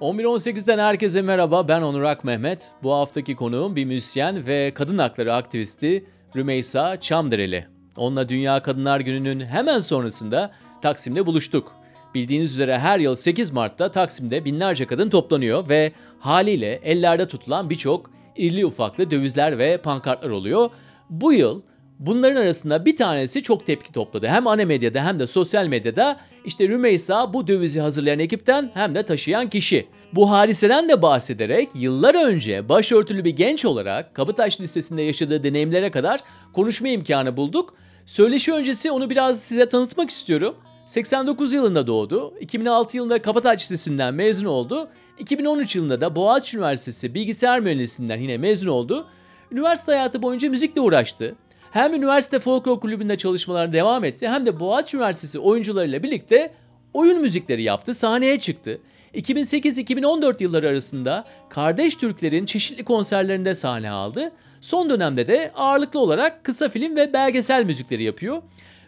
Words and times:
11.18'den 0.00 0.78
herkese 0.78 1.22
merhaba 1.22 1.68
ben 1.68 1.82
Onur 1.82 2.02
Ak 2.02 2.24
Mehmet. 2.24 2.70
Bu 2.82 2.92
haftaki 2.92 3.36
konuğum 3.36 3.76
bir 3.76 3.84
müzisyen 3.84 4.46
ve 4.46 4.72
kadın 4.74 4.98
hakları 4.98 5.34
aktivisti 5.34 6.06
Rümeysa 6.36 7.00
Çamdereli. 7.00 7.66
Onunla 7.96 8.28
Dünya 8.28 8.62
Kadınlar 8.62 9.00
Günü'nün 9.00 9.40
hemen 9.40 9.78
sonrasında 9.78 10.50
Taksim'de 10.82 11.26
buluştuk. 11.26 11.72
Bildiğiniz 12.14 12.50
üzere 12.50 12.78
her 12.78 12.98
yıl 12.98 13.14
8 13.14 13.52
Mart'ta 13.52 13.90
Taksim'de 13.90 14.44
binlerce 14.44 14.86
kadın 14.86 15.10
toplanıyor 15.10 15.68
ve 15.68 15.92
haliyle 16.18 16.80
ellerde 16.84 17.28
tutulan 17.28 17.70
birçok 17.70 18.10
irli 18.36 18.66
ufaklı 18.66 19.10
dövizler 19.10 19.58
ve 19.58 19.76
pankartlar 19.76 20.30
oluyor. 20.30 20.70
Bu 21.10 21.32
yıl 21.32 21.62
Bunların 22.00 22.36
arasında 22.36 22.84
bir 22.84 22.96
tanesi 22.96 23.42
çok 23.42 23.66
tepki 23.66 23.92
topladı. 23.92 24.26
Hem 24.26 24.46
ana 24.46 24.64
medyada 24.64 25.04
hem 25.04 25.18
de 25.18 25.26
sosyal 25.26 25.66
medyada 25.66 26.20
işte 26.44 26.68
Rümeysa 26.68 27.34
bu 27.34 27.46
dövizi 27.46 27.80
hazırlayan 27.80 28.18
ekipten 28.18 28.70
hem 28.74 28.94
de 28.94 29.02
taşıyan 29.02 29.50
kişi. 29.50 29.86
Bu 30.12 30.30
hadiseden 30.30 30.88
de 30.88 31.02
bahsederek 31.02 31.68
yıllar 31.74 32.26
önce 32.26 32.68
başörtülü 32.68 33.24
bir 33.24 33.30
genç 33.30 33.64
olarak 33.64 34.14
Kabataş 34.14 34.60
Lisesi'nde 34.60 35.02
yaşadığı 35.02 35.42
deneyimlere 35.42 35.90
kadar 35.90 36.20
konuşma 36.52 36.88
imkanı 36.88 37.36
bulduk. 37.36 37.74
Söyleşi 38.06 38.52
öncesi 38.52 38.90
onu 38.90 39.10
biraz 39.10 39.40
size 39.40 39.68
tanıtmak 39.68 40.10
istiyorum. 40.10 40.54
89 40.86 41.52
yılında 41.52 41.86
doğdu. 41.86 42.34
2006 42.40 42.96
yılında 42.96 43.22
Kabataş 43.22 43.60
Lisesi'nden 43.60 44.14
mezun 44.14 44.46
oldu. 44.46 44.88
2013 45.18 45.76
yılında 45.76 46.00
da 46.00 46.16
Boğaziçi 46.16 46.56
Üniversitesi 46.56 47.14
Bilgisayar 47.14 47.60
Mühendisliğinden 47.60 48.20
yine 48.20 48.38
mezun 48.38 48.68
oldu. 48.68 49.06
Üniversite 49.52 49.92
hayatı 49.92 50.22
boyunca 50.22 50.50
müzikle 50.50 50.80
uğraştı. 50.80 51.34
Hem 51.70 51.94
üniversite 51.94 52.38
folklor 52.38 52.80
kulübünde 52.80 53.18
çalışmalarına 53.18 53.72
devam 53.72 54.04
etti 54.04 54.28
hem 54.28 54.46
de 54.46 54.60
Boğaziçi 54.60 54.96
Üniversitesi 54.96 55.38
oyuncularıyla 55.38 56.02
birlikte 56.02 56.50
oyun 56.94 57.20
müzikleri 57.20 57.62
yaptı, 57.62 57.94
sahneye 57.94 58.40
çıktı. 58.40 58.80
2008-2014 59.14 60.42
yılları 60.42 60.68
arasında 60.68 61.24
Kardeş 61.48 61.94
Türkler'in 61.94 62.44
çeşitli 62.44 62.84
konserlerinde 62.84 63.54
sahne 63.54 63.90
aldı. 63.90 64.32
Son 64.60 64.90
dönemde 64.90 65.28
de 65.28 65.52
ağırlıklı 65.56 66.00
olarak 66.00 66.44
kısa 66.44 66.68
film 66.68 66.96
ve 66.96 67.12
belgesel 67.12 67.64
müzikleri 67.64 68.02
yapıyor. 68.02 68.42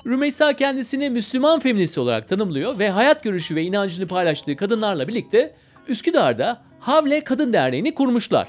Rümeysa 0.06 0.52
kendisini 0.52 1.10
Müslüman 1.10 1.60
feminist 1.60 1.98
olarak 1.98 2.28
tanımlıyor 2.28 2.78
ve 2.78 2.90
hayat 2.90 3.24
görüşü 3.24 3.54
ve 3.56 3.62
inancını 3.62 4.08
paylaştığı 4.08 4.56
kadınlarla 4.56 5.08
birlikte 5.08 5.54
Üsküdar'da 5.88 6.62
Havle 6.80 7.24
Kadın 7.24 7.52
Derneği'ni 7.52 7.94
kurmuşlar. 7.94 8.48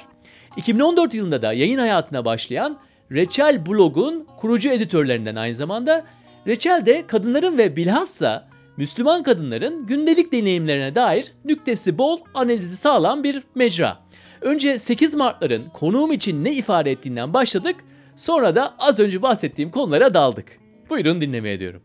2014 0.58 1.14
yılında 1.14 1.42
da 1.42 1.54
yayın 1.54 1.80
hayatına 1.80 2.26
başlayan 2.26 2.80
Reçel 3.14 3.66
blog'un 3.66 4.28
kurucu 4.38 4.70
editörlerinden 4.70 5.36
aynı 5.36 5.56
zamanda. 5.56 6.06
Reçel 6.48 6.86
de 6.86 7.08
kadınların 7.08 7.58
ve 7.58 7.76
bilhassa 7.76 8.48
Müslüman 8.78 9.24
kadınların 9.24 9.86
gündelik 9.88 10.32
deneyimlerine 10.32 10.96
dair 10.96 11.32
nüktesi 11.46 11.98
bol, 11.98 12.20
analizi 12.34 12.78
sağlam 12.78 13.24
bir 13.24 13.44
mecra. 13.56 14.00
Önce 14.42 14.78
8 14.78 15.16
Mart'ların 15.16 15.70
konuğum 15.70 16.12
için 16.12 16.44
ne 16.44 16.52
ifade 16.52 16.92
ettiğinden 16.92 17.34
başladık, 17.34 17.76
sonra 18.16 18.56
da 18.56 18.76
az 18.80 19.00
önce 19.00 19.22
bahsettiğim 19.22 19.72
konulara 19.72 20.14
daldık. 20.14 20.60
Buyurun 20.90 21.22
dinlemeye 21.22 21.60
diyorum. 21.60 21.82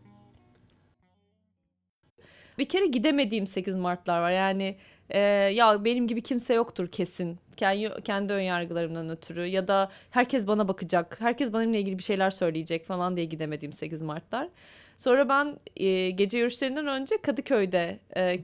Bir 2.57 2.65
kere 2.65 2.85
gidemediğim 2.85 3.47
8 3.47 3.75
Mart'lar 3.75 4.19
var. 4.19 4.31
Yani 4.31 4.77
e, 5.09 5.19
ya 5.19 5.85
benim 5.85 6.07
gibi 6.07 6.21
kimse 6.21 6.53
yoktur 6.53 6.87
kesin. 6.87 7.39
Kendi, 7.59 8.01
kendi 8.03 8.33
ön 8.33 8.41
yargılarımdan 8.41 9.09
ötürü 9.09 9.45
ya 9.45 9.67
da 9.67 9.91
herkes 10.11 10.47
bana 10.47 10.67
bakacak, 10.67 11.21
herkes 11.21 11.53
benimle 11.53 11.79
ilgili 11.79 11.97
bir 11.97 12.03
şeyler 12.03 12.29
söyleyecek 12.29 12.85
falan 12.85 13.15
diye 13.15 13.25
gidemediğim 13.25 13.73
8 13.73 14.01
Mart'lar. 14.01 14.49
Sonra 14.97 15.29
ben 15.29 15.59
e, 15.77 16.09
gece 16.09 16.37
yürüyüşlerinden 16.37 16.87
önce 16.87 17.17
Kadıköy'de 17.21 17.99
e, 18.17 18.39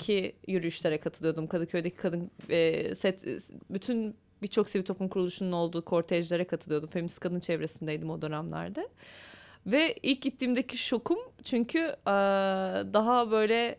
yürüyüşlere 0.47 0.97
katılıyordum. 0.97 1.47
Kadıköy'deki 1.47 1.95
kadın 1.95 2.31
e, 2.49 2.95
set 2.95 3.25
bütün 3.69 4.15
birçok 4.41 4.69
sivil 4.69 4.85
toplum 4.85 5.09
kuruluşunun 5.09 5.51
olduğu 5.51 5.85
kortejlere 5.85 6.43
katılıyordum. 6.47 6.89
Feminist 6.89 7.19
kadın 7.19 7.39
çevresindeydim 7.39 8.09
o 8.09 8.21
dönemlerde. 8.21 8.87
Ve 9.65 9.95
ilk 10.03 10.21
gittiğimdeki 10.21 10.77
şokum 10.77 11.19
çünkü 11.43 11.79
e, 11.79 12.15
daha 12.93 13.31
böyle 13.31 13.77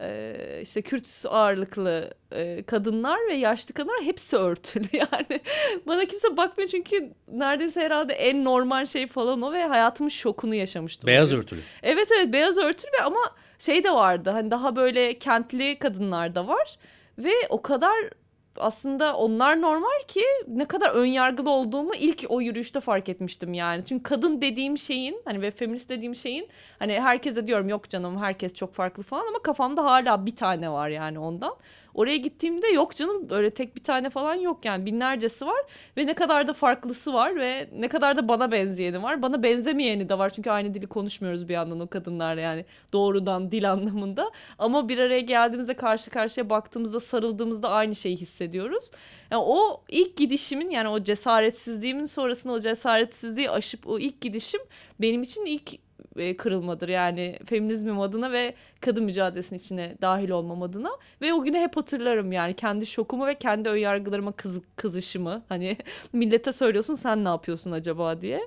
e, 0.00 0.60
işte 0.62 0.82
Kürt 0.82 1.06
ağırlıklı 1.28 2.14
e, 2.32 2.62
kadınlar 2.62 3.18
ve 3.28 3.34
yaşlı 3.34 3.74
kadınlar 3.74 4.02
hepsi 4.02 4.36
örtülü 4.36 4.88
yani 4.92 5.40
bana 5.86 6.04
kimse 6.04 6.36
bakmıyor 6.36 6.70
çünkü 6.70 7.10
neredeyse 7.32 7.80
herhalde 7.80 8.12
en 8.12 8.44
normal 8.44 8.86
şey 8.86 9.06
falan 9.06 9.42
o 9.42 9.52
ve 9.52 9.64
hayatımın 9.64 10.10
şokunu 10.10 10.54
yaşamıştım. 10.54 11.06
Beyaz 11.06 11.32
örtülü. 11.32 11.60
Evet 11.82 12.08
evet 12.18 12.32
beyaz 12.32 12.58
örtülü 12.58 12.90
ve 13.00 13.04
ama 13.04 13.20
şey 13.58 13.84
de 13.84 13.90
vardı 13.90 14.30
hani 14.30 14.50
daha 14.50 14.76
böyle 14.76 15.18
kentli 15.18 15.78
kadınlar 15.78 16.34
da 16.34 16.48
var 16.48 16.78
ve 17.18 17.32
o 17.48 17.62
kadar 17.62 18.10
aslında 18.56 19.16
onlar 19.16 19.60
normal 19.60 20.00
ki 20.08 20.22
ne 20.48 20.64
kadar 20.64 20.90
ön 20.90 21.06
yargılı 21.06 21.50
olduğumu 21.50 21.94
ilk 21.94 22.24
o 22.28 22.40
yürüyüşte 22.40 22.80
fark 22.80 23.08
etmiştim 23.08 23.54
yani. 23.54 23.84
Çünkü 23.84 24.02
kadın 24.02 24.40
dediğim 24.42 24.78
şeyin 24.78 25.22
hani 25.24 25.42
ve 25.42 25.50
feminist 25.50 25.88
dediğim 25.88 26.14
şeyin 26.14 26.48
hani 26.78 27.00
herkese 27.00 27.46
diyorum 27.46 27.68
yok 27.68 27.90
canım 27.90 28.18
herkes 28.18 28.54
çok 28.54 28.74
farklı 28.74 29.02
falan 29.02 29.26
ama 29.28 29.38
kafamda 29.38 29.84
hala 29.84 30.26
bir 30.26 30.36
tane 30.36 30.70
var 30.70 30.88
yani 30.88 31.18
ondan. 31.18 31.56
Oraya 31.94 32.16
gittiğimde 32.16 32.68
yok 32.68 32.96
canım 32.96 33.26
öyle 33.30 33.50
tek 33.50 33.76
bir 33.76 33.84
tane 33.84 34.10
falan 34.10 34.34
yok 34.34 34.64
yani 34.64 34.86
binlercesi 34.86 35.46
var 35.46 35.60
ve 35.96 36.06
ne 36.06 36.14
kadar 36.14 36.46
da 36.46 36.52
farklısı 36.52 37.12
var 37.12 37.36
ve 37.36 37.68
ne 37.72 37.88
kadar 37.88 38.16
da 38.16 38.28
bana 38.28 38.52
benzeyeni 38.52 39.02
var. 39.02 39.22
Bana 39.22 39.42
benzemeyeni 39.42 40.08
de 40.08 40.18
var 40.18 40.30
çünkü 40.30 40.50
aynı 40.50 40.74
dili 40.74 40.86
konuşmuyoruz 40.86 41.48
bir 41.48 41.54
yandan 41.54 41.80
o 41.80 41.86
kadınlarla 41.86 42.40
yani 42.40 42.64
doğrudan 42.92 43.50
dil 43.50 43.72
anlamında. 43.72 44.30
Ama 44.58 44.88
bir 44.88 44.98
araya 44.98 45.20
geldiğimizde 45.20 45.74
karşı 45.74 46.10
karşıya 46.10 46.50
baktığımızda 46.50 47.00
sarıldığımızda 47.00 47.70
aynı 47.70 47.94
şeyi 47.94 48.16
hissediyoruz. 48.16 48.90
Yani 49.30 49.42
o 49.46 49.82
ilk 49.88 50.16
gidişimin 50.16 50.70
yani 50.70 50.88
o 50.88 51.02
cesaretsizliğimin 51.02 52.04
sonrasında 52.04 52.52
o 52.52 52.60
cesaretsizliği 52.60 53.50
aşıp 53.50 53.86
o 53.86 53.98
ilk 53.98 54.20
gidişim 54.20 54.60
benim 55.00 55.22
için 55.22 55.46
ilk 55.46 55.70
e, 56.16 56.36
kırılmadır. 56.36 56.88
Yani 56.88 57.38
feminizmim 57.46 58.00
adına 58.00 58.32
ve 58.32 58.54
kadın 58.80 59.04
mücadelesinin 59.04 59.58
içine 59.58 59.96
dahil 60.00 60.30
olmam 60.30 60.62
adına. 60.62 60.90
Ve 61.22 61.34
o 61.34 61.42
günü 61.42 61.58
hep 61.58 61.76
hatırlarım 61.76 62.32
yani 62.32 62.54
kendi 62.54 62.86
şokumu 62.86 63.26
ve 63.26 63.34
kendi 63.34 63.68
önyargılarıma 63.68 64.32
kız, 64.32 64.60
kızışımı. 64.76 65.42
Hani 65.48 65.76
millete 66.12 66.52
söylüyorsun 66.52 66.94
sen 66.94 67.24
ne 67.24 67.28
yapıyorsun 67.28 67.72
acaba 67.72 68.20
diye. 68.20 68.40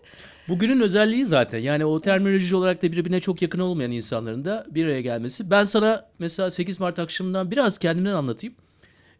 Bugünün 0.47 0.81
özelliği 0.81 1.25
zaten 1.25 1.59
yani 1.59 1.85
o 1.85 2.00
terminoloji 2.00 2.56
olarak 2.56 2.84
da 2.84 2.91
birbirine 2.91 3.19
çok 3.19 3.41
yakın 3.41 3.59
olmayan 3.59 3.91
insanların 3.91 4.46
da 4.46 4.66
bir 4.69 4.85
araya 4.85 5.02
gelmesi. 5.02 5.52
Ben 5.52 5.63
sana 5.63 6.09
mesela 6.19 6.50
8 6.50 6.79
Mart 6.79 7.00
akşamından 7.00 7.52
biraz 7.52 7.78
kendimden 7.78 8.13
anlatayım. 8.13 8.56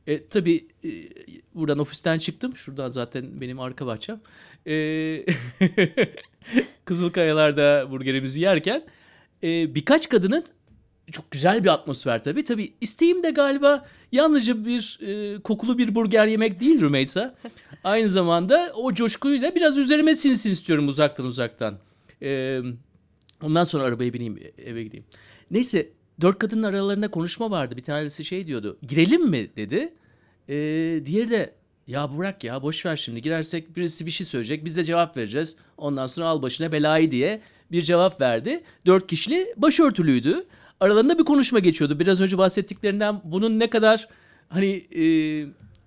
E, 0.08 0.28
tabii 0.28 0.66
e, 0.84 0.90
buradan 1.56 1.80
ofisten 1.80 2.20
çıktım. 2.20 2.56
Şuradan 2.56 2.90
zaten 2.92 3.42
benim 3.42 3.59
arka 3.59 3.86
bahçem. 3.86 4.22
E, 4.68 5.25
Kızılkayalar'da 6.85 7.88
burgerimizi 7.91 8.40
yerken 8.40 8.84
e, 9.44 9.75
birkaç 9.75 10.09
kadının 10.09 10.46
çok 11.12 11.31
güzel 11.31 11.63
bir 11.63 11.69
atmosfer 11.69 12.24
tabii. 12.24 12.44
Tabii 12.44 12.73
isteğim 12.81 13.23
de 13.23 13.31
galiba 13.31 13.85
yalnızca 14.12 14.66
bir 14.66 15.00
e, 15.02 15.40
kokulu 15.40 15.78
bir 15.78 15.96
burger 15.96 16.28
yemek 16.28 16.59
değil 16.59 16.81
Rümeysa. 16.81 17.35
Aynı 17.84 18.09
zamanda 18.09 18.72
o 18.76 18.93
coşkuyu 18.93 19.41
da 19.41 19.55
biraz 19.55 19.78
üzerime 19.78 20.16
sinsin 20.16 20.52
istiyorum 20.52 20.88
uzaktan 20.88 21.26
uzaktan. 21.26 21.78
E, 22.22 22.61
ondan 23.41 23.64
sonra 23.64 23.84
arabaya 23.84 24.14
bineyim 24.14 24.40
eve 24.58 24.84
gideyim. 24.84 25.05
Neyse 25.52 25.90
dört 26.22 26.40
kadının 26.40 26.64
aralarında 26.64 27.11
konuşma 27.11 27.52
vardı. 27.52 27.78
Bir 27.78 27.84
tanesi 27.84 28.26
şey 28.26 28.47
diyordu. 28.47 28.78
Girelim 28.88 29.29
mi 29.29 29.49
dedi. 29.58 29.93
E, 30.49 30.55
diğeri 31.05 31.29
de 31.29 31.53
ya 31.88 32.18
bırak 32.18 32.44
ya 32.44 32.62
boş 32.62 32.85
ver 32.85 32.96
şimdi 32.96 33.22
girersek 33.22 33.76
birisi 33.76 34.06
bir 34.06 34.12
şey 34.12 34.26
söyleyecek 34.26 34.66
biz 34.66 34.78
de 34.78 34.84
cevap 34.84 35.18
vereceğiz. 35.18 35.56
Ondan 35.78 36.08
sonra 36.08 36.28
al 36.28 36.41
başına 36.41 36.72
belayı 36.72 37.12
diye 37.12 37.41
bir 37.72 37.82
cevap 37.82 38.22
verdi. 38.22 38.64
Dört 38.85 39.08
kişili 39.08 39.53
başörtülüydü. 39.58 40.46
Aralarında 40.80 41.20
bir 41.20 41.24
konuşma 41.24 41.59
geçiyordu. 41.59 42.00
Biraz 42.00 42.22
önce 42.22 42.38
bahsettiklerinden 42.38 43.22
bunun 43.24 43.59
ne 43.59 43.70
kadar 43.70 44.08
hani 44.50 44.85
e, 44.96 45.06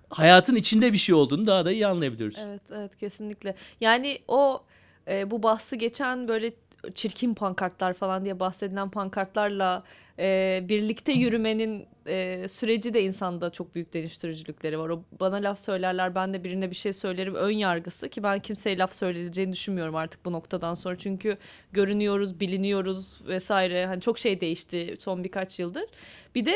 hayatın 0.09 0.55
içinde 0.55 0.93
bir 0.93 0.97
şey 0.97 1.15
olduğunu 1.15 1.47
daha 1.47 1.65
da 1.65 1.71
iyi 1.71 1.87
anlayabiliyoruz. 1.87 2.37
Evet 2.39 2.61
evet 2.71 2.97
kesinlikle. 2.97 3.55
Yani 3.81 4.19
o 4.27 4.63
e, 5.07 5.31
bu 5.31 5.43
bahsi 5.43 5.77
geçen 5.77 6.27
böyle 6.27 6.51
çirkin 6.95 7.33
pankartlar 7.33 7.93
falan 7.93 8.25
diye 8.25 8.39
bahsedilen 8.39 8.89
pankartlarla 8.89 9.83
e, 10.19 10.59
birlikte 10.69 11.11
yürümenin 11.11 11.87
e, 12.07 12.47
süreci 12.47 12.93
de 12.93 13.01
insanda 13.01 13.49
çok 13.49 13.75
büyük 13.75 13.93
dönüştürücülükleri 13.93 14.79
var. 14.79 14.89
O 14.89 15.03
bana 15.19 15.35
laf 15.35 15.59
söylerler 15.59 16.15
ben 16.15 16.33
de 16.33 16.43
birine 16.43 16.69
bir 16.69 16.75
şey 16.75 16.93
söylerim 16.93 17.35
ön 17.35 17.51
yargısı 17.51 18.09
ki 18.09 18.23
ben 18.23 18.39
kimseye 18.39 18.77
laf 18.77 18.93
söyleyeceğini 18.93 19.53
düşünmüyorum 19.53 19.95
artık 19.95 20.25
bu 20.25 20.31
noktadan 20.31 20.73
sonra. 20.73 20.97
Çünkü 20.97 21.37
görünüyoruz, 21.71 22.39
biliniyoruz 22.39 23.21
vesaire. 23.27 23.85
Hani 23.85 24.01
çok 24.01 24.19
şey 24.19 24.41
değişti 24.41 24.95
son 24.99 25.23
birkaç 25.23 25.59
yıldır. 25.59 25.85
Bir 26.35 26.45
de 26.45 26.55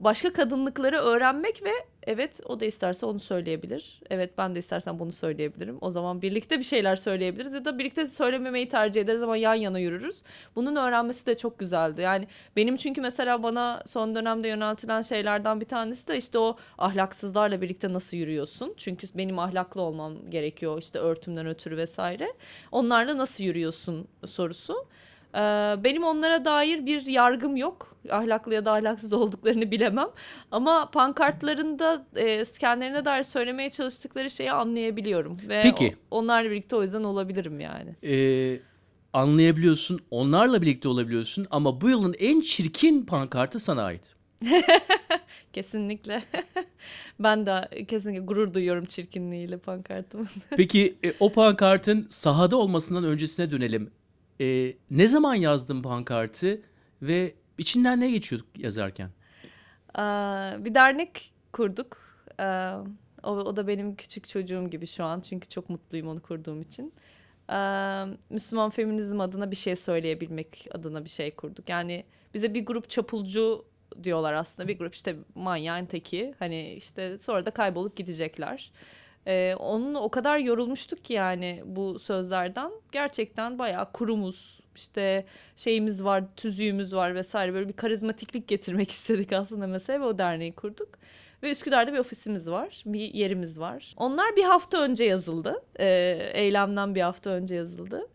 başka 0.00 0.32
kadınlıkları 0.32 0.96
öğrenmek 0.96 1.64
ve 1.64 1.70
evet 2.02 2.40
o 2.44 2.60
da 2.60 2.64
isterse 2.64 3.06
onu 3.06 3.20
söyleyebilir. 3.20 4.00
Evet 4.10 4.38
ben 4.38 4.54
de 4.54 4.58
istersen 4.58 4.98
bunu 4.98 5.12
söyleyebilirim. 5.12 5.78
O 5.80 5.90
zaman 5.90 6.22
birlikte 6.22 6.58
bir 6.58 6.64
şeyler 6.64 6.96
söyleyebiliriz 6.96 7.54
ya 7.54 7.64
da 7.64 7.78
birlikte 7.78 8.06
söylememeyi 8.06 8.68
tercih 8.68 9.00
ederiz 9.00 9.22
ama 9.22 9.36
yan 9.36 9.54
yana 9.54 9.78
yürürüz. 9.78 10.22
Bunun 10.56 10.76
öğrenmesi 10.76 11.26
de 11.26 11.36
çok 11.36 11.58
güzeldi. 11.58 12.00
Yani 12.00 12.28
benim 12.56 12.76
çünkü 12.76 13.00
mesela 13.00 13.42
bana 13.42 13.82
son 13.86 14.14
dönemde 14.14 14.48
yöneltilen 14.48 15.02
şeylerden 15.02 15.60
bir 15.60 15.66
tanesi 15.66 16.08
de 16.08 16.16
işte 16.16 16.38
o 16.38 16.56
ahlaksızlarla 16.78 17.60
birlikte 17.60 17.92
nasıl 17.92 18.16
yürüyorsun? 18.16 18.74
Çünkü 18.76 19.06
benim 19.14 19.38
ahlaklı 19.38 19.80
olmam 19.80 20.30
gerekiyor 20.30 20.78
işte 20.78 20.98
örtümden 20.98 21.46
ötürü 21.46 21.76
vesaire. 21.76 22.32
Onlarla 22.72 23.16
nasıl 23.16 23.44
yürüyorsun 23.44 24.08
sorusu. 24.26 24.86
Ee, 25.34 25.38
benim 25.84 26.04
onlara 26.04 26.44
dair 26.44 26.86
bir 26.86 27.06
yargım 27.06 27.56
yok. 27.56 27.96
Ahlaklı 28.10 28.54
ya 28.54 28.64
da 28.64 28.72
ahlaksız 28.72 29.12
olduklarını 29.12 29.70
bilemem. 29.70 30.08
Ama 30.50 30.90
pankartlarında 30.90 32.06
e, 32.16 32.42
kendilerine 32.60 33.04
dair 33.04 33.22
söylemeye 33.22 33.70
çalıştıkları 33.70 34.30
şeyi 34.30 34.52
anlayabiliyorum. 34.52 35.36
Ve 35.48 35.60
Peki. 35.62 35.96
o- 36.10 36.18
onlarla 36.18 36.50
birlikte 36.50 36.76
o 36.76 36.82
yüzden 36.82 37.04
olabilirim 37.04 37.60
yani. 37.60 37.96
Ee, 38.04 38.60
anlayabiliyorsun, 39.12 40.00
onlarla 40.10 40.62
birlikte 40.62 40.88
olabiliyorsun 40.88 41.46
ama 41.50 41.80
bu 41.80 41.88
yılın 41.88 42.14
en 42.18 42.40
çirkin 42.40 43.02
pankartı 43.06 43.58
sana 43.58 43.82
ait. 43.82 44.02
Kesinlikle. 45.52 46.22
ben 47.20 47.46
de 47.46 47.68
kesinlikle 47.88 48.24
gurur 48.24 48.54
duyuyorum 48.54 48.84
çirkinliğiyle 48.84 49.56
pankartımın. 49.58 50.28
Peki 50.56 50.94
e, 51.04 51.12
o 51.20 51.32
pankartın 51.32 52.06
sahada 52.10 52.56
olmasından 52.56 53.04
öncesine 53.04 53.50
dönelim. 53.50 53.90
E, 54.40 54.74
ne 54.90 55.06
zaman 55.06 55.34
yazdın 55.34 55.82
pankartı 55.82 56.62
ve 57.02 57.34
içinden 57.58 58.00
ne 58.00 58.10
geçiyorduk 58.10 58.58
yazarken? 58.58 59.10
Aa, 59.94 60.64
bir 60.64 60.74
dernek 60.74 61.32
kurduk. 61.52 61.98
Aa, 62.38 62.80
o, 63.22 63.30
o 63.30 63.56
da 63.56 63.66
benim 63.66 63.96
küçük 63.96 64.28
çocuğum 64.28 64.70
gibi 64.70 64.86
şu 64.86 65.04
an. 65.04 65.20
Çünkü 65.20 65.48
çok 65.48 65.70
mutluyum 65.70 66.08
onu 66.08 66.22
kurduğum 66.22 66.62
için. 66.62 66.92
Aa, 67.48 68.06
Müslüman 68.30 68.70
feminizm 68.70 69.20
adına 69.20 69.50
bir 69.50 69.56
şey 69.56 69.76
söyleyebilmek 69.76 70.68
adına 70.72 71.04
bir 71.04 71.10
şey 71.10 71.30
kurduk. 71.30 71.68
Yani 71.68 72.04
bize 72.34 72.54
bir 72.54 72.66
grup 72.66 72.90
çapulcu 72.90 73.64
diyorlar 74.02 74.32
aslında. 74.32 74.68
Bir 74.68 74.78
grup 74.78 74.94
işte 74.94 75.16
manyağın 75.34 75.86
teki. 75.86 76.34
Hani 76.38 76.72
işte 76.72 77.18
sonra 77.18 77.46
da 77.46 77.50
kaybolup 77.50 77.96
gidecekler. 77.96 78.72
Ee, 79.26 79.54
onunla 79.58 80.00
o 80.00 80.08
kadar 80.10 80.38
yorulmuştuk 80.38 81.04
ki 81.04 81.14
yani 81.14 81.62
bu 81.66 81.98
sözlerden. 81.98 82.70
Gerçekten 82.92 83.58
bayağı 83.58 83.92
kurumuz. 83.92 84.60
işte 84.76 85.26
şeyimiz 85.56 86.04
var, 86.04 86.24
tüzüğümüz 86.36 86.94
var 86.94 87.14
vesaire. 87.14 87.54
Böyle 87.54 87.68
bir 87.68 87.72
karizmatiklik 87.72 88.48
getirmek 88.48 88.90
istedik 88.98 89.32
aslında 89.32 89.66
mesela 89.66 90.00
ve 90.00 90.04
o 90.04 90.18
derneği 90.18 90.52
kurduk. 90.52 90.88
Ve 91.42 91.50
Üsküdar'da 91.50 91.92
bir 91.92 91.98
ofisimiz 91.98 92.50
var, 92.50 92.82
bir 92.86 93.14
yerimiz 93.14 93.60
var. 93.60 93.94
Onlar 93.96 94.36
bir 94.36 94.44
hafta 94.44 94.80
önce 94.82 95.04
yazıldı. 95.04 95.62
Ee, 95.80 96.30
eylemden 96.34 96.94
bir 96.94 97.00
hafta 97.00 97.30
önce 97.30 97.54
yazıldı. 97.54 98.08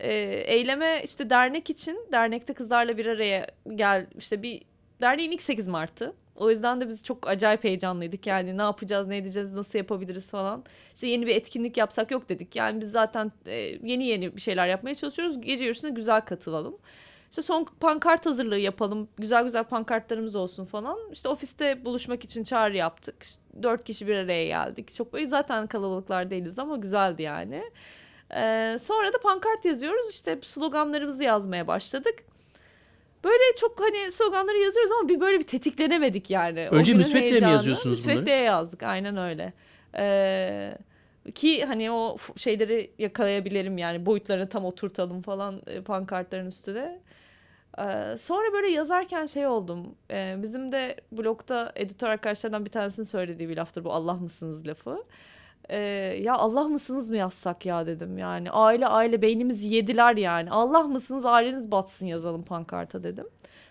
Ee, 0.00 0.14
eyleme 0.46 1.00
işte 1.04 1.30
dernek 1.30 1.70
için, 1.70 1.98
dernekte 2.12 2.54
kızlarla 2.54 2.96
bir 2.96 3.06
araya 3.06 3.46
gel, 3.74 4.06
işte 4.18 4.42
bir 4.42 4.62
derneğin 5.04 5.30
ilk 5.30 5.42
8 5.42 5.68
Mart'ı. 5.68 6.14
O 6.36 6.50
yüzden 6.50 6.80
de 6.80 6.88
biz 6.88 7.04
çok 7.04 7.28
acayip 7.28 7.64
heyecanlıydık. 7.64 8.26
Yani 8.26 8.58
ne 8.58 8.62
yapacağız, 8.62 9.06
ne 9.06 9.16
edeceğiz, 9.16 9.52
nasıl 9.52 9.78
yapabiliriz 9.78 10.30
falan. 10.30 10.64
İşte 10.94 11.06
yeni 11.06 11.26
bir 11.26 11.36
etkinlik 11.36 11.76
yapsak 11.76 12.10
yok 12.10 12.28
dedik. 12.28 12.56
Yani 12.56 12.80
biz 12.80 12.90
zaten 12.90 13.32
e, 13.46 13.54
yeni 13.82 14.06
yeni 14.06 14.36
bir 14.36 14.40
şeyler 14.40 14.66
yapmaya 14.66 14.94
çalışıyoruz. 14.94 15.40
Gece 15.40 15.64
yürüyüşüne 15.64 15.90
güzel 15.90 16.20
katılalım. 16.20 16.78
İşte 17.30 17.42
son 17.42 17.66
pankart 17.80 18.26
hazırlığı 18.26 18.58
yapalım. 18.58 19.08
Güzel 19.18 19.44
güzel 19.44 19.64
pankartlarımız 19.64 20.36
olsun 20.36 20.64
falan. 20.64 20.98
İşte 21.12 21.28
ofiste 21.28 21.84
buluşmak 21.84 22.24
için 22.24 22.44
çağrı 22.44 22.76
yaptık. 22.76 23.22
İşte 23.22 23.42
dört 23.62 23.84
kişi 23.84 24.06
bir 24.06 24.16
araya 24.16 24.46
geldik. 24.46 24.94
Çok 24.94 25.12
böyle 25.12 25.26
zaten 25.26 25.66
kalabalıklar 25.66 26.30
değiliz 26.30 26.58
ama 26.58 26.76
güzeldi 26.76 27.22
yani. 27.22 27.64
Ee, 28.34 28.76
sonra 28.80 29.12
da 29.12 29.18
pankart 29.22 29.64
yazıyoruz. 29.64 30.10
İşte 30.10 30.38
sloganlarımızı 30.42 31.24
yazmaya 31.24 31.66
başladık. 31.66 32.33
Böyle 33.24 33.56
çok 33.56 33.80
hani 33.80 34.10
sloganları 34.10 34.58
yazıyoruz 34.58 34.92
ama 34.92 35.08
bir 35.08 35.20
böyle 35.20 35.38
bir 35.38 35.46
tetiklenemedik 35.46 36.30
yani. 36.30 36.68
Önce 36.68 36.92
günün 36.92 37.06
müsvedde'ye 37.06 37.40
mi 37.40 37.52
yazıyorsunuz 37.52 38.04
bunları? 38.04 38.16
Müsveddeye 38.16 38.42
yazdık 38.42 38.82
aynen 38.82 39.16
öyle. 39.16 39.52
Ee, 39.96 40.78
ki 41.34 41.64
hani 41.64 41.90
o 41.90 42.16
şeyleri 42.36 42.90
yakalayabilelim 42.98 43.78
yani 43.78 44.06
boyutlarını 44.06 44.48
tam 44.48 44.64
oturtalım 44.64 45.22
falan 45.22 45.62
e, 45.66 45.80
pankartların 45.80 46.46
üstüne. 46.46 47.00
Ee, 47.78 48.16
sonra 48.18 48.52
böyle 48.52 48.68
yazarken 48.68 49.26
şey 49.26 49.46
oldum. 49.46 49.94
Ee, 50.10 50.36
bizim 50.42 50.72
de 50.72 50.96
blogda 51.12 51.72
editör 51.76 52.08
arkadaşlardan 52.08 52.64
bir 52.64 52.70
tanesinin 52.70 53.06
söylediği 53.06 53.48
bir 53.48 53.56
laftır 53.56 53.84
bu 53.84 53.92
Allah 53.92 54.14
mısınız 54.14 54.66
lafı. 54.66 55.04
Ee, 55.68 55.78
ya 56.22 56.34
Allah 56.34 56.68
mısınız 56.68 57.08
mı 57.08 57.16
yazsak 57.16 57.66
ya 57.66 57.86
dedim 57.86 58.18
yani. 58.18 58.50
Aile 58.50 58.86
aile 58.86 59.22
beynimizi 59.22 59.68
yediler 59.68 60.16
yani. 60.16 60.50
Allah 60.50 60.82
mısınız 60.82 61.26
aileniz 61.26 61.70
batsın 61.70 62.06
yazalım 62.06 62.42
pankarta 62.44 63.02
dedim. 63.02 63.26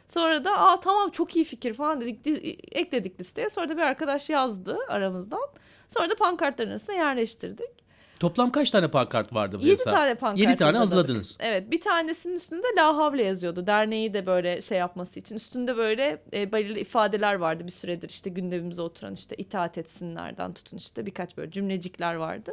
Sonra 0.08 0.46
da 0.46 0.58
aa 0.60 0.80
tamam 0.80 1.10
çok 1.10 1.36
iyi 1.36 1.46
fikir 1.46 1.74
falan 1.74 2.02
dedik 2.02 2.26
di- 2.26 2.58
ekledik 2.72 3.20
listeye. 3.20 3.50
Sonra 3.50 3.70
da 3.70 3.78
bir 3.78 3.82
arkadaş 3.82 4.30
yazdı 4.30 4.78
aramızdan. 4.88 5.48
Sonra 5.88 6.10
da 6.10 6.16
pankartların 6.16 6.70
arasına 6.70 6.96
yerleştirdik. 6.96 7.83
Toplam 8.24 8.52
kaç 8.52 8.72
tane 8.72 8.88
pankart 8.88 9.34
vardı 9.34 9.58
bu 9.60 9.64
7 9.64 9.72
hesap? 9.72 9.94
tane 9.94 10.16
pankart 10.16 10.40
Yedi 10.40 10.56
tane 10.56 10.78
hazırladık. 10.78 11.10
hazırladınız. 11.10 11.38
Evet 11.40 11.72
bir 11.72 11.82
tanesinin 11.82 12.36
üstünde 12.36 12.68
La 12.78 12.98
Havle 12.98 13.24
yazıyordu. 13.24 13.68
Derneği 13.68 14.14
de 14.14 14.26
böyle 14.26 14.62
şey 14.62 14.78
yapması 14.78 15.20
için. 15.20 15.36
Üstünde 15.36 15.78
böyle 15.78 16.22
e, 16.34 16.52
belirli 16.54 16.80
ifadeler 16.80 17.34
vardı 17.36 17.66
bir 17.66 17.72
süredir 17.72 18.10
işte 18.10 18.30
gündemimize 18.30 18.82
oturan 18.82 19.14
işte 19.14 19.36
itaat 19.36 19.78
etsinlerden 19.78 20.54
tutun 20.54 20.78
işte 20.78 21.06
birkaç 21.06 21.38
böyle 21.38 21.52
cümlecikler 21.52 22.16
vardı. 22.16 22.52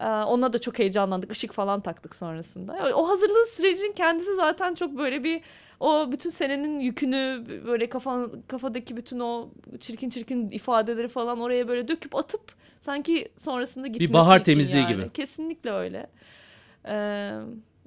Ee, 0.00 0.06
ona 0.06 0.52
da 0.52 0.58
çok 0.60 0.78
heyecanlandık. 0.78 1.32
Işık 1.32 1.52
falan 1.52 1.80
taktık 1.80 2.14
sonrasında. 2.14 2.92
O 2.94 3.08
hazırlığı 3.08 3.46
sürecinin 3.46 3.92
kendisi 3.92 4.34
zaten 4.34 4.74
çok 4.74 4.98
böyle 4.98 5.24
bir 5.24 5.40
o 5.80 6.12
bütün 6.12 6.30
senenin 6.30 6.80
yükünü 6.80 7.44
böyle 7.66 7.88
kafa, 7.88 8.26
kafadaki 8.48 8.96
bütün 8.96 9.20
o 9.20 9.48
çirkin 9.80 10.10
çirkin 10.10 10.50
ifadeleri 10.50 11.08
falan 11.08 11.40
oraya 11.40 11.68
böyle 11.68 11.88
döküp 11.88 12.14
atıp 12.16 12.63
sanki 12.84 13.28
sonrasında 13.36 13.86
gitmesi 13.86 14.12
bahar 14.12 14.40
için 14.40 14.44
temizliği 14.44 14.82
yani. 14.82 14.96
gibi. 14.96 15.10
Kesinlikle 15.12 15.70
öyle. 15.70 16.06
Ee, 16.86 17.32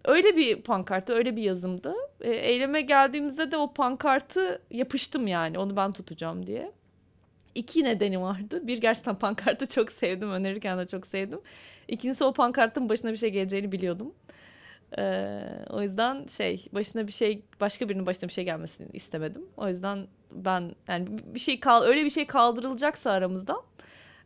öyle 0.05 0.35
bir 0.35 0.61
pankarttı, 0.61 1.13
öyle 1.13 1.35
bir 1.35 1.41
yazımdı. 1.41 1.93
Ee, 2.21 2.31
eyleme 2.31 2.81
geldiğimizde 2.81 3.51
de 3.51 3.57
o 3.57 3.73
pankartı 3.73 4.61
yapıştım 4.71 5.27
yani 5.27 5.59
onu 5.59 5.75
ben 5.75 5.93
tutacağım 5.93 6.45
diye. 6.45 6.71
İki 7.55 7.83
nedeni 7.83 8.21
vardı. 8.21 8.67
Bir 8.67 8.77
gerçekten 8.77 9.15
pankartı 9.15 9.65
çok 9.69 9.91
sevdim, 9.91 10.31
önerirken 10.31 10.79
de 10.79 10.87
çok 10.87 11.07
sevdim. 11.07 11.39
İkincisi 11.87 12.23
o 12.23 12.33
pankartın 12.33 12.89
başına 12.89 13.11
bir 13.11 13.17
şey 13.17 13.29
geleceğini 13.29 13.71
biliyordum. 13.71 14.13
Ee, 14.97 15.39
o 15.69 15.81
yüzden 15.81 16.25
şey 16.27 16.65
başına 16.73 17.07
bir 17.07 17.11
şey 17.11 17.41
başka 17.59 17.89
birinin 17.89 18.05
başına 18.05 18.27
bir 18.27 18.33
şey 18.33 18.43
gelmesini 18.43 18.87
istemedim. 18.93 19.41
O 19.57 19.67
yüzden 19.67 20.07
ben 20.31 20.75
yani 20.87 21.07
bir 21.25 21.39
şey 21.39 21.59
kal 21.59 21.83
öyle 21.83 22.05
bir 22.05 22.09
şey 22.09 22.27
kaldırılacaksa 22.27 23.11
aramızdan 23.11 23.61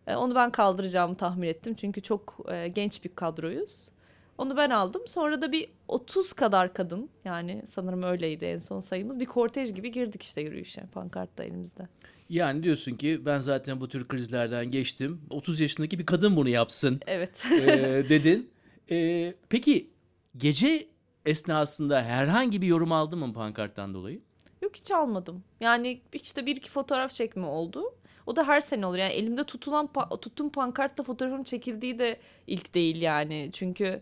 e, 0.08 0.16
onu 0.16 0.36
ben 0.36 0.52
kaldıracağımı 0.52 1.16
tahmin 1.16 1.48
ettim. 1.48 1.74
Çünkü 1.76 2.02
çok 2.02 2.38
e, 2.52 2.68
genç 2.68 3.04
bir 3.04 3.10
kadroyuz. 3.16 3.90
Onu 4.38 4.58
ben 4.58 4.70
aldım. 4.70 5.02
Sonra 5.08 5.42
da 5.42 5.52
bir 5.52 5.68
30 5.88 6.34
kadar 6.34 6.74
kadın 6.74 7.10
yani 7.26 7.62
sanırım 7.66 8.04
öyleydi 8.04 8.46
en 8.46 8.58
son 8.58 8.80
sayımız. 8.80 9.20
Bir 9.20 9.26
kortej 9.26 9.74
gibi 9.74 9.92
girdik 9.92 10.24
işte 10.24 10.42
yürüyüşe 10.42 10.82
pankartta 10.82 11.44
elimizde. 11.44 11.88
Yani 12.30 12.64
diyorsun 12.64 12.92
ki 12.92 13.22
ben 13.26 13.42
zaten 13.42 13.82
bu 13.82 13.90
tür 13.90 14.08
krizlerden 14.08 14.72
geçtim. 14.72 15.22
30 15.30 15.60
yaşındaki 15.60 16.00
bir 16.00 16.06
kadın 16.06 16.36
bunu 16.36 16.50
yapsın 16.50 17.00
Evet. 17.08 17.46
e, 17.52 17.68
dedin. 18.10 18.50
E, 18.92 19.34
peki 19.50 19.90
gece 20.38 20.88
esnasında 21.26 22.02
herhangi 22.04 22.62
bir 22.62 22.68
yorum 22.68 22.92
aldın 22.92 23.20
mı 23.20 23.34
pankarttan 23.34 23.94
dolayı? 23.94 24.22
Yok 24.62 24.76
hiç 24.76 24.92
almadım. 24.92 25.44
Yani 25.60 26.02
işte 26.14 26.46
bir 26.46 26.56
iki 26.56 26.70
fotoğraf 26.70 27.12
çekme 27.14 27.46
oldu. 27.46 27.84
O 28.28 28.36
da 28.36 28.48
her 28.48 28.60
sene 28.62 28.86
olur. 28.86 28.98
Yani 28.98 29.14
elimde 29.14 29.44
tutulan 29.44 29.90
pa- 29.94 30.20
tuttuğum 30.20 30.50
pankartla 30.52 31.04
fotoğrafın 31.04 31.44
çekildiği 31.44 32.00
de 32.00 32.18
ilk 32.48 32.74
değil 32.74 33.02
yani. 33.02 33.50
Çünkü 33.54 34.02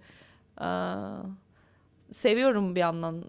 eee, 0.62 0.68
seviyorum 2.12 2.76
bir 2.76 2.80
yandan. 2.80 3.24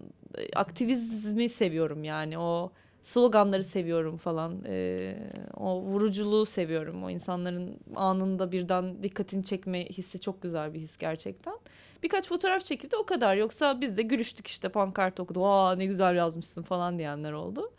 Aktivizmi 0.57 1.49
seviyorum 1.49 2.05
yani. 2.05 2.39
O 2.39 2.73
sloganları 3.03 3.65
seviyorum 3.65 4.17
falan. 4.17 4.65
Eee, 4.65 5.19
o 5.57 5.81
vuruculuğu 5.83 6.47
seviyorum. 6.47 7.05
O 7.05 7.11
insanların 7.11 7.77
anında 7.97 8.53
birden 8.53 9.03
dikkatini 9.03 9.45
çekme 9.45 9.85
hissi 9.87 10.21
çok 10.21 10.43
güzel 10.43 10.75
bir 10.75 10.81
his 10.81 10.97
gerçekten. 10.97 11.55
Birkaç 12.03 12.29
fotoğraf 12.29 12.65
çekildi 12.65 12.97
o 12.97 13.07
kadar. 13.07 13.37
Yoksa 13.37 13.81
biz 13.81 13.97
de 13.97 14.03
gülüştük 14.03 14.47
işte 14.47 14.69
pankart 14.69 15.21
okudu. 15.21 15.47
Aa 15.47 15.75
ne 15.75 15.87
güzel 15.87 16.17
yazmışsın 16.17 16.63
falan 16.63 16.99
diyenler 16.99 17.33
oldu. 17.33 17.71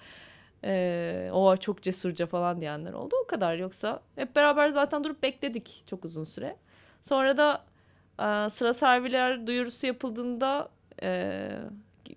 Ee, 0.64 1.30
o 1.34 1.58
çok 1.58 1.82
cesurca 1.82 2.26
falan 2.26 2.62
diyenler 2.62 2.94
oldu. 2.94 3.16
O 3.24 3.28
kadar 3.28 3.56
yoksa 3.56 4.02
hep 4.16 4.36
beraber 4.36 4.70
zaten 4.70 5.04
durup 5.04 5.24
bekledik 5.24 5.84
çok 5.86 6.06
uzun 6.06 6.24
süre. 6.24 6.56
Sonra 7.02 7.38
da 7.38 7.64
e, 8.20 8.50
sıra 8.50 8.74
serviler 8.74 9.48
duyurusu 9.48 9.88
yapıldığında 9.88 10.70
e, 11.04 11.50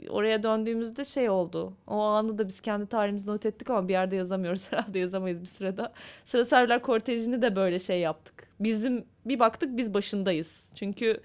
oraya 0.09 0.43
döndüğümüzde 0.43 1.05
şey 1.05 1.31
oldu. 1.31 1.73
O 1.87 1.95
anı 2.01 2.39
da 2.39 2.49
biz 2.49 2.61
kendi 2.61 2.87
tarihimizde 2.87 3.31
not 3.31 3.47
ettik 3.47 3.71
ama 3.71 3.89
bir 3.89 3.93
yerde 3.93 4.17
yazamıyoruz 4.17 4.73
herhalde 4.73 4.99
yazamayız 4.99 5.41
bir 5.41 5.47
sürede. 5.47 5.89
Sıra 6.25 6.45
Serviler 6.45 6.83
Kortejini 6.83 7.43
de 7.43 7.57
böyle 7.57 7.79
şey 7.79 8.01
yaptık. 8.01 8.49
Bizim 8.61 9.05
bir 9.27 9.39
baktık 9.39 9.77
biz 9.77 9.95
başındayız. 9.95 10.73
Çünkü 10.75 11.21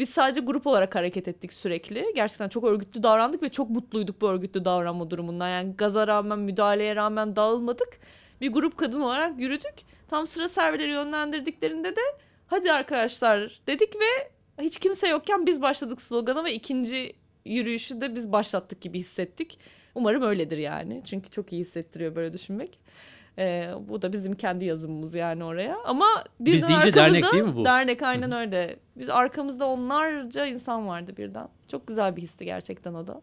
biz 0.00 0.08
sadece 0.08 0.40
grup 0.40 0.66
olarak 0.66 0.94
hareket 0.94 1.28
ettik 1.28 1.52
sürekli. 1.52 2.12
Gerçekten 2.14 2.48
çok 2.48 2.64
örgütlü 2.64 3.02
davrandık 3.02 3.42
ve 3.42 3.48
çok 3.48 3.70
mutluyduk 3.70 4.20
bu 4.20 4.28
örgütlü 4.28 4.64
davranma 4.64 5.10
durumundan. 5.10 5.48
Yani 5.48 5.76
gaza 5.76 6.06
rağmen, 6.06 6.38
müdahaleye 6.38 6.96
rağmen 6.96 7.36
dağılmadık. 7.36 7.98
Bir 8.40 8.52
grup 8.52 8.78
kadın 8.78 9.00
olarak 9.00 9.40
yürüdük. 9.40 9.74
Tam 10.08 10.26
sıra 10.26 10.48
servileri 10.48 10.90
yönlendirdiklerinde 10.90 11.96
de 11.96 12.00
hadi 12.46 12.72
arkadaşlar 12.72 13.60
dedik 13.66 13.96
ve 13.96 14.30
hiç 14.62 14.78
kimse 14.78 15.08
yokken 15.08 15.46
biz 15.46 15.62
başladık 15.62 16.00
slogana 16.00 16.44
ve 16.44 16.54
ikinci 16.54 17.12
yürüyüşü 17.44 18.00
de 18.00 18.14
biz 18.14 18.32
başlattık 18.32 18.80
gibi 18.80 18.98
hissettik. 18.98 19.58
Umarım 19.94 20.22
öyledir 20.22 20.58
yani. 20.58 21.02
Çünkü 21.04 21.30
çok 21.30 21.52
iyi 21.52 21.60
hissettiriyor 21.60 22.14
böyle 22.16 22.32
düşünmek. 22.32 22.78
Ee, 23.38 23.70
bu 23.88 24.02
da 24.02 24.12
bizim 24.12 24.34
kendi 24.34 24.64
yazımımız 24.64 25.14
yani 25.14 25.44
oraya. 25.44 25.76
Ama 25.84 26.24
birden 26.40 26.54
Biz 26.54 26.68
deyince 26.68 26.94
dernek 26.94 27.32
değil 27.32 27.44
mi 27.44 27.56
bu? 27.56 27.64
Dernek 27.64 28.02
aynen 28.02 28.32
öyle. 28.32 28.76
Biz 28.96 29.10
arkamızda 29.10 29.66
onlarca 29.66 30.46
insan 30.46 30.88
vardı 30.88 31.16
birden. 31.16 31.48
Çok 31.68 31.86
güzel 31.86 32.16
bir 32.16 32.22
histi 32.22 32.44
gerçekten 32.44 32.94
o 32.94 33.06
da. 33.06 33.22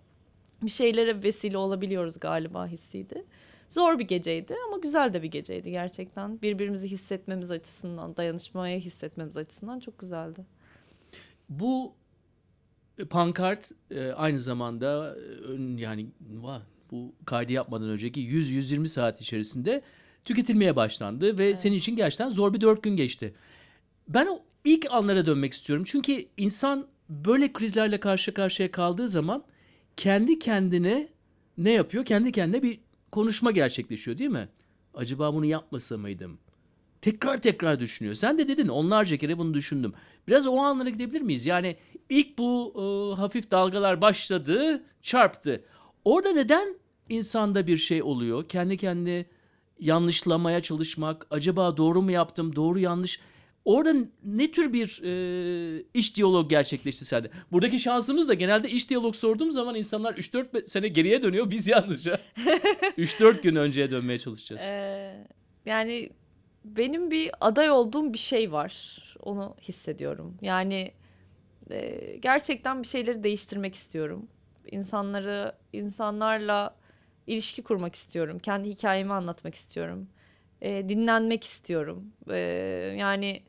Bir 0.63 0.69
şeylere 0.69 1.23
vesile 1.23 1.57
olabiliyoruz 1.57 2.19
galiba 2.19 2.67
hissiydi. 2.67 3.25
Zor 3.69 3.99
bir 3.99 4.07
geceydi 4.07 4.55
ama 4.67 4.77
güzel 4.77 5.13
de 5.13 5.23
bir 5.23 5.31
geceydi 5.31 5.71
gerçekten. 5.71 6.41
Birbirimizi 6.41 6.87
hissetmemiz 6.87 7.51
açısından, 7.51 8.17
dayanışmaya 8.17 8.77
hissetmemiz 8.77 9.37
açısından 9.37 9.79
çok 9.79 9.99
güzeldi. 9.99 10.45
Bu 11.49 11.93
pankart 13.09 13.71
e, 13.91 14.11
aynı 14.11 14.39
zamanda 14.39 15.15
e, 15.15 15.81
yani 15.81 16.07
bu 16.91 17.15
kaydı 17.25 17.53
yapmadan 17.53 17.89
önceki 17.89 18.21
100-120 18.21 18.87
saat 18.87 19.21
içerisinde 19.21 19.81
tüketilmeye 20.25 20.75
başlandı 20.75 21.37
ve 21.37 21.55
senin 21.55 21.75
için 21.75 21.95
gerçekten 21.95 22.29
zor 22.29 22.53
bir 22.53 22.61
dört 22.61 22.83
gün 22.83 22.95
geçti. 22.95 23.33
Ben 24.07 24.27
o 24.27 24.39
ilk 24.65 24.91
anlara 24.91 25.25
dönmek 25.25 25.53
istiyorum. 25.53 25.85
Çünkü 25.87 26.25
insan 26.37 26.87
böyle 27.09 27.53
krizlerle 27.53 27.99
karşı 27.99 28.33
karşıya 28.33 28.71
kaldığı 28.71 29.09
zaman 29.09 29.43
kendi 29.97 30.39
kendine 30.39 31.07
ne 31.57 31.71
yapıyor? 31.71 32.05
Kendi 32.05 32.31
kendine 32.31 32.63
bir 32.63 32.79
konuşma 33.11 33.51
gerçekleşiyor 33.51 34.17
değil 34.17 34.29
mi? 34.29 34.49
Acaba 34.93 35.33
bunu 35.33 35.45
yapmasa 35.45 35.97
mıydım? 35.97 36.39
Tekrar 37.01 37.37
tekrar 37.37 37.79
düşünüyor. 37.79 38.15
Sen 38.15 38.37
de 38.37 38.47
dedin 38.47 38.67
onlarca 38.67 39.17
kere 39.17 39.37
bunu 39.37 39.53
düşündüm. 39.53 39.93
Biraz 40.27 40.47
o 40.47 40.57
anlara 40.57 40.89
gidebilir 40.89 41.21
miyiz? 41.21 41.45
Yani 41.45 41.75
ilk 42.09 42.37
bu 42.37 42.73
e, 42.75 43.15
hafif 43.21 43.51
dalgalar 43.51 44.01
başladı, 44.01 44.83
çarptı. 45.01 45.63
Orada 46.07 46.33
neden 46.33 46.75
insanda 47.09 47.67
bir 47.67 47.77
şey 47.77 48.03
oluyor? 48.03 48.49
Kendi 48.49 48.77
kendine 48.77 49.25
yanlışlamaya 49.79 50.61
çalışmak, 50.61 51.27
acaba 51.31 51.77
doğru 51.77 52.01
mu 52.01 52.11
yaptım, 52.11 52.55
doğru 52.55 52.79
yanlış. 52.79 53.19
Orada 53.65 53.93
ne 54.23 54.51
tür 54.51 54.73
bir 54.73 55.01
e, 55.03 55.83
iş 55.93 56.15
diyalog 56.15 56.49
gerçekleşti 56.49 57.05
sende? 57.05 57.29
Buradaki 57.51 57.79
şansımız 57.79 58.27
da 58.27 58.33
genelde 58.33 58.69
iş 58.69 58.89
diyalog 58.89 59.15
sorduğum 59.15 59.51
zaman 59.51 59.75
insanlar 59.75 60.13
3-4 60.13 60.67
sene 60.67 60.87
geriye 60.87 61.23
dönüyor. 61.23 61.49
Biz 61.49 61.67
yalnızca 61.67 62.19
3-4 62.97 63.41
gün 63.43 63.55
önceye 63.55 63.91
dönmeye 63.91 64.19
çalışacağız. 64.19 64.61
Ee, 64.61 65.27
yani 65.65 66.09
benim 66.65 67.11
bir 67.11 67.31
aday 67.41 67.69
olduğum 67.69 68.13
bir 68.13 68.17
şey 68.17 68.51
var. 68.51 69.03
Onu 69.19 69.55
hissediyorum. 69.61 70.37
Yani 70.41 70.91
e, 71.71 72.17
gerçekten 72.21 72.83
bir 72.83 72.87
şeyleri 72.87 73.23
değiştirmek 73.23 73.75
istiyorum. 73.75 74.27
İnsanları, 74.71 75.53
insanlarla 75.73 76.75
ilişki 77.27 77.63
kurmak 77.63 77.95
istiyorum. 77.95 78.39
Kendi 78.39 78.69
hikayemi 78.69 79.13
anlatmak 79.13 79.55
istiyorum. 79.55 80.09
E, 80.61 80.89
dinlenmek 80.89 81.43
istiyorum. 81.43 82.13
E, 82.29 82.37
yani 82.97 83.43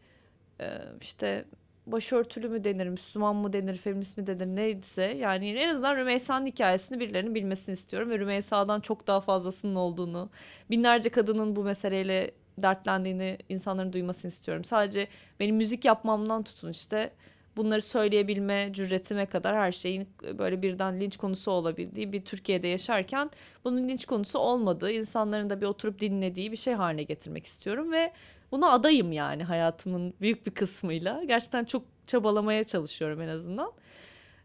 e, 0.60 0.66
işte 1.00 1.44
başörtülü 1.87 2.48
mü 2.48 2.64
denir, 2.64 2.88
Müslüman 2.88 3.37
mı 3.37 3.52
denir, 3.52 3.76
feminist 3.76 4.18
mi 4.18 4.26
denir 4.26 4.46
neyse 4.46 5.02
yani 5.02 5.50
en 5.50 5.68
azından 5.68 5.96
Rümeysa'nın 5.96 6.46
hikayesini 6.46 7.00
birilerinin 7.00 7.34
bilmesini 7.34 7.72
istiyorum 7.72 8.10
ve 8.10 8.18
Rümeysa'dan 8.18 8.80
çok 8.80 9.06
daha 9.06 9.20
fazlasının 9.20 9.75
olduğunu, 9.75 10.30
binlerce 10.70 11.10
kadının 11.10 11.56
bu 11.56 11.64
meseleyle 11.64 12.30
dertlendiğini 12.58 13.38
insanların 13.48 13.92
duymasını 13.92 14.28
istiyorum. 14.28 14.64
Sadece 14.64 15.08
benim 15.40 15.56
müzik 15.56 15.84
yapmamdan 15.84 16.42
tutun 16.42 16.70
işte 16.70 17.10
bunları 17.59 17.83
söyleyebilme 17.83 18.71
cüretime 18.73 19.27
kadar 19.27 19.57
her 19.57 19.73
şeyin 19.73 20.09
böyle 20.38 20.62
birden 20.62 21.00
linç 21.00 21.17
konusu 21.17 21.50
olabildiği 21.50 22.12
bir 22.12 22.25
Türkiye'de 22.25 22.69
yaşarken 22.69 23.31
bunun 23.65 23.88
linç 23.88 24.07
konusu 24.07 24.38
olmadığı, 24.38 24.91
insanların 24.91 25.50
da 25.50 25.61
bir 25.61 25.67
oturup 25.67 26.00
dinlediği 26.00 26.53
bir 26.53 26.57
şey 26.57 26.75
haline 26.75 27.03
getirmek 27.03 27.47
istiyorum 27.47 27.93
ve 27.93 28.12
buna 28.53 28.71
adayım 28.71 29.12
yani 29.12 29.45
hayatımın 29.45 30.15
büyük 30.21 30.47
bir 30.47 30.50
kısmıyla. 30.50 31.25
Gerçekten 31.25 31.65
çok 31.65 31.83
çabalamaya 32.07 32.65
çalışıyorum 32.65 33.21
en 33.21 33.29
azından. 33.29 33.73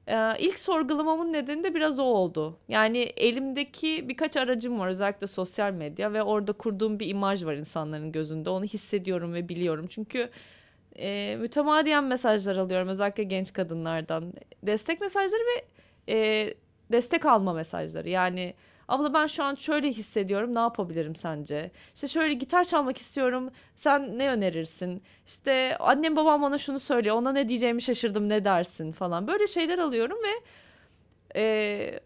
Ee, 0.08 0.40
ilk 0.40 0.60
sorgulamamın 0.60 1.34
nedeni 1.34 1.64
de 1.64 1.76
biraz 1.76 2.00
o 2.00 2.04
oldu. 2.04 2.58
Yani 2.68 2.98
elimdeki 2.98 4.10
birkaç 4.10 4.38
aracım 4.38 4.80
var 4.80 4.88
özellikle 4.88 5.28
sosyal 5.28 5.74
medya 5.74 6.14
ve 6.14 6.24
orada 6.24 6.54
kurduğum 6.54 7.00
bir 7.00 7.08
imaj 7.08 7.46
var 7.46 7.54
insanların 7.54 8.12
gözünde. 8.12 8.50
Onu 8.50 8.66
hissediyorum 8.66 9.34
ve 9.34 9.50
biliyorum. 9.50 9.86
Çünkü 9.90 10.30
e, 10.96 11.36
mütemadiyen 11.40 12.04
mesajlar 12.04 12.56
alıyorum 12.58 12.88
özellikle 12.88 13.24
genç 13.24 13.54
kadınlardan. 13.54 14.34
Destek 14.64 15.02
mesajları 15.02 15.42
ve 15.42 15.66
e, 16.14 16.54
destek 16.92 17.26
alma 17.26 17.54
mesajları. 17.54 18.10
Yani 18.10 18.54
abla 18.88 19.14
ben 19.14 19.28
şu 19.28 19.44
an 19.44 19.56
şöyle 19.56 19.90
hissediyorum 19.90 20.56
ne 20.56 20.60
yapabilirim 20.60 21.16
sence? 21.16 21.72
İşte 21.96 22.08
şöyle 22.08 22.34
gitar 22.34 22.64
çalmak 22.64 22.98
istiyorum 22.98 23.52
sen 23.76 24.20
ne 24.20 24.30
önerirsin? 24.30 25.04
İşte 25.28 25.78
annem 25.78 26.16
babam 26.16 26.42
bana 26.42 26.58
şunu 26.58 26.80
söylüyor 26.80 27.16
ona 27.16 27.32
ne 27.32 27.50
diyeceğimi 27.50 27.82
şaşırdım 27.82 28.30
ne 28.30 28.46
dersin 28.46 28.92
falan. 28.92 29.28
Böyle 29.28 29.48
şeyler 29.48 29.78
alıyorum 29.78 30.18
ve 30.24 30.44
e, 31.40 32.00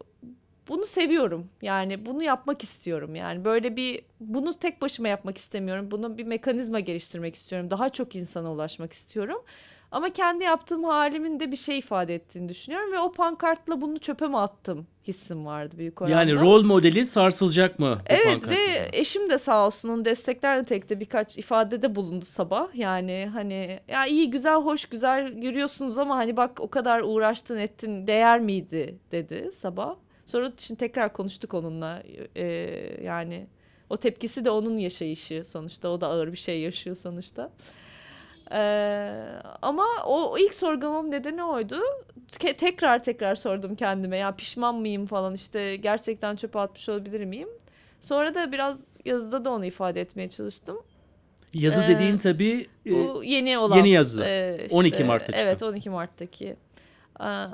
bunu 0.68 0.86
seviyorum. 0.86 1.48
Yani 1.62 2.06
bunu 2.06 2.22
yapmak 2.22 2.62
istiyorum. 2.62 3.14
Yani 3.14 3.44
böyle 3.44 3.76
bir 3.76 4.02
bunu 4.20 4.54
tek 4.54 4.82
başıma 4.82 5.08
yapmak 5.08 5.38
istemiyorum. 5.38 5.90
Bunu 5.90 6.18
bir 6.18 6.24
mekanizma 6.24 6.80
geliştirmek 6.80 7.34
istiyorum. 7.34 7.70
Daha 7.70 7.88
çok 7.88 8.16
insana 8.16 8.52
ulaşmak 8.52 8.92
istiyorum. 8.92 9.42
Ama 9.90 10.10
kendi 10.10 10.44
yaptığım 10.44 10.84
halimin 10.84 11.40
de 11.40 11.52
bir 11.52 11.56
şey 11.56 11.78
ifade 11.78 12.14
ettiğini 12.14 12.48
düşünüyorum 12.48 12.92
ve 12.92 12.98
o 12.98 13.12
pankartla 13.12 13.80
bunu 13.80 13.98
çöpe 13.98 14.26
mi 14.26 14.38
attım 14.38 14.86
hissim 15.08 15.46
vardı 15.46 15.78
büyük 15.78 16.02
oranda. 16.02 16.14
Yani 16.14 16.34
rol 16.34 16.64
modeli 16.64 17.06
sarsılacak 17.06 17.78
mı? 17.78 17.98
Evet 18.06 18.48
ve 18.48 18.88
eşim 18.92 19.30
de 19.30 19.38
sağ 19.38 19.66
olsun 19.66 19.88
onun 19.88 20.04
destekler 20.04 20.62
nitelikte 20.62 21.00
birkaç 21.00 21.38
ifadede 21.38 21.94
bulundu 21.94 22.24
sabah. 22.24 22.74
Yani 22.74 23.30
hani 23.32 23.80
ya 23.88 24.06
iyi 24.06 24.30
güzel 24.30 24.56
hoş 24.56 24.84
güzel 24.86 25.36
yürüyorsunuz 25.36 25.98
ama 25.98 26.16
hani 26.16 26.36
bak 26.36 26.60
o 26.60 26.70
kadar 26.70 27.00
uğraştın 27.00 27.56
ettin 27.56 28.06
değer 28.06 28.40
miydi 28.40 28.98
dedi 29.12 29.50
sabah. 29.52 29.94
Sonra 30.28 30.48
için 30.48 30.74
tekrar 30.74 31.12
konuştuk 31.12 31.54
onunla 31.54 32.02
Ee, 32.36 32.44
yani 33.02 33.46
o 33.90 33.96
tepkisi 33.96 34.44
de 34.44 34.50
onun 34.50 34.76
yaşayışı 34.76 35.44
sonuçta 35.44 35.88
o 35.88 36.00
da 36.00 36.06
ağır 36.06 36.32
bir 36.32 36.36
şey 36.36 36.60
yaşıyor 36.60 36.96
sonuçta. 36.96 37.50
Ee, 38.52 39.12
ama 39.62 39.86
o, 40.06 40.30
o 40.32 40.38
ilk 40.38 40.54
sorgulamam 40.54 41.10
nedeni 41.10 41.44
oydu. 41.44 41.80
Ke- 42.30 42.54
tekrar 42.54 43.02
tekrar 43.02 43.34
sordum 43.34 43.74
kendime 43.74 44.16
ya 44.16 44.36
pişman 44.36 44.74
mıyım 44.74 45.06
falan 45.06 45.34
işte 45.34 45.76
gerçekten 45.76 46.36
çöpe 46.36 46.58
atmış 46.58 46.88
olabilir 46.88 47.24
miyim? 47.24 47.48
Sonra 48.00 48.34
da 48.34 48.52
biraz 48.52 48.84
yazıda 49.04 49.44
da 49.44 49.50
onu 49.50 49.64
ifade 49.64 50.00
etmeye 50.00 50.28
çalıştım. 50.28 50.78
Yazı 51.54 51.84
Ee, 51.84 51.88
dediğin 51.88 52.18
tabii 52.18 52.66
e, 52.86 52.90
Bu 52.90 53.24
yeni 53.24 53.58
olan. 53.58 53.76
yeni 53.76 53.90
yazı. 53.90 54.24
e, 54.24 54.66
12 54.70 55.04
Mart'ta 55.04 55.26
çıkan. 55.32 55.40
Evet 55.46 55.62
12 55.62 55.90
Mart'taki. 55.90 56.56
Aa, 57.18 57.48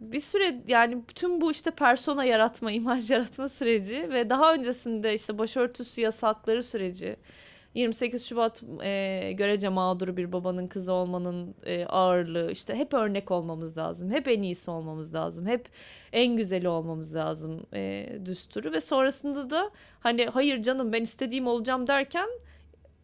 bir 0.00 0.20
süre 0.20 0.62
yani 0.68 1.08
bütün 1.08 1.40
bu 1.40 1.50
işte 1.50 1.70
persona 1.70 2.24
yaratma, 2.24 2.72
imaj 2.72 3.10
yaratma 3.10 3.48
süreci 3.48 4.10
ve 4.10 4.30
daha 4.30 4.54
öncesinde 4.54 5.14
işte 5.14 5.38
başörtüsü 5.38 6.00
yasakları 6.00 6.62
süreci. 6.62 7.16
28 7.74 8.26
Şubat 8.26 8.62
e, 8.82 9.32
görece 9.32 9.68
mağduru 9.68 10.16
bir 10.16 10.32
babanın 10.32 10.66
kızı 10.66 10.92
olmanın 10.92 11.54
e, 11.62 11.86
ağırlığı 11.86 12.50
işte 12.50 12.74
hep 12.74 12.94
örnek 12.94 13.30
olmamız 13.30 13.78
lazım. 13.78 14.10
Hep 14.10 14.28
en 14.28 14.42
iyisi 14.42 14.70
olmamız 14.70 15.14
lazım. 15.14 15.46
Hep 15.46 15.68
en 16.12 16.36
güzeli 16.36 16.68
olmamız 16.68 17.14
lazım 17.14 17.66
e, 17.74 18.08
düsturu 18.24 18.72
ve 18.72 18.80
sonrasında 18.80 19.50
da 19.50 19.70
hani 20.00 20.26
hayır 20.26 20.62
canım 20.62 20.92
ben 20.92 21.02
istediğim 21.02 21.46
olacağım 21.46 21.86
derken 21.86 22.28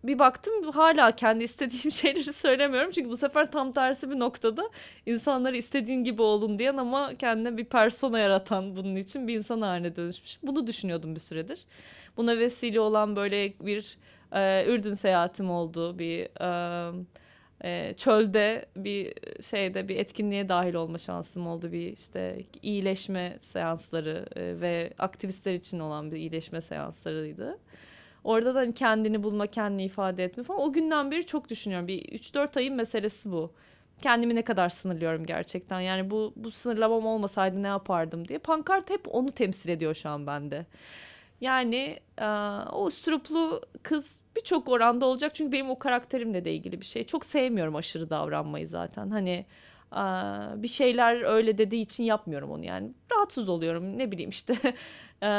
bir 0.06 0.18
baktım 0.18 0.72
hala 0.72 1.16
kendi 1.16 1.44
istediğim 1.44 1.90
şeyleri 1.92 2.32
söylemiyorum. 2.32 2.90
Çünkü 2.90 3.10
bu 3.10 3.16
sefer 3.16 3.50
tam 3.50 3.72
tersi 3.72 4.10
bir 4.10 4.18
noktada 4.18 4.70
insanları 5.06 5.56
istediğin 5.56 6.04
gibi 6.04 6.22
olun 6.22 6.58
diyen 6.58 6.76
ama 6.76 7.14
kendine 7.14 7.56
bir 7.56 7.64
persona 7.64 8.18
yaratan 8.18 8.76
bunun 8.76 8.96
için 8.96 9.28
bir 9.28 9.36
insan 9.36 9.60
haline 9.60 9.96
dönüşmüş. 9.96 10.38
Bunu 10.42 10.66
düşünüyordum 10.66 11.14
bir 11.14 11.20
süredir. 11.20 11.60
Buna 12.16 12.38
vesile 12.38 12.80
olan 12.80 13.16
böyle 13.16 13.52
bir 13.60 13.98
e, 14.32 14.64
Ürdün 14.66 14.94
seyahatim 14.94 15.50
oldu. 15.50 15.98
Bir 15.98 16.28
e, 16.40 16.92
e, 17.64 17.94
çölde 17.96 18.66
bir 18.76 19.14
şeyde 19.42 19.88
bir 19.88 19.96
etkinliğe 19.96 20.48
dahil 20.48 20.74
olma 20.74 20.98
şansım 20.98 21.46
oldu. 21.46 21.72
Bir 21.72 21.92
işte 21.92 22.44
iyileşme 22.62 23.36
seansları 23.38 24.26
e, 24.36 24.60
ve 24.60 24.92
aktivistler 24.98 25.54
için 25.54 25.80
olan 25.80 26.10
bir 26.10 26.16
iyileşme 26.16 26.60
seanslarıydı. 26.60 27.58
Orada 28.24 28.54
da 28.54 28.58
hani 28.58 28.74
kendini 28.74 29.22
bulma, 29.22 29.46
kendini 29.46 29.84
ifade 29.84 30.24
etme 30.24 30.42
falan. 30.42 30.60
O 30.60 30.72
günden 30.72 31.10
beri 31.10 31.26
çok 31.26 31.48
düşünüyorum. 31.48 31.88
Bir 31.88 32.02
3-4 32.02 32.58
ayın 32.58 32.74
meselesi 32.74 33.32
bu. 33.32 33.52
Kendimi 34.02 34.34
ne 34.34 34.42
kadar 34.42 34.68
sınırlıyorum 34.68 35.26
gerçekten. 35.26 35.80
Yani 35.80 36.10
bu 36.10 36.32
bu 36.36 36.50
sınırlamam 36.50 37.06
olmasaydı 37.06 37.62
ne 37.62 37.66
yapardım 37.66 38.28
diye. 38.28 38.38
Pankart 38.38 38.90
hep 38.90 39.14
onu 39.14 39.32
temsil 39.32 39.70
ediyor 39.70 39.94
şu 39.94 40.08
an 40.08 40.26
bende. 40.26 40.66
Yani 41.40 42.00
e, 42.18 42.26
o 42.72 42.88
üstüruplu 42.88 43.62
kız 43.82 44.22
birçok 44.36 44.68
oranda 44.68 45.06
olacak 45.06 45.34
çünkü 45.34 45.52
benim 45.52 45.70
o 45.70 45.78
karakterimle 45.78 46.44
de 46.44 46.52
ilgili 46.54 46.80
bir 46.80 46.86
şey. 46.86 47.04
Çok 47.04 47.24
sevmiyorum 47.24 47.76
aşırı 47.76 48.10
davranmayı 48.10 48.66
zaten. 48.66 49.10
Hani 49.10 49.46
e, 49.92 50.02
bir 50.62 50.68
şeyler 50.68 51.22
öyle 51.22 51.58
dediği 51.58 51.80
için 51.82 52.04
yapmıyorum 52.04 52.50
onu 52.50 52.64
yani. 52.64 52.92
Rahatsız 53.12 53.48
oluyorum 53.48 53.98
ne 53.98 54.12
bileyim 54.12 54.30
işte 54.30 54.54
e, 55.22 55.30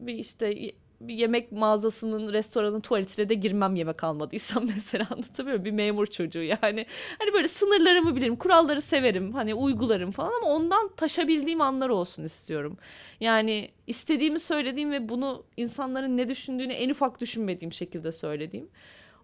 bir 0.00 0.14
işte 0.14 0.72
bir 1.00 1.14
yemek 1.14 1.52
mağazasının 1.52 2.32
restoranın 2.32 2.80
tuvaletine 2.80 3.28
de 3.28 3.34
girmem 3.34 3.76
yemek 3.76 4.04
almadıysam 4.04 4.64
mesela 4.74 5.06
anlatamıyorum. 5.10 5.64
Bir 5.64 5.70
memur 5.70 6.06
çocuğu 6.06 6.42
yani. 6.42 6.86
Hani 7.18 7.32
böyle 7.32 7.48
sınırlarımı 7.48 8.16
bilirim 8.16 8.36
kuralları 8.36 8.80
severim 8.80 9.32
hani 9.32 9.54
uygularım 9.54 10.10
falan 10.10 10.32
ama 10.42 10.54
ondan 10.54 10.88
taşabildiğim 10.96 11.60
anlar 11.60 11.88
olsun 11.88 12.24
istiyorum. 12.24 12.78
Yani 13.20 13.70
istediğimi 13.86 14.38
söylediğim 14.38 14.90
ve 14.90 15.08
bunu 15.08 15.44
insanların 15.56 16.16
ne 16.16 16.28
düşündüğünü 16.28 16.72
en 16.72 16.90
ufak 16.90 17.20
düşünmediğim 17.20 17.72
şekilde 17.72 18.12
söylediğim 18.12 18.68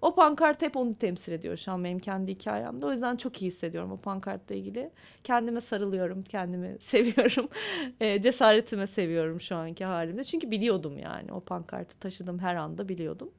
o 0.03 0.15
pankart 0.15 0.63
hep 0.63 0.77
onu 0.77 0.99
temsil 0.99 1.33
ediyor 1.33 1.57
şu 1.57 1.73
an 1.73 1.85
benim 1.85 1.99
kendi 1.99 2.33
hikayemde. 2.33 2.87
O 2.87 2.91
yüzden 2.91 3.17
çok 3.17 3.43
iyi 3.43 3.47
hissediyorum 3.47 3.93
o 3.93 3.97
pankartla 3.97 4.55
ilgili. 4.55 4.91
Kendime 5.25 5.61
sarılıyorum, 5.61 6.23
kendimi 6.23 6.77
seviyorum. 6.81 7.49
E, 8.01 8.23
cesaretime 8.23 8.87
seviyorum 8.87 9.41
şu 9.41 9.57
anki 9.57 9.85
halimde. 9.85 10.25
Çünkü 10.25 10.51
biliyordum 10.51 10.99
yani 10.99 11.33
o 11.33 11.41
pankartı 11.41 11.99
taşıdım 11.99 12.39
her 12.39 12.55
anda 12.55 12.89
biliyordum. 12.89 13.31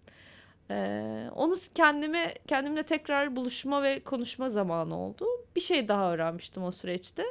E, 0.72 1.30
onu 1.36 1.54
kendime 1.76 2.34
kendimle 2.48 2.84
tekrar 2.84 3.36
buluşma 3.36 3.84
ve 3.84 4.00
konuşma 4.00 4.50
zamanı 4.50 4.98
oldu. 5.00 5.26
Bir 5.56 5.62
şey 5.62 5.88
daha 5.88 6.14
öğrenmiştim 6.14 6.64
o 6.64 6.72
süreçte. 6.72 7.24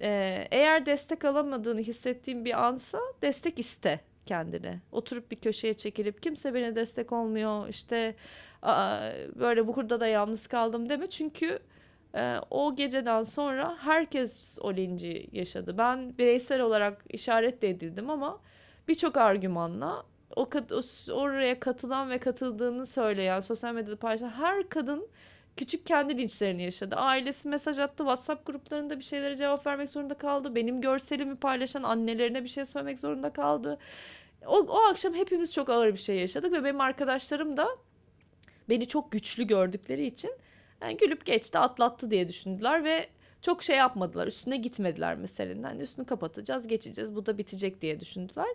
E, 0.00 0.08
eğer 0.50 0.86
destek 0.86 1.24
alamadığını 1.24 1.80
hissettiğim 1.80 2.44
bir 2.44 2.66
ansa 2.66 2.98
destek 3.22 3.58
iste 3.58 4.00
kendine. 4.28 4.80
Oturup 4.92 5.30
bir 5.30 5.36
köşeye 5.36 5.74
çekilip 5.74 6.22
kimse 6.22 6.54
bana 6.54 6.74
destek 6.74 7.12
olmuyor 7.12 7.68
işte 7.68 8.14
böyle 9.34 9.66
bu 9.66 9.76
hurda 9.76 10.00
da 10.00 10.06
yalnız 10.06 10.46
kaldım 10.46 10.88
deme. 10.88 11.10
Çünkü 11.10 11.58
e, 12.14 12.36
o 12.50 12.76
geceden 12.76 13.22
sonra 13.22 13.76
herkes 13.80 14.58
o 14.60 14.74
linci 14.74 15.28
yaşadı. 15.32 15.78
Ben 15.78 16.18
bireysel 16.18 16.60
olarak 16.60 17.04
işaret 17.10 17.62
de 17.62 17.70
edildim 17.70 18.10
ama 18.10 18.40
birçok 18.88 19.16
argümanla 19.16 20.04
o 20.36 20.48
oraya 21.12 21.60
katılan 21.60 22.10
ve 22.10 22.18
katıldığını 22.18 22.86
söyleyen 22.86 23.40
sosyal 23.40 23.74
medyada 23.74 23.96
paylaşan 23.96 24.30
her 24.30 24.68
kadın 24.68 25.08
küçük 25.58 25.86
kendi 25.86 26.18
linçlerini 26.18 26.62
yaşadı. 26.62 26.96
Ailesi 26.96 27.48
mesaj 27.48 27.78
attı. 27.78 27.96
WhatsApp 27.96 28.46
gruplarında 28.46 28.98
bir 28.98 29.04
şeylere 29.04 29.36
cevap 29.36 29.66
vermek 29.66 29.90
zorunda 29.90 30.14
kaldı. 30.14 30.54
Benim 30.54 30.80
görselimi 30.80 31.36
paylaşan 31.36 31.82
annelerine 31.82 32.44
bir 32.44 32.48
şey 32.48 32.64
söylemek 32.64 32.98
zorunda 32.98 33.32
kaldı. 33.32 33.78
O, 34.46 34.56
o 34.58 34.82
akşam 34.90 35.14
hepimiz 35.14 35.52
çok 35.52 35.68
ağır 35.68 35.92
bir 35.92 35.98
şey 35.98 36.16
yaşadık 36.16 36.52
ve 36.52 36.64
benim 36.64 36.80
arkadaşlarım 36.80 37.56
da 37.56 37.68
beni 38.68 38.88
çok 38.88 39.12
güçlü 39.12 39.44
gördükleri 39.44 40.06
için 40.06 40.30
yani 40.82 40.96
gülüp 40.96 41.26
geçti 41.26 41.58
atlattı 41.58 42.10
diye 42.10 42.28
düşündüler 42.28 42.84
ve 42.84 43.08
çok 43.42 43.62
şey 43.62 43.76
yapmadılar 43.76 44.26
üstüne 44.26 44.56
gitmediler 44.56 45.16
meselenin. 45.16 45.62
Hani 45.62 45.82
üstünü 45.82 46.06
kapatacağız 46.06 46.68
geçeceğiz 46.68 47.14
bu 47.14 47.26
da 47.26 47.38
bitecek 47.38 47.82
diye 47.82 48.00
düşündüler. 48.00 48.48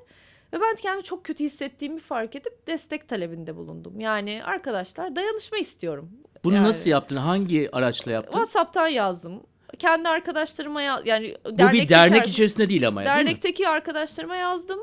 Ve 0.53 0.61
ben 0.61 0.75
kendimi 0.75 1.03
çok 1.03 1.25
kötü 1.25 1.43
hissettiğimi 1.43 1.99
fark 1.99 2.35
edip 2.35 2.67
destek 2.67 3.09
talebinde 3.09 3.55
bulundum. 3.55 3.99
Yani 3.99 4.43
arkadaşlar 4.43 5.15
dayanışma 5.15 5.57
istiyorum. 5.57 6.11
Bunu 6.43 6.55
yani, 6.55 6.67
nasıl 6.67 6.89
yaptın? 6.89 7.17
Hangi 7.17 7.69
araçla 7.71 8.11
yaptın? 8.11 8.31
WhatsApp'tan 8.31 8.87
yazdım. 8.87 9.43
Kendi 9.79 10.09
arkadaşlarıma 10.09 10.81
ya, 10.81 10.99
yani 11.05 11.35
Bu 11.45 11.71
bir 11.71 11.89
dernek 11.89 12.27
içerisinde 12.27 12.69
değil 12.69 12.87
ama 12.87 13.05
dernekteki 13.05 13.59
değil 13.59 13.69
mi? 13.69 13.75
arkadaşlarıma 13.75 14.35
yazdım. 14.35 14.79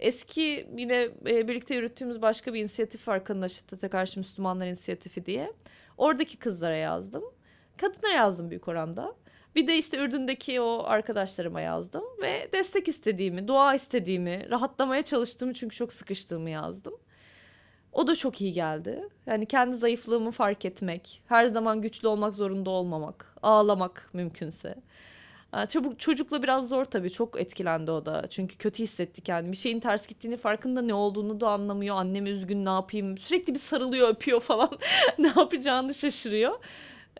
Eski 0.00 0.66
yine 0.76 1.08
e, 1.26 1.48
birlikte 1.48 1.74
yürüttüğümüz 1.74 2.22
başka 2.22 2.54
bir 2.54 2.60
inisiyatif 2.60 3.08
var 3.08 3.24
Kadın 3.24 3.46
Şiddete 3.46 3.88
Karşı 3.88 4.20
Müslümanlar 4.20 4.66
İnisiyatifi 4.66 5.26
diye. 5.26 5.52
Oradaki 5.98 6.36
kızlara 6.36 6.76
yazdım. 6.76 7.24
Kadınlara 7.76 8.14
yazdım 8.14 8.50
büyük 8.50 8.68
oranda. 8.68 9.14
Bir 9.54 9.66
de 9.66 9.78
işte 9.78 9.98
Ürdün'deki 9.98 10.60
o 10.60 10.82
arkadaşlarıma 10.84 11.60
yazdım 11.60 12.04
ve 12.22 12.48
destek 12.52 12.88
istediğimi, 12.88 13.48
dua 13.48 13.74
istediğimi, 13.74 14.50
rahatlamaya 14.50 15.02
çalıştığımı 15.02 15.54
çünkü 15.54 15.76
çok 15.76 15.92
sıkıştığımı 15.92 16.50
yazdım. 16.50 16.94
O 17.94 18.06
da 18.06 18.14
çok 18.16 18.40
iyi 18.40 18.52
geldi. 18.52 19.08
Yani 19.26 19.46
kendi 19.46 19.76
zayıflığımı 19.76 20.30
fark 20.30 20.64
etmek, 20.64 21.22
her 21.28 21.46
zaman 21.46 21.82
güçlü 21.82 22.08
olmak 22.08 22.34
zorunda 22.34 22.70
olmamak, 22.70 23.34
ağlamak 23.42 24.10
mümkünse. 24.12 24.74
Çabuk 25.68 26.00
çocukla 26.00 26.42
biraz 26.42 26.68
zor 26.68 26.84
tabii. 26.84 27.10
Çok 27.10 27.40
etkilendi 27.40 27.90
o 27.90 28.06
da. 28.06 28.26
Çünkü 28.30 28.56
kötü 28.56 28.82
hissetti 28.82 29.20
kendini. 29.20 29.52
Bir 29.52 29.56
şeyin 29.56 29.80
ters 29.80 30.06
gittiğini 30.06 30.36
farkında 30.36 30.82
ne 30.82 30.94
olduğunu 30.94 31.40
da 31.40 31.48
anlamıyor. 31.48 31.96
Annem 31.96 32.26
üzgün 32.26 32.64
ne 32.64 32.70
yapayım? 32.70 33.18
Sürekli 33.18 33.54
bir 33.54 33.58
sarılıyor, 33.58 34.08
öpüyor 34.08 34.40
falan. 34.40 34.70
ne 35.18 35.32
yapacağını 35.36 35.94
şaşırıyor. 35.94 36.58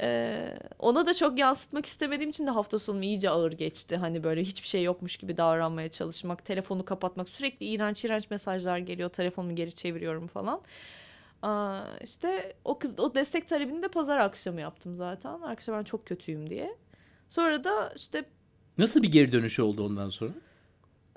Ee, 0.01 0.59
ona 0.79 1.07
da 1.07 1.15
çok 1.15 1.39
yansıtmak 1.39 1.87
istemediğim 1.87 2.31
için 2.31 2.47
de 2.47 2.51
hafta 2.51 2.79
sonu 2.79 3.05
iyice 3.05 3.31
ağır 3.31 3.53
geçti. 3.53 3.97
Hani 3.97 4.25
böyle 4.25 4.43
hiçbir 4.43 4.69
şey 4.69 4.83
yokmuş 4.83 5.17
gibi 5.17 5.37
davranmaya 5.37 5.89
çalışmak, 5.89 6.45
telefonu 6.45 6.85
kapatmak, 6.85 7.29
sürekli 7.29 7.67
iğrenç 7.67 8.05
iğrenç 8.05 8.31
mesajlar 8.31 8.79
geliyor, 8.79 9.11
telefonumu 9.11 9.57
geri 9.57 9.73
çeviriyorum 9.73 10.27
falan. 10.27 10.61
Aa, 11.43 11.83
işte 12.05 12.55
o 12.65 12.79
kız 12.79 12.99
o 12.99 13.15
destek 13.15 13.49
talebini 13.49 13.83
de 13.83 13.89
pazar 13.89 14.19
akşamı 14.19 14.61
yaptım 14.61 14.95
zaten. 14.95 15.41
Arkadaşlar 15.41 15.79
ben 15.79 15.85
çok 15.85 16.07
kötüyüm 16.07 16.51
diye. 16.51 16.77
Sonra 17.29 17.65
da 17.65 17.93
işte... 17.97 18.25
Nasıl 18.79 19.03
bir 19.03 19.13
geri 19.13 19.33
dönüşü 19.33 19.63
oldu 19.63 19.87
ondan 19.87 20.11
sonra? 20.11 20.33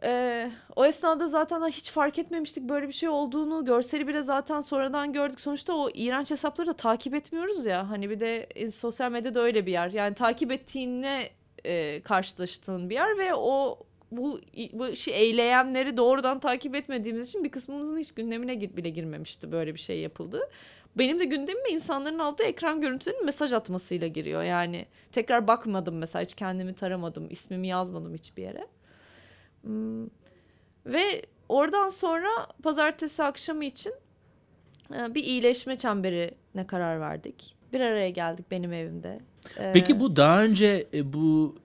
Ee, 0.04 0.52
o 0.76 0.86
esnada 0.86 1.28
zaten 1.28 1.68
hiç 1.68 1.92
fark 1.92 2.20
etmemiştik 2.20 2.64
böyle 2.64 2.88
bir 2.88 2.94
şey 2.94 3.10
olduğunu. 3.10 3.66
Görseli 3.66 4.08
bile 4.08 4.22
zaten 4.22 4.62
sonradan 4.62 5.14
gördük. 5.14 5.42
Sonuçta 5.42 5.74
o 5.74 5.90
iğrenç 5.94 6.32
hesapları 6.32 6.68
da 6.68 6.74
takip 6.74 7.14
etmiyoruz 7.14 7.66
ya. 7.66 7.90
Hani 7.90 8.10
bir 8.10 8.20
de 8.20 8.50
sosyal 8.72 9.12
medyada 9.12 9.42
öyle 9.42 9.66
bir 9.66 9.72
yer. 9.72 9.90
Yani 9.90 10.16
takip 10.16 10.52
ettiğinle 10.52 11.30
e, 11.66 12.02
karşılaştığın 12.02 12.90
bir 12.90 12.96
yer 12.96 13.18
ve 13.18 13.36
o 13.36 13.80
bu 14.12 14.42
bu 14.74 14.88
işi 14.88 15.12
eyleyenleri 15.12 15.98
doğrudan 15.98 16.40
takip 16.40 16.76
etmediğimiz 16.76 17.28
için 17.28 17.44
bir 17.44 17.52
kısmımızın 17.52 17.98
hiç 17.98 18.12
gündemine 18.12 18.62
bile 18.78 18.90
girmemişti 18.90 19.52
böyle 19.52 19.74
bir 19.74 19.80
şey 19.80 20.00
yapıldı. 20.00 20.50
Benim 20.98 21.20
de 21.20 21.26
gündemime 21.26 21.70
insanların 21.70 22.20
aldığı 22.20 22.44
ekran 22.44 22.82
görüntülerinin 22.82 23.26
mesaj 23.26 23.54
atmasıyla 23.54 24.08
giriyor. 24.08 24.44
Yani 24.44 24.86
tekrar 25.12 25.48
bakmadım 25.48 25.98
mesela 25.98 26.24
hiç 26.24 26.34
kendimi 26.34 26.74
taramadım, 26.74 27.28
ismimi 27.30 27.68
yazmadım 27.68 28.14
hiçbir 28.14 28.44
yere. 28.44 28.68
Hmm. 29.68 30.06
Ve 30.86 31.22
oradan 31.50 31.90
sonra 31.90 32.30
pazartesi 32.64 33.24
akşamı 33.24 33.66
için 33.66 33.94
e, 34.96 35.16
bir 35.16 35.24
iyileşme 35.24 35.76
çemberine 35.78 36.68
karar 36.68 37.00
verdik. 37.00 37.56
Bir 37.74 37.80
araya 37.82 38.10
geldik 38.10 38.46
benim 38.52 38.74
evimde. 38.74 39.20
E, 39.58 39.72
Peki 39.74 40.00
bu 40.00 40.16
daha 40.16 40.44
önce 40.44 40.88
e, 40.94 41.14
bu 41.14 41.56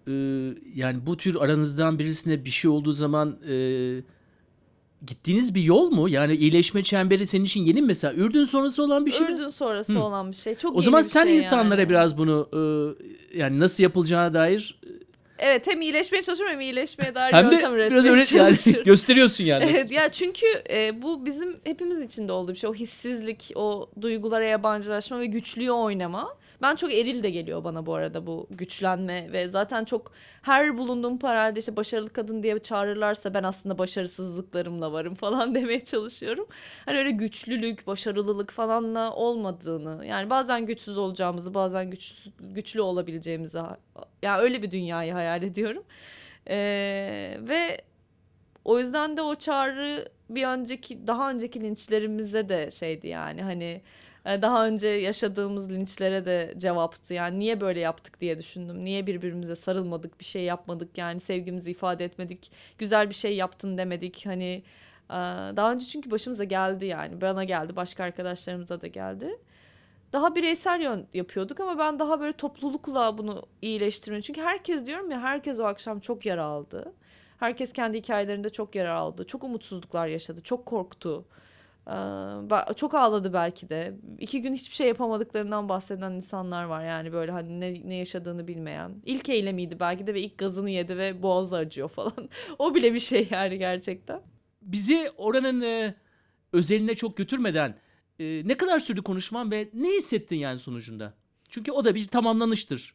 yani 0.74 1.06
bu 1.06 1.16
tür 1.16 1.36
aranızdan 1.36 1.98
birisine 1.98 2.44
bir 2.44 2.50
şey 2.50 2.70
olduğu 2.70 2.92
zaman 2.92 3.36
gittiğiniz 5.06 5.54
bir 5.54 5.62
yol 5.62 5.90
mu? 5.90 6.08
Yani 6.08 6.34
iyileşme 6.34 6.82
çemberi 6.82 7.26
senin 7.26 7.44
için 7.44 7.64
yeni 7.64 7.80
mi 7.80 7.86
mesela? 7.86 8.14
Ürdün 8.14 8.44
sonrası 8.44 8.82
olan 8.82 9.06
bir 9.06 9.12
şey 9.12 9.26
Ürdün 9.26 9.44
mi? 9.44 9.50
sonrası 9.50 9.92
Hı. 9.92 10.02
olan 10.02 10.30
bir 10.30 10.36
şey. 10.36 10.54
Çok 10.54 10.76
O 10.76 10.82
zaman 10.82 11.00
sen 11.00 11.24
şey 11.24 11.36
insanlara 11.36 11.80
yani. 11.80 11.90
biraz 11.90 12.18
bunu 12.18 12.48
yani 13.34 13.60
nasıl 13.60 13.82
yapılacağına 13.82 14.34
dair 14.34 14.80
Evet 15.38 15.66
hem 15.66 15.80
iyileşmeye 15.80 16.22
çalışıyorum 16.22 16.54
hem 16.54 16.60
iyileşmeye 16.60 17.14
dair 17.14 17.32
hem 17.32 17.52
yöntem 17.52 17.72
de 17.72 17.76
biraz 17.76 18.06
öyle 18.06 18.24
yani 18.36 18.84
gösteriyorsun 18.84 19.44
yani. 19.44 19.64
Evet 19.64 19.92
ya 19.92 20.12
çünkü 20.12 20.46
e, 20.70 21.02
bu 21.02 21.26
bizim 21.26 21.56
hepimiz 21.64 22.00
içinde 22.00 22.32
olduğu 22.32 22.52
bir 22.52 22.58
şey. 22.58 22.70
O 22.70 22.74
hissizlik, 22.74 23.52
o 23.54 23.90
duygulara 24.00 24.44
yabancılaşma 24.44 25.20
ve 25.20 25.26
güçlüğü 25.26 25.70
oynama. 25.70 26.34
Ben 26.62 26.76
çok 26.76 26.92
eril 26.92 27.22
de 27.22 27.30
geliyor 27.30 27.64
bana 27.64 27.86
bu 27.86 27.94
arada 27.94 28.26
bu 28.26 28.46
güçlenme 28.50 29.32
ve 29.32 29.48
zaten 29.48 29.84
çok 29.84 30.12
her 30.42 30.78
bulunduğum 30.78 31.18
paralelde 31.18 31.58
işte 31.58 31.76
başarılı 31.76 32.12
kadın 32.12 32.42
diye 32.42 32.58
çağırırlarsa 32.58 33.34
ben 33.34 33.42
aslında 33.42 33.78
başarısızlıklarımla 33.78 34.92
varım 34.92 35.14
falan 35.14 35.54
demeye 35.54 35.80
çalışıyorum. 35.84 36.46
Hani 36.84 36.98
öyle 36.98 37.10
güçlülük, 37.10 37.86
başarılılık 37.86 38.50
falanla 38.50 39.12
olmadığını 39.14 40.06
yani 40.06 40.30
bazen 40.30 40.66
güçsüz 40.66 40.98
olacağımızı 40.98 41.54
bazen 41.54 41.90
güç, 41.90 42.28
güçlü 42.40 42.80
olabileceğimizi 42.80 43.58
yani 44.22 44.42
öyle 44.42 44.62
bir 44.62 44.70
dünyayı 44.70 45.12
hayal 45.12 45.42
ediyorum. 45.42 45.84
Ee, 46.48 47.38
ve 47.40 47.82
o 48.64 48.78
yüzden 48.78 49.16
de 49.16 49.22
o 49.22 49.34
çağrı 49.34 50.08
bir 50.30 50.46
önceki 50.46 51.06
daha 51.06 51.30
önceki 51.30 51.60
linçlerimize 51.60 52.48
de 52.48 52.70
şeydi 52.70 53.08
yani 53.08 53.42
hani 53.42 53.82
daha 54.24 54.66
önce 54.66 54.88
yaşadığımız 54.88 55.72
linçlere 55.72 56.26
de 56.26 56.54
cevaptı. 56.58 57.14
Yani 57.14 57.38
niye 57.38 57.60
böyle 57.60 57.80
yaptık 57.80 58.20
diye 58.20 58.38
düşündüm. 58.38 58.84
Niye 58.84 59.06
birbirimize 59.06 59.54
sarılmadık, 59.54 60.20
bir 60.20 60.24
şey 60.24 60.42
yapmadık 60.42 60.98
yani 60.98 61.20
sevgimizi 61.20 61.70
ifade 61.70 62.04
etmedik. 62.04 62.50
Güzel 62.78 63.08
bir 63.08 63.14
şey 63.14 63.36
yaptın 63.36 63.78
demedik. 63.78 64.26
Hani 64.26 64.62
e, 65.10 65.14
daha 65.56 65.72
önce 65.72 65.86
çünkü 65.86 66.10
başımıza 66.10 66.44
geldi 66.44 66.86
yani. 66.86 67.20
Bana 67.20 67.44
geldi, 67.44 67.76
başka 67.76 68.04
arkadaşlarımıza 68.04 68.80
da 68.80 68.86
geldi. 68.86 69.38
Daha 70.12 70.34
bireysel 70.34 70.80
yön 70.80 71.06
yapıyorduk 71.14 71.60
ama 71.60 71.78
ben 71.78 71.98
daha 71.98 72.20
böyle 72.20 72.32
toplulukla 72.32 73.18
bunu 73.18 73.42
iyileştirmeyi. 73.62 74.22
Çünkü 74.22 74.40
herkes 74.40 74.86
diyorum 74.86 75.10
ya 75.10 75.20
herkes 75.20 75.60
o 75.60 75.64
akşam 75.64 76.00
çok 76.00 76.26
yara 76.26 76.44
aldı. 76.44 76.92
Herkes 77.38 77.72
kendi 77.72 77.98
hikayelerinde 77.98 78.50
çok 78.50 78.74
yara 78.74 78.94
aldı. 78.94 79.26
Çok 79.26 79.44
umutsuzluklar 79.44 80.06
yaşadı. 80.06 80.40
Çok 80.42 80.66
korktu. 80.66 81.24
Ee, 81.88 82.74
çok 82.76 82.94
ağladı 82.94 83.32
belki 83.32 83.68
de. 83.68 83.94
İki 84.18 84.42
gün 84.42 84.52
hiçbir 84.52 84.74
şey 84.74 84.88
yapamadıklarından 84.88 85.68
bahseden 85.68 86.12
insanlar 86.12 86.64
var. 86.64 86.84
Yani 86.84 87.12
böyle 87.12 87.32
hani 87.32 87.60
ne, 87.60 87.88
ne 87.88 87.94
yaşadığını 87.94 88.48
bilmeyen. 88.48 88.94
İlk 89.04 89.28
eylemiydi 89.28 89.80
belki 89.80 90.06
de 90.06 90.14
ve 90.14 90.20
ilk 90.20 90.38
gazını 90.38 90.70
yedi 90.70 90.98
ve 90.98 91.22
boğazı 91.22 91.56
acıyor 91.56 91.88
falan. 91.88 92.28
o 92.58 92.74
bile 92.74 92.94
bir 92.94 93.00
şey 93.00 93.28
yani 93.30 93.58
gerçekten. 93.58 94.20
Bizi 94.62 95.10
oranın 95.16 95.60
e, 95.60 95.94
özeline 96.52 96.94
çok 96.94 97.16
götürmeden 97.16 97.74
e, 98.18 98.42
ne 98.44 98.56
kadar 98.56 98.78
sürdü 98.78 99.02
konuşman 99.02 99.50
ve 99.50 99.68
ne 99.74 99.88
hissettin 99.88 100.36
yani 100.36 100.58
sonucunda? 100.58 101.14
Çünkü 101.48 101.72
o 101.72 101.84
da 101.84 101.94
bir 101.94 102.08
tamamlanıştır. 102.08 102.94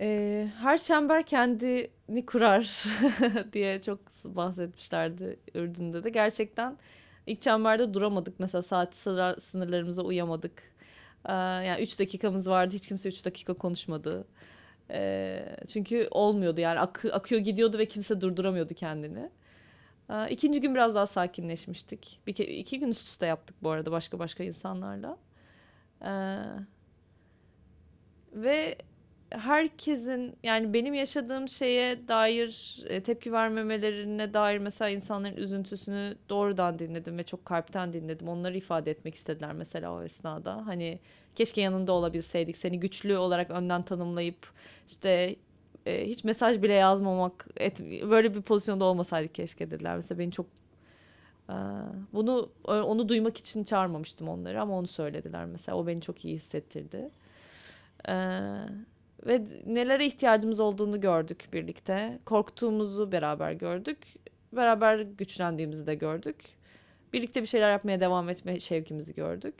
E, 0.00 0.48
her 0.60 0.78
çember 0.78 1.26
kendini 1.26 2.26
kurar 2.26 2.84
diye 3.52 3.80
çok 3.82 4.00
bahsetmişlerdi 4.24 5.40
Ürdün'de 5.54 6.04
de. 6.04 6.10
Gerçekten 6.10 6.78
ilk 7.26 7.42
çemberde 7.42 7.94
duramadık. 7.94 8.40
Mesela 8.40 8.62
saat 8.62 8.96
sınırlarımıza 9.42 10.02
uyamadık. 10.02 10.62
E, 11.24 11.32
yani 11.32 11.82
3 11.82 11.98
dakikamız 12.00 12.50
vardı. 12.50 12.74
Hiç 12.74 12.88
kimse 12.88 13.08
3 13.08 13.24
dakika 13.26 13.54
konuşmadı. 13.54 14.26
E, 14.90 15.56
çünkü 15.68 16.08
olmuyordu 16.10 16.60
yani 16.60 16.80
ak 16.80 17.04
akıyor 17.12 17.40
gidiyordu 17.40 17.78
ve 17.78 17.86
kimse 17.86 18.20
durduramıyordu 18.20 18.74
kendini. 18.74 19.30
E, 20.10 20.30
ikinci 20.30 20.60
gün 20.60 20.74
biraz 20.74 20.94
daha 20.94 21.06
sakinleşmiştik. 21.06 22.20
Bir 22.26 22.36
iki 22.36 22.78
gün 22.80 22.88
üst 22.88 23.08
üste 23.08 23.26
yaptık 23.26 23.56
bu 23.62 23.70
arada 23.70 23.90
başka 23.92 24.18
başka 24.18 24.44
insanlarla. 24.44 25.18
E, 26.02 26.12
ve 28.32 28.78
herkesin 29.30 30.36
yani 30.42 30.72
benim 30.72 30.94
yaşadığım 30.94 31.48
şeye 31.48 32.08
dair 32.08 32.82
e, 32.88 33.02
tepki 33.02 33.32
vermemelerine 33.32 34.34
dair 34.34 34.58
mesela 34.58 34.88
insanların 34.88 35.36
üzüntüsünü 35.36 36.16
doğrudan 36.28 36.78
dinledim 36.78 37.18
ve 37.18 37.22
çok 37.22 37.44
kalpten 37.44 37.92
dinledim. 37.92 38.28
Onları 38.28 38.56
ifade 38.56 38.90
etmek 38.90 39.14
istediler 39.14 39.52
mesela 39.52 39.92
o 39.92 40.02
esnada. 40.02 40.66
Hani 40.66 40.98
keşke 41.34 41.60
yanında 41.60 41.92
olabilseydik. 41.92 42.56
Seni 42.56 42.80
güçlü 42.80 43.16
olarak 43.16 43.50
önden 43.50 43.82
tanımlayıp 43.82 44.52
işte 44.88 45.36
e, 45.86 46.08
hiç 46.08 46.24
mesaj 46.24 46.62
bile 46.62 46.72
yazmamak 46.72 47.46
et, 47.56 47.80
böyle 48.10 48.34
bir 48.34 48.42
pozisyonda 48.42 48.84
olmasaydık 48.84 49.34
keşke 49.34 49.70
dediler. 49.70 49.96
Mesela 49.96 50.18
beni 50.18 50.32
çok 50.32 50.46
e, 51.50 51.54
bunu 52.12 52.48
onu 52.68 53.08
duymak 53.08 53.36
için 53.36 53.64
çağırmamıştım 53.64 54.28
onları 54.28 54.60
ama 54.60 54.78
onu 54.78 54.86
söylediler 54.86 55.44
mesela. 55.44 55.78
O 55.78 55.86
beni 55.86 56.00
çok 56.00 56.24
iyi 56.24 56.34
hissettirdi. 56.34 57.10
Eee 58.08 58.14
ve 59.26 59.42
nelere 59.66 60.06
ihtiyacımız 60.06 60.60
olduğunu 60.60 61.00
gördük 61.00 61.48
birlikte. 61.52 62.18
Korktuğumuzu 62.24 63.12
beraber 63.12 63.52
gördük. 63.52 63.98
Beraber 64.52 64.98
güçlendiğimizi 64.98 65.86
de 65.86 65.94
gördük. 65.94 66.36
Birlikte 67.12 67.42
bir 67.42 67.46
şeyler 67.46 67.72
yapmaya 67.72 68.00
devam 68.00 68.28
etme 68.28 68.60
şevkimizi 68.60 69.14
gördük. 69.14 69.54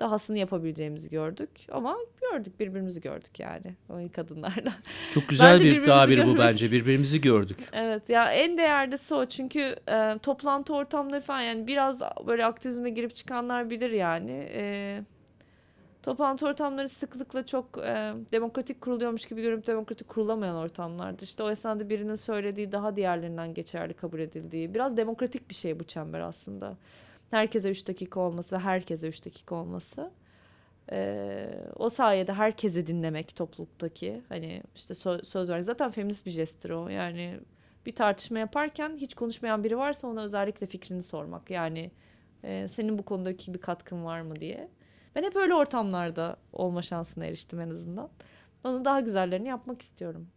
Dahasını 0.00 0.38
yapabileceğimizi 0.38 1.10
gördük. 1.10 1.50
Ama 1.72 1.96
gördük 2.20 2.60
birbirimizi 2.60 3.00
gördük 3.00 3.40
yani 3.40 3.74
o 3.88 3.94
kadınlarla. 4.16 4.74
Çok 5.14 5.28
güzel 5.28 5.54
bence 5.54 5.64
bir 5.64 5.84
tabir 5.84 6.26
bu 6.26 6.38
bence 6.38 6.72
birbirimizi 6.72 7.20
gördük. 7.20 7.58
Evet 7.72 8.08
ya 8.08 8.32
en 8.32 8.58
değerlisi 8.58 9.14
o 9.14 9.26
çünkü 9.26 9.76
e, 9.88 10.18
toplantı 10.22 10.74
ortamları 10.74 11.20
falan 11.20 11.40
yani 11.40 11.66
biraz 11.66 12.00
böyle 12.26 12.44
aktivizme 12.44 12.90
girip 12.90 13.16
çıkanlar 13.16 13.70
bilir 13.70 13.90
yani. 13.90 14.48
E, 14.54 15.00
Toplantı 16.04 16.46
ortamları 16.46 16.88
sıklıkla 16.88 17.46
çok 17.46 17.78
e, 17.78 18.14
demokratik 18.32 18.80
kuruluyormuş 18.80 19.26
gibi 19.26 19.42
görünüp 19.42 19.66
demokratik 19.66 20.08
kurulamayan 20.08 20.56
ortamlardı. 20.56 21.24
İşte 21.24 21.42
o 21.42 21.50
esnada 21.50 21.88
birinin 21.88 22.14
söylediği 22.14 22.72
daha 22.72 22.96
diğerlerinden 22.96 23.54
geçerli 23.54 23.94
kabul 23.94 24.20
edildiği. 24.20 24.74
Biraz 24.74 24.96
demokratik 24.96 25.48
bir 25.50 25.54
şey 25.54 25.80
bu 25.80 25.84
çember 25.84 26.20
aslında. 26.20 26.76
Herkese 27.30 27.70
3 27.70 27.88
dakika 27.88 28.20
olması 28.20 28.56
ve 28.56 28.58
herkese 28.58 29.08
3 29.08 29.26
dakika 29.26 29.54
olması. 29.54 30.10
E, 30.92 31.48
o 31.76 31.88
sayede 31.88 32.32
herkesi 32.32 32.86
dinlemek 32.86 33.36
topluluktaki 33.36 34.22
hani 34.28 34.62
işte 34.74 34.94
sö- 34.94 35.24
söz 35.24 35.50
vermek. 35.50 35.64
Zaten 35.64 35.90
feminist 35.90 36.26
bir 36.26 36.30
jesttir 36.30 36.70
o. 36.70 36.88
Yani 36.88 37.40
bir 37.86 37.94
tartışma 37.94 38.38
yaparken 38.38 38.96
hiç 38.96 39.14
konuşmayan 39.14 39.64
biri 39.64 39.78
varsa 39.78 40.08
ona 40.08 40.22
özellikle 40.22 40.66
fikrini 40.66 41.02
sormak. 41.02 41.50
Yani 41.50 41.90
e, 42.42 42.68
senin 42.68 42.98
bu 42.98 43.02
konudaki 43.02 43.54
bir 43.54 43.60
katkın 43.60 44.04
var 44.04 44.20
mı 44.20 44.36
diye. 44.40 44.68
Ben 45.14 45.22
hep 45.22 45.36
öyle 45.36 45.54
ortamlarda 45.54 46.36
olma 46.52 46.82
şansına 46.82 47.26
eriştim 47.26 47.60
en 47.60 47.70
azından. 47.70 48.08
Onun 48.64 48.84
daha 48.84 49.00
güzellerini 49.00 49.48
yapmak 49.48 49.82
istiyorum. 49.82 50.28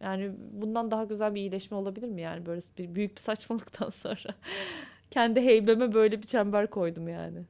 Yani 0.00 0.32
bundan 0.52 0.90
daha 0.90 1.04
güzel 1.04 1.34
bir 1.34 1.40
iyileşme 1.40 1.76
olabilir 1.76 2.08
mi 2.08 2.20
yani 2.20 2.46
böyle 2.46 2.60
bir 2.78 2.94
büyük 2.94 3.16
bir 3.16 3.20
saçmalıktan 3.20 3.90
sonra. 3.90 4.34
Kendi 5.10 5.40
heybeme 5.40 5.94
böyle 5.94 6.22
bir 6.22 6.26
çember 6.26 6.70
koydum 6.70 7.08
yani. 7.08 7.44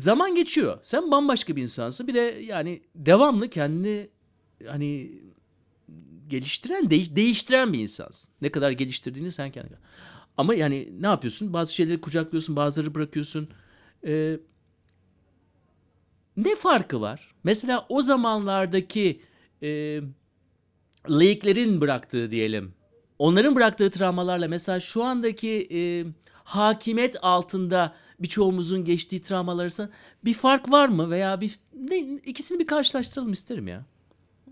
Zaman 0.00 0.34
geçiyor. 0.34 0.78
Sen 0.82 1.10
bambaşka 1.10 1.56
bir 1.56 1.62
insansın. 1.62 2.08
Bir 2.08 2.14
de 2.14 2.20
yani 2.42 2.82
devamlı 2.94 3.50
kendini 3.50 4.08
hani 4.66 5.12
geliştiren, 6.28 6.90
değiş, 6.90 7.16
değiştiren 7.16 7.72
bir 7.72 7.78
insansın. 7.78 8.30
Ne 8.42 8.50
kadar 8.50 8.70
geliştirdiğini 8.70 9.32
sen 9.32 9.50
kendin. 9.50 9.76
Ama 10.36 10.54
yani 10.54 10.88
ne 11.00 11.06
yapıyorsun? 11.06 11.52
Bazı 11.52 11.74
şeyleri 11.74 12.00
kucaklıyorsun, 12.00 12.56
bazıları 12.56 12.94
bırakıyorsun. 12.94 13.48
Ee, 14.06 14.36
ne 16.36 16.56
farkı 16.56 17.00
var? 17.00 17.34
Mesela 17.44 17.86
o 17.88 18.02
zamanlardaki 18.02 19.20
e, 19.62 20.00
laiklerin 21.08 21.80
bıraktığı 21.80 22.30
diyelim. 22.30 22.74
Onların 23.18 23.56
bıraktığı 23.56 23.90
travmalarla 23.90 24.48
mesela 24.48 24.80
şu 24.80 25.04
andaki 25.04 25.68
e, 25.72 25.80
hakimiyet 26.32 27.16
altında 27.22 27.94
birçoğumuzun 28.20 28.84
geçtiği 28.84 29.22
travmalar 29.22 29.62
arasında 29.62 29.90
bir 30.24 30.34
fark 30.34 30.70
var 30.70 30.88
mı 30.88 31.10
veya 31.10 31.40
bir 31.40 31.60
ne, 31.74 31.98
ikisini 31.98 32.58
bir 32.58 32.66
karşılaştıralım 32.66 33.32
isterim 33.32 33.68
ya. 33.68 33.84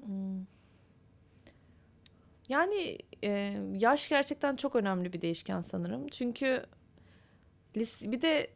Hmm. 0.04 0.46
Yani 2.48 2.98
e, 3.24 3.61
yaş 3.78 4.09
gerçekten 4.09 4.57
çok 4.57 4.76
önemli 4.76 5.12
bir 5.12 5.20
değişken 5.20 5.61
sanırım. 5.61 6.09
Çünkü 6.09 6.66
bir 8.02 8.22
de 8.22 8.50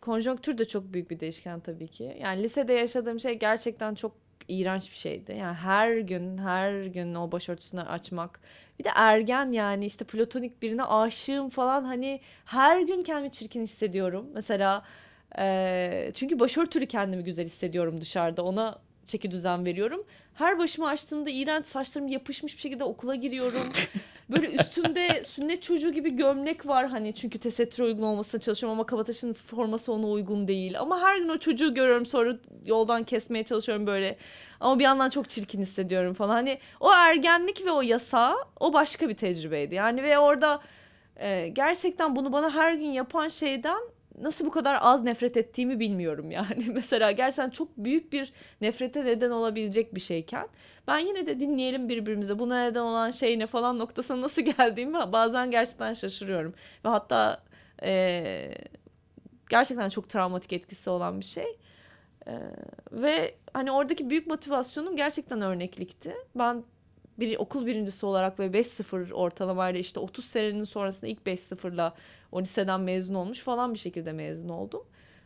konjonktür 0.00 0.58
de 0.58 0.64
çok 0.64 0.92
büyük 0.92 1.10
bir 1.10 1.20
değişken 1.20 1.60
tabii 1.60 1.88
ki. 1.88 2.16
Yani 2.20 2.42
lisede 2.42 2.72
yaşadığım 2.72 3.20
şey 3.20 3.38
gerçekten 3.38 3.94
çok 3.94 4.23
iğrenç 4.48 4.90
bir 4.90 4.96
şeydi. 4.96 5.32
Yani 5.32 5.54
her 5.54 5.98
gün 5.98 6.38
her 6.38 6.84
gün 6.84 7.14
o 7.14 7.32
başörtüsünü 7.32 7.80
açmak. 7.80 8.40
Bir 8.78 8.84
de 8.84 8.90
ergen 8.94 9.52
yani 9.52 9.86
işte 9.86 10.04
platonik 10.04 10.62
birine 10.62 10.84
aşığım 10.84 11.50
falan 11.50 11.84
hani 11.84 12.20
her 12.44 12.80
gün 12.80 13.02
kendimi 13.02 13.30
çirkin 13.30 13.62
hissediyorum. 13.62 14.26
Mesela 14.34 14.82
e, 15.38 16.10
çünkü 16.14 16.40
başörtülü 16.40 16.86
kendimi 16.86 17.24
güzel 17.24 17.46
hissediyorum 17.46 18.00
dışarıda. 18.00 18.42
Ona 18.44 18.78
çeki 19.06 19.30
düzen 19.30 19.64
veriyorum. 19.64 20.04
Her 20.34 20.58
başımı 20.58 20.88
açtığımda 20.88 21.30
iğrenç 21.30 21.64
saçlarım 21.64 22.08
yapışmış 22.08 22.56
bir 22.56 22.60
şekilde 22.60 22.84
okula 22.84 23.14
giriyorum. 23.14 23.62
Böyle 24.30 24.50
üstümde 24.50 25.24
sünnet 25.24 25.62
çocuğu 25.62 25.92
gibi 25.92 26.16
gömlek 26.16 26.66
var 26.66 26.88
hani 26.88 27.14
çünkü 27.14 27.38
tesettür 27.38 27.84
uygun 27.84 28.02
olmasına 28.02 28.40
çalışıyorum 28.40 28.78
ama 28.78 28.86
Kabataş'ın 28.86 29.32
forması 29.32 29.92
ona 29.92 30.06
uygun 30.06 30.48
değil. 30.48 30.80
Ama 30.80 31.00
her 31.00 31.18
gün 31.18 31.28
o 31.28 31.38
çocuğu 31.38 31.74
görüyorum 31.74 32.06
sonra 32.06 32.36
yoldan 32.66 33.04
kesmeye 33.04 33.44
çalışıyorum 33.44 33.86
böyle. 33.86 34.16
Ama 34.60 34.78
bir 34.78 34.84
yandan 34.84 35.10
çok 35.10 35.28
çirkin 35.28 35.60
hissediyorum 35.60 36.14
falan. 36.14 36.34
Hani 36.34 36.58
o 36.80 36.92
ergenlik 36.92 37.66
ve 37.66 37.70
o 37.70 37.82
yasa 37.82 38.36
o 38.60 38.72
başka 38.72 39.08
bir 39.08 39.14
tecrübeydi. 39.14 39.74
Yani 39.74 40.02
ve 40.02 40.18
orada 40.18 40.60
e, 41.16 41.48
gerçekten 41.48 42.16
bunu 42.16 42.32
bana 42.32 42.54
her 42.54 42.74
gün 42.74 42.90
yapan 42.90 43.28
şeyden 43.28 43.80
nasıl 44.20 44.46
bu 44.46 44.50
kadar 44.50 44.78
az 44.80 45.02
nefret 45.02 45.36
ettiğimi 45.36 45.80
bilmiyorum 45.80 46.30
yani. 46.30 46.66
Mesela 46.74 47.12
gerçekten 47.12 47.50
çok 47.50 47.76
büyük 47.76 48.12
bir 48.12 48.32
nefrete 48.60 49.04
neden 49.04 49.30
olabilecek 49.30 49.94
bir 49.94 50.00
şeyken 50.00 50.48
ben 50.86 50.98
yine 50.98 51.26
de 51.26 51.40
dinleyelim 51.40 51.88
birbirimize 51.88 52.38
buna 52.38 52.64
neden 52.64 52.80
olan 52.80 53.10
şey 53.10 53.38
ne 53.38 53.46
falan 53.46 53.78
noktasına 53.78 54.20
nasıl 54.20 54.42
geldiğimi 54.58 55.12
bazen 55.12 55.50
gerçekten 55.50 55.94
şaşırıyorum. 55.94 56.54
Ve 56.84 56.88
hatta 56.88 57.42
e, 57.82 58.54
gerçekten 59.50 59.88
çok 59.88 60.08
travmatik 60.08 60.52
etkisi 60.52 60.90
olan 60.90 61.20
bir 61.20 61.24
şey. 61.24 61.58
E, 62.26 62.32
ve 62.92 63.34
hani 63.54 63.72
oradaki 63.72 64.10
büyük 64.10 64.26
motivasyonum 64.26 64.96
gerçekten 64.96 65.40
örneklikti. 65.40 66.14
Ben 66.34 66.64
bir 67.18 67.36
okul 67.36 67.66
birincisi 67.66 68.06
olarak 68.06 68.38
ve 68.38 68.46
5-0 68.46 69.12
ortalamayla 69.12 69.80
işte 69.80 70.00
30 70.00 70.24
senenin 70.24 70.64
sonrasında 70.64 71.06
ilk 71.06 71.26
5-0'la 71.26 71.94
o 72.32 72.40
liseden 72.40 72.80
mezun 72.80 73.14
olmuş 73.14 73.40
falan 73.40 73.74
bir 73.74 73.78
şekilde 73.78 74.12
mezun 74.12 74.48
oldum. 74.48 74.82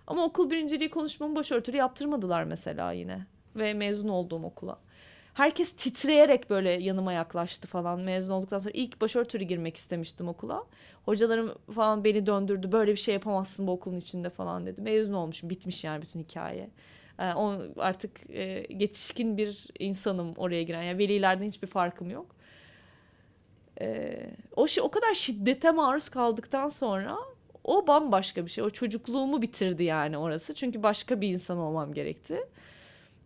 Ama 0.06 0.24
okul 0.24 0.50
birinciliği 0.50 0.90
konuşmamı 0.90 1.36
başörtülü 1.36 1.76
yaptırmadılar 1.76 2.44
mesela 2.44 2.92
yine. 2.92 3.26
Ve 3.56 3.74
mezun 3.74 4.08
olduğum 4.08 4.42
okula. 4.44 4.78
Herkes 5.34 5.72
titreyerek 5.72 6.50
böyle 6.50 6.70
yanıma 6.70 7.12
yaklaştı 7.12 7.68
falan. 7.68 8.00
Mezun 8.00 8.32
olduktan 8.32 8.58
sonra 8.58 8.70
ilk 8.74 9.00
başörtülü 9.00 9.44
girmek 9.44 9.76
istemiştim 9.76 10.28
okula. 10.28 10.64
Hocalarım 11.04 11.54
falan 11.74 12.04
beni 12.04 12.26
döndürdü. 12.26 12.72
Böyle 12.72 12.92
bir 12.92 12.96
şey 12.96 13.14
yapamazsın 13.14 13.66
bu 13.66 13.72
okulun 13.72 13.96
içinde 13.96 14.30
falan 14.30 14.66
dedi. 14.66 14.80
Mezun 14.80 15.12
olmuşum. 15.12 15.50
Bitmiş 15.50 15.84
yani 15.84 16.02
bütün 16.02 16.20
hikaye. 16.20 16.70
Yani 17.18 17.34
o 17.34 17.58
artık 17.76 18.30
e, 18.30 18.66
yetişkin 18.68 19.36
bir 19.36 19.66
insanım 19.78 20.34
oraya 20.36 20.62
giren. 20.62 20.82
Yani 20.82 20.98
velilerden 20.98 21.48
hiçbir 21.48 21.66
farkım 21.68 22.10
yok. 22.10 22.26
E, 23.80 24.16
o 24.56 24.68
şey 24.68 24.84
o 24.84 24.90
kadar 24.90 25.14
şiddete 25.14 25.70
maruz 25.70 26.08
kaldıktan 26.08 26.68
sonra 26.68 27.18
o 27.64 27.86
bambaşka 27.86 28.44
bir 28.44 28.50
şey. 28.50 28.64
O 28.64 28.70
çocukluğumu 28.70 29.42
bitirdi 29.42 29.84
yani 29.84 30.18
orası. 30.18 30.54
Çünkü 30.54 30.82
başka 30.82 31.20
bir 31.20 31.28
insan 31.28 31.58
olmam 31.58 31.94
gerekti. 31.94 32.40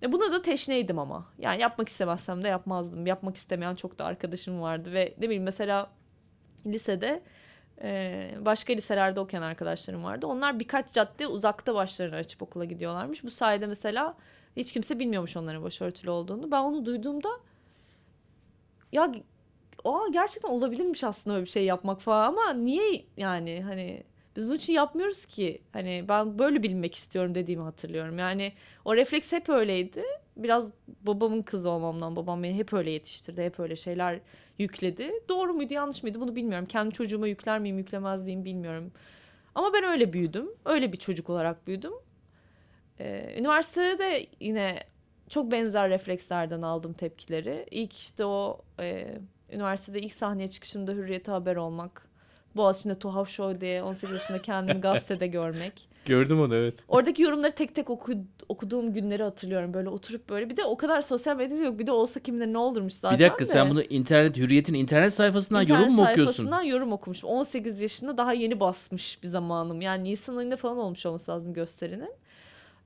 E 0.03 0.13
buna 0.13 0.33
da 0.33 0.43
teşneydim 0.43 0.99
ama. 0.99 1.27
Yani 1.39 1.63
yapmak 1.63 1.89
istemezsem 1.89 2.45
de 2.45 2.49
yapmazdım. 2.49 3.07
Yapmak 3.07 3.37
istemeyen 3.37 3.75
çok 3.75 3.99
da 3.99 4.05
arkadaşım 4.05 4.61
vardı 4.61 4.93
ve 4.93 5.15
ne 5.19 5.25
bileyim 5.25 5.43
mesela 5.43 5.91
lisede 6.67 7.23
başka 8.41 8.73
liselerde 8.73 9.21
okuyan 9.21 9.43
arkadaşlarım 9.43 10.05
vardı. 10.05 10.27
Onlar 10.27 10.61
birkaç 10.61 10.93
cadde 10.93 11.27
uzakta 11.27 11.75
başlarını 11.75 12.17
açıp 12.17 12.43
okula 12.43 12.65
gidiyorlarmış. 12.65 13.25
Bu 13.25 13.31
sayede 13.31 13.67
mesela 13.67 14.15
hiç 14.57 14.73
kimse 14.73 14.99
bilmiyormuş 14.99 15.37
onların 15.37 15.63
başörtülü 15.63 16.11
olduğunu. 16.11 16.51
Ben 16.51 16.61
onu 16.61 16.85
duyduğumda 16.85 17.29
ya 18.93 19.13
o 19.85 20.13
gerçekten 20.13 20.49
olabilirmiş 20.49 21.05
aslında 21.05 21.37
öyle 21.37 21.45
bir 21.45 21.51
şey 21.51 21.65
yapmak 21.65 22.01
falan 22.01 22.29
ama 22.29 22.53
niye 22.53 23.05
yani 23.17 23.63
hani 23.63 24.03
biz 24.37 24.47
bunun 24.47 24.57
için 24.57 24.73
yapmıyoruz 24.73 25.27
ki. 25.27 25.63
Hani 25.73 26.05
ben 26.09 26.39
böyle 26.39 26.63
bilinmek 26.63 26.95
istiyorum 26.95 27.35
dediğimi 27.35 27.63
hatırlıyorum. 27.63 28.19
Yani 28.19 28.53
o 28.85 28.97
refleks 28.97 29.33
hep 29.33 29.49
öyleydi. 29.49 30.03
Biraz 30.37 30.73
babamın 31.03 31.43
kızı 31.43 31.71
olmamdan 31.71 32.17
babam 32.17 32.43
beni 32.43 32.55
hep 32.55 32.73
öyle 32.73 32.91
yetiştirdi. 32.91 33.43
Hep 33.43 33.61
öyle 33.61 33.77
şeyler 33.77 34.21
yükledi. 34.59 35.13
Doğru 35.29 35.55
muydu 35.55 35.75
yanlış 35.75 36.03
mıydı 36.03 36.21
bunu 36.21 36.37
bilmiyorum. 36.37 36.67
Kendi 36.67 36.95
çocuğuma 36.95 37.29
yükler 37.29 37.59
miyim 37.59 37.79
yüklemez 37.79 38.23
miyim 38.23 38.45
bilmiyorum. 38.45 38.93
Ama 39.55 39.73
ben 39.73 39.85
öyle 39.85 40.13
büyüdüm. 40.13 40.49
Öyle 40.65 40.93
bir 40.93 40.99
çocuk 40.99 41.31
olarak 41.31 41.67
büyüdüm. 41.67 41.93
Ee, 43.01 43.35
üniversitede 43.39 43.99
de 43.99 44.27
yine 44.41 44.85
çok 45.29 45.53
benzer 45.53 45.91
reflekslerden 45.91 46.63
aldım 46.63 46.93
tepkileri. 46.93 47.67
İlk 47.71 47.93
işte 47.99 48.25
o 48.25 48.61
e, 48.81 49.19
üniversitede 49.51 50.01
ilk 50.01 50.15
sahneye 50.15 50.51
çıkışımda 50.51 50.93
Hürriyet'e 50.93 51.33
haber 51.33 51.57
olmak. 51.57 52.12
Boğaziçi'nde 52.57 52.99
Tuhaf 52.99 53.29
Show 53.29 53.61
diye 53.61 53.83
18 53.83 54.11
yaşında 54.15 54.43
kendimi 54.43 54.81
gazetede 54.81 55.27
görmek. 55.27 55.89
Gördüm 56.07 56.41
onu 56.41 56.55
evet. 56.55 56.75
Oradaki 56.89 57.23
yorumları 57.23 57.53
tek 57.53 57.75
tek 57.75 57.91
oku, 57.91 58.13
okuduğum 58.49 58.93
günleri 58.93 59.23
hatırlıyorum. 59.23 59.75
Böyle 59.75 59.89
oturup 59.89 60.29
böyle 60.29 60.51
bir 60.51 60.57
de 60.57 60.65
o 60.65 60.77
kadar 60.77 61.03
sosyal 61.03 61.37
medya 61.37 61.59
yok. 61.59 61.79
Bir 61.79 61.87
de 61.87 61.93
olsa 61.93 62.21
kimde 62.21 62.53
ne 62.53 62.59
olurmuş 62.59 62.93
zaten 62.93 63.19
Bir 63.19 63.25
dakika 63.25 63.39
de. 63.45 63.49
sen 63.49 63.71
bunu 63.71 63.83
internet 63.83 64.37
Hürriyet'in 64.37 64.75
internet 64.75 65.13
sayfasından 65.15 65.63
İnternet 65.63 65.81
yorum 65.81 65.95
mu 65.95 66.03
okuyorsun? 66.03 66.25
sayfasından 66.25 66.63
yorum 66.63 66.93
okumuştum. 66.93 67.31
18 67.31 67.81
yaşında 67.81 68.17
daha 68.19 68.33
yeni 68.33 68.61
basmış 68.61 69.23
bir 69.23 69.29
zamanım. 69.29 69.81
Yani 69.81 70.05
Nisan 70.05 70.37
ayında 70.37 70.57
falan 70.57 70.79
olmuş 70.79 71.07
olması 71.07 71.31
lazım 71.31 71.53
gösterinin. 71.53 72.11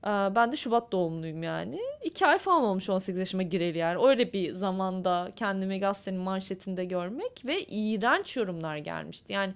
Ee, 0.03 0.09
Ben 0.09 0.51
de 0.51 0.55
Şubat 0.57 0.91
doğumluyum 0.91 1.43
yani. 1.43 1.79
İki 2.03 2.25
ay 2.27 2.37
falan 2.37 2.63
olmuş 2.63 2.89
18 2.89 3.17
yaşıma 3.19 3.43
gireli 3.43 3.77
yani. 3.77 4.07
Öyle 4.07 4.33
bir 4.33 4.53
zamanda 4.53 5.31
kendimi 5.35 5.79
gazetenin 5.79 6.19
manşetinde 6.19 6.85
görmek 6.85 7.45
ve 7.45 7.63
iğrenç 7.63 8.37
yorumlar 8.37 8.77
gelmişti. 8.77 9.33
Yani 9.33 9.53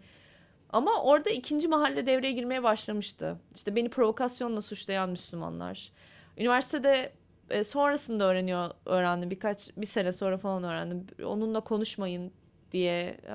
ama 0.73 1.04
orada 1.04 1.30
ikinci 1.30 1.67
mahalle 1.67 2.06
devreye 2.06 2.32
girmeye 2.34 2.63
başlamıştı. 2.63 3.38
İşte 3.56 3.75
beni 3.75 3.89
provokasyonla 3.89 4.62
suçlayan 4.62 5.10
Müslümanlar. 5.10 5.91
Üniversitede 6.38 7.12
e, 7.49 7.63
sonrasında 7.63 8.23
öğreniyor 8.25 8.71
öğrendim 8.86 9.30
birkaç 9.30 9.69
bir 9.77 9.86
sene 9.86 10.12
sonra 10.12 10.38
falan 10.38 10.63
öğrendim. 10.63 11.08
Onunla 11.25 11.60
konuşmayın 11.62 12.32
diye 12.71 13.17
e, 13.27 13.34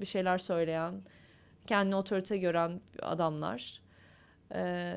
bir 0.00 0.06
şeyler 0.06 0.38
söyleyen, 0.38 0.94
kendini 1.66 1.96
otorite 1.96 2.38
gören 2.38 2.80
adamlar. 3.02 3.82
E, 4.54 4.94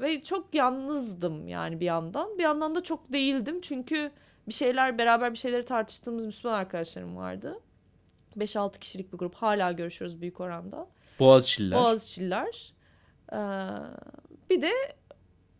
ve 0.00 0.22
çok 0.22 0.54
yalnızdım 0.54 1.48
yani 1.48 1.80
bir 1.80 1.86
yandan. 1.86 2.38
Bir 2.38 2.42
yandan 2.42 2.74
da 2.74 2.82
çok 2.82 3.12
değildim 3.12 3.60
çünkü 3.60 4.10
bir 4.48 4.52
şeyler 4.52 4.98
beraber 4.98 5.32
bir 5.32 5.38
şeyleri 5.38 5.64
tartıştığımız 5.64 6.26
Müslüman 6.26 6.58
arkadaşlarım 6.58 7.16
vardı. 7.16 7.60
5-6 8.36 8.78
kişilik 8.78 9.12
bir 9.12 9.18
grup 9.18 9.34
hala 9.34 9.72
görüşüyoruz 9.72 10.20
büyük 10.20 10.40
oranda. 10.40 10.86
Boğaziçi'liler. 11.18 11.78
Boğaziçi'liler. 11.78 12.72
Ee, 13.32 13.36
bir 14.50 14.62
de 14.62 14.72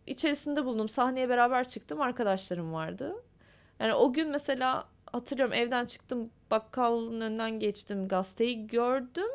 içerisinde 0.07 0.64
bulundum. 0.64 0.88
Sahneye 0.88 1.29
beraber 1.29 1.68
çıktım. 1.68 2.00
Arkadaşlarım 2.00 2.72
vardı. 2.72 3.14
Yani 3.81 3.94
o 3.94 4.12
gün 4.12 4.29
mesela 4.29 4.88
hatırlıyorum 5.07 5.55
evden 5.55 5.87
çıktım. 5.87 6.31
Bakkalın 6.50 7.20
önünden 7.20 7.61
geçtim. 7.61 8.09
Gazeteyi 8.09 8.66
gördüm. 8.66 9.29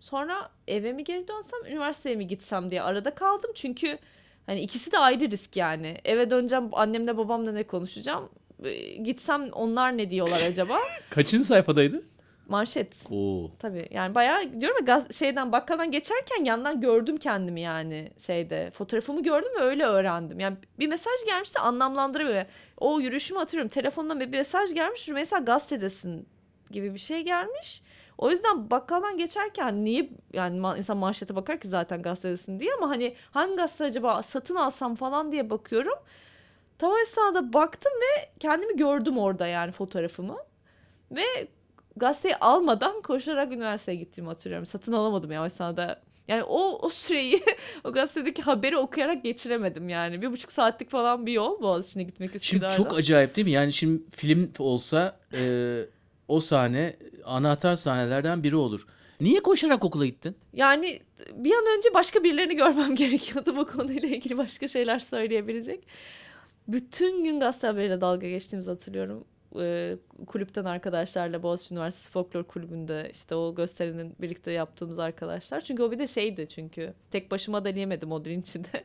Sonra 0.00 0.50
eve 0.68 0.92
mi 0.92 1.04
geri 1.04 1.28
dönsem, 1.28 1.66
üniversiteye 1.66 2.16
mi 2.16 2.26
gitsem 2.26 2.70
diye 2.70 2.82
arada 2.82 3.14
kaldım. 3.14 3.50
Çünkü 3.54 3.98
hani 4.48 4.60
ikisi 4.60 4.92
de 4.92 4.98
ayrı 4.98 5.30
risk 5.30 5.56
yani. 5.56 5.96
Eve 6.04 6.30
döneceğim, 6.30 6.68
annemle 6.72 7.16
babamla 7.16 7.52
ne 7.52 7.62
konuşacağım? 7.62 8.28
Ee, 8.64 8.96
Gitsem 8.96 9.48
onlar 9.52 9.96
ne 9.98 10.10
diyorlar 10.10 10.46
acaba? 10.50 10.78
Kaçıncı 11.10 11.44
sayfadaydı? 11.44 12.02
Manşet. 12.48 13.06
Oo. 13.10 13.50
Tabii 13.58 13.88
yani 13.90 14.14
bayağı 14.14 14.60
diyorum 14.60 14.76
ya 14.80 14.84
gaz, 14.84 15.18
şeyden 15.18 15.52
bakkaldan 15.52 15.90
geçerken 15.90 16.44
yandan 16.44 16.80
gördüm 16.80 17.16
kendimi 17.16 17.60
yani 17.60 18.10
şeyde 18.26 18.70
fotoğrafımı 18.70 19.22
gördüm 19.22 19.50
ve 19.60 19.62
öyle 19.64 19.84
öğrendim. 19.84 20.40
Yani 20.40 20.56
bir 20.78 20.86
mesaj 20.86 21.24
gelmişti 21.26 21.58
anlamlandırıyor. 21.58 22.44
O 22.76 23.00
yürüyüşümü 23.00 23.38
hatırlıyorum 23.38 23.68
telefondan 23.68 24.20
bir 24.20 24.28
mesaj 24.28 24.74
gelmiş 24.74 25.08
Rümeysa 25.08 25.38
gazetedesin 25.38 26.26
gibi 26.70 26.94
bir 26.94 26.98
şey 26.98 27.20
gelmiş. 27.22 27.82
O 28.18 28.30
yüzden 28.30 28.70
bakkaldan 28.70 29.18
geçerken 29.18 29.84
niye 29.84 30.10
yani 30.32 30.78
insan 30.78 30.96
manşete 30.96 31.36
bakar 31.36 31.60
ki 31.60 31.68
zaten 31.68 32.02
gazetedesin 32.02 32.60
diye 32.60 32.70
ama 32.74 32.88
hani 32.90 33.14
hangi 33.30 33.56
gazete 33.56 33.84
acaba 33.84 34.22
satın 34.22 34.54
alsam 34.54 34.94
falan 34.94 35.32
diye 35.32 35.50
bakıyorum. 35.50 35.98
Tam 36.78 36.92
o 36.92 36.98
esnada 36.98 37.52
baktım 37.52 37.92
ve 37.92 38.30
kendimi 38.40 38.76
gördüm 38.76 39.18
orada 39.18 39.46
yani 39.46 39.72
fotoğrafımı. 39.72 40.36
Ve 41.10 41.48
gazeteyi 41.96 42.36
almadan 42.36 43.02
koşarak 43.02 43.52
üniversiteye 43.52 43.98
gittiğimi 43.98 44.28
hatırlıyorum. 44.28 44.66
Satın 44.66 44.92
alamadım 44.92 45.32
ya 45.32 45.42
o 45.42 45.46
esnada. 45.46 46.02
Yani 46.28 46.42
o, 46.42 46.78
o 46.86 46.88
süreyi 46.88 47.42
o 47.84 47.92
gazetedeki 47.92 48.42
haberi 48.42 48.76
okuyarak 48.76 49.24
geçiremedim 49.24 49.88
yani. 49.88 50.22
Bir 50.22 50.32
buçuk 50.32 50.52
saatlik 50.52 50.90
falan 50.90 51.26
bir 51.26 51.32
yol 51.32 51.60
Boğaziçi'ne 51.60 52.02
gitmek 52.02 52.30
Şimdi 52.30 52.36
Üsküdar'dan. 52.36 52.76
çok 52.76 52.98
acayip 52.98 53.36
değil 53.36 53.46
mi? 53.46 53.52
Yani 53.52 53.72
şimdi 53.72 54.02
film 54.10 54.52
olsa 54.58 55.20
e, 55.34 55.40
o 56.28 56.40
sahne 56.40 56.96
anahtar 57.24 57.76
sahnelerden 57.76 58.42
biri 58.42 58.56
olur. 58.56 58.86
Niye 59.20 59.40
koşarak 59.40 59.84
okula 59.84 60.06
gittin? 60.06 60.36
Yani 60.52 61.00
bir 61.34 61.52
an 61.52 61.64
önce 61.76 61.94
başka 61.94 62.24
birilerini 62.24 62.56
görmem 62.56 62.96
gerekiyordu 62.96 63.56
bu 63.56 63.66
konuyla 63.66 64.08
ilgili 64.08 64.38
başka 64.38 64.68
şeyler 64.68 64.98
söyleyebilecek. 64.98 65.86
Bütün 66.68 67.24
gün 67.24 67.40
gazete 67.40 67.66
haberiyle 67.66 68.00
dalga 68.00 68.28
geçtiğimizi 68.28 68.70
hatırlıyorum. 68.70 69.24
E, 69.60 69.96
kulüpten 70.26 70.64
arkadaşlarla 70.64 71.42
Boğaziçi 71.42 71.74
Üniversitesi 71.74 72.10
Folklor 72.10 72.44
Kulübü'nde 72.44 73.10
işte 73.12 73.34
o 73.34 73.54
gösterinin 73.54 74.14
birlikte 74.20 74.52
yaptığımız 74.52 74.98
arkadaşlar. 74.98 75.60
Çünkü 75.60 75.82
o 75.82 75.90
bir 75.90 75.98
de 75.98 76.06
şeydi 76.06 76.46
çünkü 76.48 76.94
tek 77.10 77.30
başıma 77.30 77.64
deneyemedim 77.64 78.12
o 78.12 78.24
dilin 78.24 78.40
içinde. 78.40 78.68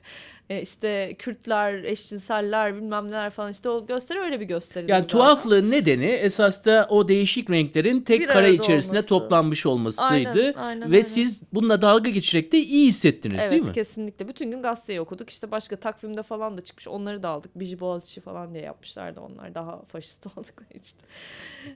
E, 0.50 0.62
işte 0.62 1.16
Kürtler, 1.20 1.84
eşcinseller 1.84 2.76
bilmem 2.76 3.08
neler 3.08 3.30
falan 3.30 3.52
işte 3.52 3.70
o 3.70 3.86
gösteri 3.86 4.20
öyle 4.20 4.40
bir 4.40 4.46
gösteri. 4.46 4.92
Yani 4.92 5.08
tuhaflığın 5.08 5.72
nedeni 5.72 6.06
esas 6.06 6.66
da 6.66 6.88
o 6.90 7.08
değişik 7.08 7.50
renklerin 7.50 8.02
tek 8.02 8.22
Bir 8.22 8.28
kare 8.28 8.54
içerisinde 8.54 8.98
olması. 8.98 9.08
toplanmış 9.10 9.66
olmasıydı. 9.66 10.40
Aynen, 10.40 10.54
aynen, 10.54 10.92
Ve 10.92 10.96
aynen. 10.96 11.02
siz 11.02 11.42
bununla 11.54 11.82
dalga 11.82 12.10
geçerek 12.10 12.52
de 12.52 12.58
iyi 12.58 12.88
hissettiniz 12.88 13.38
Evet 13.40 13.52
değil 13.52 13.64
mi? 13.64 13.72
kesinlikle. 13.72 14.28
Bütün 14.28 14.52
gün 14.52 14.62
gazeteyi 14.62 15.02
okuduk. 15.02 15.30
İşte 15.30 15.52
başka 15.52 15.76
takvimde 15.76 16.24
falan 16.24 16.58
da 16.58 16.62
çıkmış. 16.62 16.88
Onları 16.88 17.24
da 17.24 17.30
aldık. 17.30 17.52
Biji 17.60 17.80
Boğaziçi 17.80 18.22
falan 18.22 18.54
diye 18.54 18.64
yapmışlardı 18.64 19.22
onlar. 19.22 19.56
Daha 19.56 19.82
faşist 19.82 20.24
oldukları 20.54 20.80
için. 20.80 20.98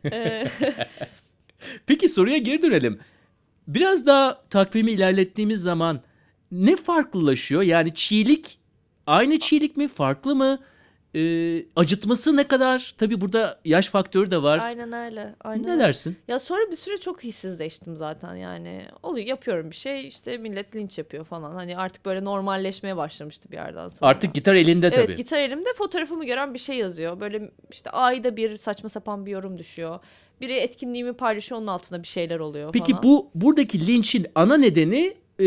Peki 1.88 2.10
soruya 2.10 2.38
geri 2.38 2.62
dönelim. 2.62 3.00
Biraz 3.68 4.06
daha 4.06 4.42
takvimi 4.50 4.92
ilerlettiğimiz 4.92 5.62
zaman 5.62 6.02
ne 6.52 6.76
farklılaşıyor? 6.76 7.62
Yani 7.62 7.94
çiğlik 7.94 8.60
aynı 9.08 9.40
çiğlik 9.40 9.78
mi? 9.78 9.88
Farklı 9.88 10.36
mı? 10.36 10.60
Ee, 11.18 11.66
acıtması 11.76 12.38
ne 12.38 12.44
kadar? 12.48 12.94
Tabii 12.98 13.22
burada 13.22 13.60
yaş 13.66 13.90
faktörü 13.90 14.32
de 14.32 14.44
var. 14.44 14.60
aynen 14.64 14.94
öyle. 14.94 15.36
Aynen 15.42 15.64
Ne 15.68 15.72
öyle. 15.72 15.80
dersin? 15.84 16.18
Ya 16.28 16.40
sonra 16.40 16.72
bir 16.72 16.76
süre 16.76 16.98
çok 16.98 17.24
hissizleştim 17.24 17.96
zaten 17.96 18.36
yani. 18.36 18.86
Oluyor 19.04 19.28
yapıyorum 19.28 19.70
bir 19.72 19.76
şey 19.76 20.08
işte 20.08 20.38
millet 20.38 20.76
linç 20.76 20.98
yapıyor 20.98 21.26
falan. 21.26 21.52
Hani 21.52 21.78
artık 21.78 22.06
böyle 22.06 22.26
normalleşmeye 22.26 22.98
başlamıştı 22.98 23.52
bir 23.52 23.56
yerden 23.56 23.88
sonra. 23.88 24.10
Artık 24.12 24.34
gitar 24.34 24.56
elinde 24.56 24.92
tabii. 24.92 25.06
Evet 25.06 25.18
gitar 25.18 25.40
elimde 25.40 25.70
fotoğrafımı 25.78 26.26
gören 26.26 26.54
bir 26.54 26.60
şey 26.60 26.76
yazıyor. 26.78 27.20
Böyle 27.20 27.52
işte 27.72 27.90
ayda 27.90 28.36
bir 28.38 28.56
saçma 28.58 28.90
sapan 28.90 29.26
bir 29.26 29.32
yorum 29.32 29.58
düşüyor. 29.58 30.00
Biri 30.42 30.54
etkinliğimi 30.54 31.14
paylaşıyor 31.14 31.60
onun 31.62 31.68
altında 31.68 32.04
bir 32.04 32.08
şeyler 32.08 32.40
oluyor 32.40 32.72
Peki 32.72 32.92
falan. 32.92 33.04
bu 33.04 33.30
buradaki 33.36 33.88
linçin 33.88 34.28
ana 34.36 34.58
nedeni 34.58 35.14
e, 35.40 35.44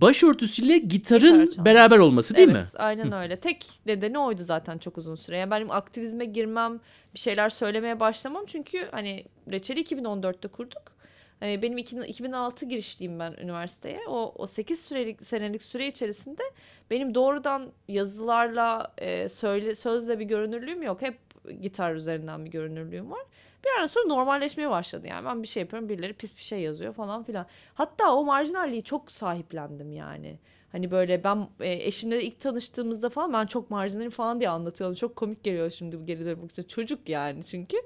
başörtüsüyle 0.00 0.78
gitarın 0.78 1.46
Gitar 1.46 1.64
beraber 1.64 1.98
olması 1.98 2.36
değil 2.36 2.48
mi? 2.48 2.54
Evet 2.56 2.74
aynen 2.76 3.12
öyle. 3.12 3.36
Tek 3.36 3.66
nedeni 3.86 4.18
oydu 4.18 4.42
zaten 4.42 4.78
çok 4.78 4.98
uzun 4.98 5.14
süre. 5.14 5.36
Yani 5.36 5.50
benim 5.50 5.70
aktivizme 5.70 6.24
girmem, 6.24 6.80
bir 7.14 7.18
şeyler 7.18 7.48
söylemeye 7.48 8.00
başlamam. 8.00 8.44
Çünkü 8.46 8.88
hani 8.90 9.24
Reçeli 9.50 9.80
2014'te 9.80 10.48
kurduk. 10.48 10.82
Hani 11.40 11.62
benim 11.62 11.78
iki- 11.78 12.06
2006 12.06 12.66
girişliyim 12.66 13.18
ben 13.18 13.32
üniversiteye. 13.42 14.00
O, 14.08 14.34
o 14.36 14.46
8 14.46 14.80
sürelik, 14.80 15.26
senelik 15.26 15.62
süre 15.62 15.86
içerisinde 15.86 16.42
benim 16.90 17.14
doğrudan 17.14 17.72
yazılarla, 17.88 18.94
e, 18.98 19.28
söyle, 19.28 19.74
sözle 19.74 20.18
bir 20.18 20.24
görünürlüğüm 20.24 20.82
yok. 20.82 21.02
Hep 21.02 21.18
gitar 21.62 21.94
üzerinden 21.94 22.44
bir 22.44 22.50
görünürlüğüm 22.50 23.10
var. 23.10 23.22
Bir 23.64 23.70
ara 23.78 23.88
sonra 23.88 24.06
normalleşmeye 24.06 24.70
başladı 24.70 25.06
yani. 25.06 25.26
Ben 25.26 25.42
bir 25.42 25.48
şey 25.48 25.60
yapıyorum 25.60 25.88
birileri 25.88 26.12
pis 26.12 26.36
bir 26.36 26.42
şey 26.42 26.60
yazıyor 26.60 26.92
falan 26.94 27.22
filan. 27.22 27.46
Hatta 27.74 28.14
o 28.14 28.24
marjinalliği 28.24 28.82
çok 28.82 29.10
sahiplendim 29.12 29.92
yani. 29.92 30.38
Hani 30.72 30.90
böyle 30.90 31.24
ben 31.24 31.48
e, 31.60 31.72
eşimle 31.72 32.22
ilk 32.24 32.40
tanıştığımızda 32.40 33.08
falan 33.08 33.32
ben 33.32 33.46
çok 33.46 33.70
marjinalim 33.70 34.10
falan 34.10 34.40
diye 34.40 34.48
anlatıyorum. 34.50 34.94
Çok 34.94 35.16
komik 35.16 35.44
geliyor 35.44 35.70
şimdi 35.70 36.00
bu 36.00 36.06
geri 36.06 36.24
dönmek 36.24 36.50
için. 36.50 36.62
Çocuk 36.62 37.08
yani 37.08 37.44
çünkü. 37.44 37.76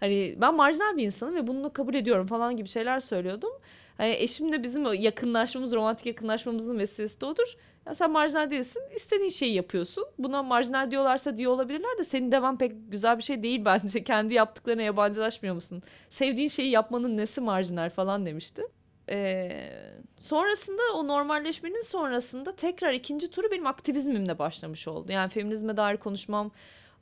Hani 0.00 0.34
ben 0.40 0.54
marjinal 0.54 0.96
bir 0.96 1.06
insanım 1.06 1.34
ve 1.34 1.46
bunu 1.46 1.72
kabul 1.72 1.94
ediyorum 1.94 2.26
falan 2.26 2.56
gibi 2.56 2.68
şeyler 2.68 3.00
söylüyordum. 3.00 3.52
Hani 4.00 4.14
eşimle 4.14 4.62
bizim 4.62 4.86
o 4.86 4.92
yakınlaşmamız, 4.92 5.72
romantik 5.72 6.06
yakınlaşmamızın 6.06 6.78
vesilesi 6.78 7.20
de 7.20 7.26
odur. 7.26 7.56
Ya 7.86 7.94
sen 7.94 8.10
marjinal 8.10 8.50
değilsin, 8.50 8.82
istediğin 8.96 9.28
şeyi 9.28 9.54
yapıyorsun. 9.54 10.04
Buna 10.18 10.42
marjinal 10.42 10.90
diyorlarsa 10.90 11.36
diyor 11.36 11.52
olabilirler 11.52 11.98
de 11.98 12.04
senin 12.04 12.32
devam 12.32 12.58
pek 12.58 12.72
güzel 12.88 13.18
bir 13.18 13.22
şey 13.22 13.42
değil 13.42 13.64
bence. 13.64 14.04
Kendi 14.04 14.34
yaptıklarına 14.34 14.82
yabancılaşmıyor 14.82 15.54
musun? 15.54 15.82
Sevdiğin 16.08 16.48
şeyi 16.48 16.70
yapmanın 16.70 17.16
nesi 17.16 17.40
marjinal 17.40 17.90
falan 17.90 18.26
demişti. 18.26 18.62
Ee, 19.10 19.70
sonrasında 20.18 20.82
o 20.94 21.08
normalleşmenin 21.08 21.82
sonrasında 21.82 22.56
tekrar 22.56 22.92
ikinci 22.92 23.30
turu 23.30 23.50
benim 23.50 23.66
aktivizmimle 23.66 24.38
başlamış 24.38 24.88
oldu. 24.88 25.12
Yani 25.12 25.28
feminizme 25.30 25.76
dair 25.76 25.96
konuşmam, 25.96 26.50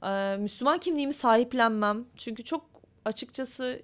e, 0.02 0.36
Müslüman 0.36 0.78
kimliğimi 0.78 1.12
sahiplenmem. 1.12 2.04
Çünkü 2.16 2.44
çok 2.44 2.64
açıkçası 3.04 3.82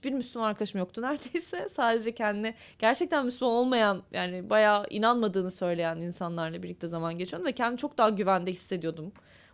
hiçbir 0.00 0.12
Müslüman 0.12 0.48
arkadaşım 0.48 0.78
yoktu 0.78 1.02
neredeyse. 1.02 1.68
Sadece 1.68 2.14
kendine 2.14 2.54
gerçekten 2.78 3.24
Müslüman 3.24 3.54
olmayan 3.54 4.02
yani 4.12 4.50
bayağı 4.50 4.86
inanmadığını 4.90 5.50
söyleyen 5.50 5.96
insanlarla 5.96 6.62
birlikte 6.62 6.86
zaman 6.86 7.18
geçiyordum 7.18 7.46
ve 7.46 7.52
kendimi 7.52 7.78
çok 7.78 7.98
daha 7.98 8.08
güvende 8.08 8.50
hissediyordum 8.50 9.12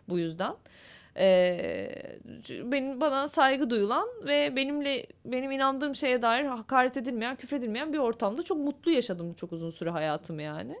bu 0.09 0.19
yüzden. 0.19 0.55
Ee, 1.17 2.19
benim 2.63 3.01
bana 3.01 3.27
saygı 3.27 3.69
duyulan 3.69 4.07
ve 4.25 4.55
benimle 4.55 5.05
benim 5.25 5.51
inandığım 5.51 5.95
şeye 5.95 6.21
dair 6.21 6.45
hakaret 6.45 6.97
edilmeyen, 6.97 7.35
küfredilmeyen 7.35 7.93
bir 7.93 7.97
ortamda 7.97 8.43
çok 8.43 8.57
mutlu 8.57 8.91
yaşadım 8.91 9.33
çok 9.33 9.53
uzun 9.53 9.71
süre 9.71 9.89
hayatımı 9.89 10.41
yani. 10.41 10.75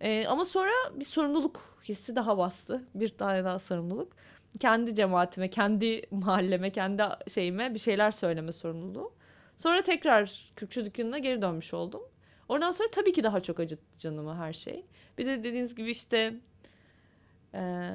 Ee, 0.00 0.26
ama 0.26 0.44
sonra 0.44 0.70
bir 0.94 1.04
sorumluluk 1.04 1.60
hissi 1.88 2.16
daha 2.16 2.38
bastı. 2.38 2.84
Bir 2.94 3.08
tane 3.08 3.44
daha 3.44 3.58
sorumluluk. 3.58 4.12
Kendi 4.60 4.94
cemaatime, 4.94 5.50
kendi 5.50 6.02
mahalleme, 6.10 6.72
kendi 6.72 7.02
şeyime 7.28 7.74
bir 7.74 7.78
şeyler 7.78 8.10
söyleme 8.10 8.52
sorumluluğu. 8.52 9.12
Sonra 9.56 9.82
tekrar 9.82 10.52
Kürkçü 10.56 10.84
dükkanına 10.84 11.18
geri 11.18 11.42
dönmüş 11.42 11.74
oldum. 11.74 12.02
Oradan 12.48 12.70
sonra 12.70 12.88
tabii 12.92 13.12
ki 13.12 13.22
daha 13.24 13.42
çok 13.42 13.60
acıttı 13.60 13.98
canımı 13.98 14.36
her 14.36 14.52
şey. 14.52 14.84
Bir 15.18 15.26
de 15.26 15.38
dediğiniz 15.38 15.74
gibi 15.74 15.90
işte 15.90 16.34
e, 17.54 17.90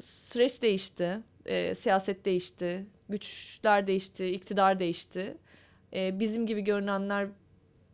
süreç 0.00 0.62
değişti, 0.62 1.20
e, 1.46 1.74
siyaset 1.74 2.24
değişti, 2.24 2.86
güçler 3.08 3.86
değişti, 3.86 4.26
iktidar 4.26 4.78
değişti. 4.78 5.36
E, 5.94 6.20
bizim 6.20 6.46
gibi 6.46 6.60
görünenler 6.64 7.28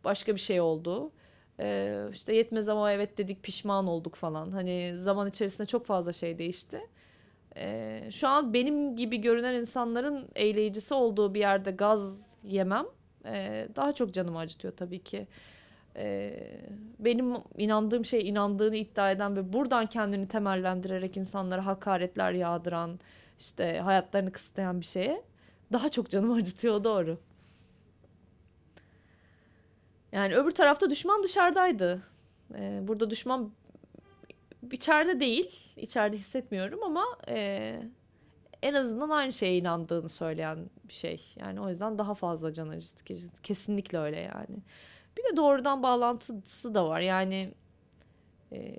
başka 0.03 0.35
bir 0.35 0.39
şey 0.39 0.61
oldu. 0.61 1.11
E, 1.59 1.97
işte 2.11 2.35
yetmez 2.35 2.69
ama 2.69 2.91
evet 2.91 3.17
dedik 3.17 3.43
pişman 3.43 3.87
olduk 3.87 4.15
falan. 4.15 4.51
Hani 4.51 4.93
zaman 4.97 5.29
içerisinde 5.29 5.67
çok 5.67 5.85
fazla 5.85 6.13
şey 6.13 6.37
değişti. 6.37 6.81
E, 7.55 8.01
şu 8.11 8.27
an 8.27 8.53
benim 8.53 8.95
gibi 8.95 9.17
görünen 9.17 9.53
insanların 9.53 10.27
eğleyicisi 10.35 10.93
olduğu 10.93 11.33
bir 11.33 11.39
yerde 11.39 11.71
gaz 11.71 12.27
yemem 12.43 12.85
e, 13.25 13.67
daha 13.75 13.93
çok 13.93 14.13
canımı 14.13 14.39
acıtıyor 14.39 14.73
tabii 14.77 15.03
ki. 15.03 15.27
E, 15.95 16.39
benim 16.99 17.33
inandığım 17.57 18.05
şey 18.05 18.29
inandığını 18.29 18.75
iddia 18.75 19.11
eden 19.11 19.35
ve 19.35 19.53
buradan 19.53 19.85
kendini 19.85 20.27
temellendirerek 20.27 21.17
insanlara 21.17 21.65
hakaretler 21.65 22.31
yağdıran, 22.31 22.99
işte 23.39 23.79
hayatlarını 23.79 24.31
kısıtlayan 24.31 24.81
bir 24.81 24.85
şeye 24.85 25.23
daha 25.73 25.89
çok 25.89 26.09
canımı 26.09 26.33
acıtıyor 26.35 26.83
doğru. 26.83 27.17
Yani 30.11 30.35
öbür 30.35 30.51
tarafta 30.51 30.89
düşman 30.89 31.23
dışarıdaydı. 31.23 32.01
Ee, 32.55 32.79
burada 32.81 33.09
düşman 33.09 33.51
içeride 34.71 35.19
değil, 35.19 35.73
içeride 35.77 36.17
hissetmiyorum 36.17 36.83
ama 36.83 37.05
e, 37.27 37.79
en 38.61 38.73
azından 38.73 39.09
aynı 39.09 39.33
şeye 39.33 39.57
inandığını 39.57 40.09
söyleyen 40.09 40.57
bir 40.87 40.93
şey. 40.93 41.33
Yani 41.39 41.61
o 41.61 41.69
yüzden 41.69 41.97
daha 41.97 42.13
fazla 42.13 42.53
can 42.53 42.69
acıttı. 42.69 43.03
Kesinlikle 43.43 43.97
öyle 43.97 44.19
yani. 44.19 44.57
Bir 45.17 45.23
de 45.23 45.37
doğrudan 45.37 45.83
bağlantısı 45.83 46.73
da 46.73 46.87
var. 46.89 46.99
Yani 46.99 47.53
e, 48.51 48.75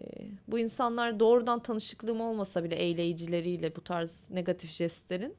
bu 0.48 0.58
insanlar 0.58 1.20
doğrudan 1.20 1.60
tanışıklığım 1.60 2.20
olmasa 2.20 2.64
bile 2.64 2.76
eyleyicileriyle 2.76 3.76
bu 3.76 3.84
tarz 3.84 4.30
negatif 4.30 4.70
jestlerin 4.70 5.36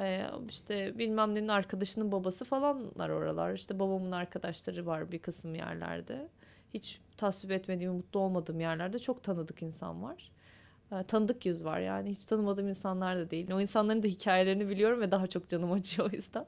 e, 0.00 0.26
işte 0.48 0.98
bilmem 0.98 1.34
nenin 1.34 1.48
arkadaşının 1.48 2.12
babası 2.12 2.44
falanlar 2.44 3.08
oralar. 3.08 3.52
İşte 3.54 3.78
babamın 3.78 4.12
arkadaşları 4.12 4.86
var 4.86 5.12
bir 5.12 5.18
kısım 5.18 5.54
yerlerde. 5.54 6.28
Hiç 6.74 7.00
tasvip 7.16 7.50
etmediğim, 7.50 7.92
mutlu 7.92 8.20
olmadığım 8.20 8.60
yerlerde 8.60 8.98
çok 8.98 9.22
tanıdık 9.22 9.62
insan 9.62 10.02
var. 10.02 10.30
E, 10.92 11.02
tanıdık 11.02 11.46
yüz 11.46 11.64
var 11.64 11.80
yani 11.80 12.10
hiç 12.10 12.24
tanımadığım 12.26 12.68
insanlar 12.68 13.18
da 13.18 13.30
değil. 13.30 13.50
O 13.52 13.60
insanların 13.60 14.02
da 14.02 14.06
hikayelerini 14.06 14.68
biliyorum 14.68 15.00
ve 15.00 15.10
daha 15.10 15.26
çok 15.26 15.48
canım 15.48 15.72
acıyor 15.72 16.10
o 16.10 16.16
yüzden. 16.16 16.46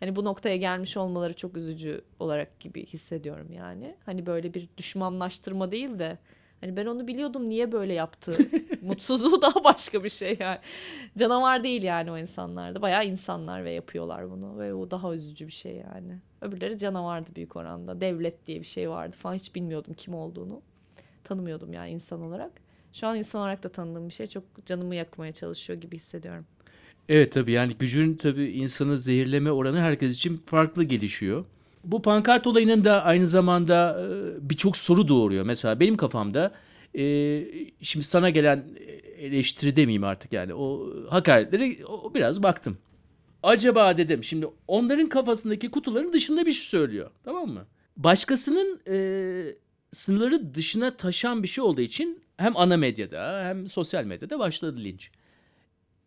Hani 0.00 0.16
bu 0.16 0.24
noktaya 0.24 0.56
gelmiş 0.56 0.96
olmaları 0.96 1.34
çok 1.34 1.56
üzücü 1.56 2.04
olarak 2.20 2.60
gibi 2.60 2.86
hissediyorum 2.86 3.52
yani. 3.52 3.96
Hani 4.06 4.26
böyle 4.26 4.54
bir 4.54 4.68
düşmanlaştırma 4.76 5.72
değil 5.72 5.98
de 5.98 6.18
hani 6.64 6.76
ben 6.76 6.86
onu 6.86 7.06
biliyordum 7.06 7.48
niye 7.48 7.72
böyle 7.72 7.92
yaptı. 7.92 8.38
Mutsuzluğu 8.82 9.42
daha 9.42 9.64
başka 9.64 10.04
bir 10.04 10.08
şey 10.08 10.36
yani. 10.40 10.58
Canavar 11.18 11.64
değil 11.64 11.82
yani 11.82 12.10
o 12.10 12.18
insanlar 12.18 12.74
da. 12.74 12.82
Bayağı 12.82 13.06
insanlar 13.06 13.64
ve 13.64 13.70
yapıyorlar 13.70 14.30
bunu 14.30 14.58
ve 14.58 14.74
o 14.74 14.90
daha 14.90 15.14
üzücü 15.14 15.46
bir 15.46 15.52
şey 15.52 15.72
yani. 15.72 16.18
Öbürleri 16.40 16.78
canavardı 16.78 17.30
büyük 17.36 17.56
oranda. 17.56 18.00
Devlet 18.00 18.46
diye 18.46 18.60
bir 18.60 18.66
şey 18.66 18.90
vardı 18.90 19.16
falan 19.18 19.34
hiç 19.34 19.54
bilmiyordum 19.54 19.94
kim 19.94 20.14
olduğunu. 20.14 20.62
Tanımıyordum 21.24 21.72
yani 21.72 21.90
insan 21.90 22.22
olarak. 22.22 22.52
Şu 22.92 23.06
an 23.06 23.16
insan 23.16 23.40
olarak 23.40 23.62
da 23.62 23.68
tanıdığım 23.68 24.08
bir 24.08 24.14
şey 24.14 24.26
çok 24.26 24.44
canımı 24.66 24.94
yakmaya 24.94 25.32
çalışıyor 25.32 25.80
gibi 25.80 25.96
hissediyorum. 25.96 26.46
Evet 27.08 27.32
tabii 27.32 27.52
yani 27.52 27.74
gücün 27.78 28.14
tabii 28.14 28.44
insanı 28.44 28.98
zehirleme 28.98 29.52
oranı 29.52 29.80
herkes 29.80 30.12
için 30.12 30.36
farklı 30.36 30.84
gelişiyor. 30.84 31.44
Bu 31.84 32.02
pankart 32.02 32.46
olayının 32.46 32.84
da 32.84 33.04
aynı 33.04 33.26
zamanda 33.26 34.00
e, 34.00 34.50
birçok 34.50 34.76
soru 34.76 35.08
doğuruyor. 35.08 35.44
Mesela 35.46 35.80
benim 35.80 35.96
kafamda 35.96 36.52
e, 36.98 37.44
şimdi 37.82 38.06
sana 38.06 38.30
gelen 38.30 38.64
eleştiri 39.18 39.76
demeyeyim 39.76 40.04
artık 40.04 40.32
yani 40.32 40.54
o 40.54 40.90
hakaretleri 41.10 41.86
o, 41.86 42.14
biraz 42.14 42.42
baktım. 42.42 42.78
acaba 43.42 43.98
dedim 43.98 44.24
şimdi 44.24 44.46
onların 44.68 45.08
kafasındaki 45.08 45.70
kutuların 45.70 46.12
dışında 46.12 46.46
bir 46.46 46.52
şey 46.52 46.66
söylüyor. 46.66 47.10
Tamam 47.24 47.48
mı? 47.48 47.66
Başkasının 47.96 48.80
e, 48.88 48.96
sınırları 49.92 50.54
dışına 50.54 50.96
taşan 50.96 51.42
bir 51.42 51.48
şey 51.48 51.64
olduğu 51.64 51.80
için 51.80 52.20
hem 52.36 52.56
ana 52.56 52.76
medyada 52.76 53.44
hem 53.44 53.68
sosyal 53.68 54.04
medyada 54.04 54.38
başladı 54.38 54.78
linç. 54.84 55.10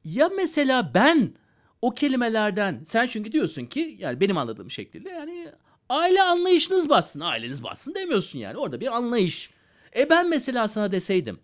Ya 0.03 0.29
mesela 0.35 0.91
ben 0.93 1.33
o 1.81 1.93
kelimelerden 1.93 2.81
sen 2.85 3.07
çünkü 3.07 3.31
diyorsun 3.31 3.65
ki 3.65 3.97
yani 3.99 4.21
benim 4.21 4.37
anladığım 4.37 4.71
şekliyle 4.71 5.09
yani 5.09 5.47
aile 5.89 6.21
anlayışınız 6.21 6.89
bassın, 6.89 7.19
aileniz 7.19 7.63
bassın 7.63 7.95
demiyorsun 7.95 8.39
yani. 8.39 8.57
Orada 8.57 8.81
bir 8.81 8.95
anlayış. 8.95 9.49
E 9.95 10.09
ben 10.09 10.29
mesela 10.29 10.67
sana 10.67 10.91
deseydim 10.91 11.39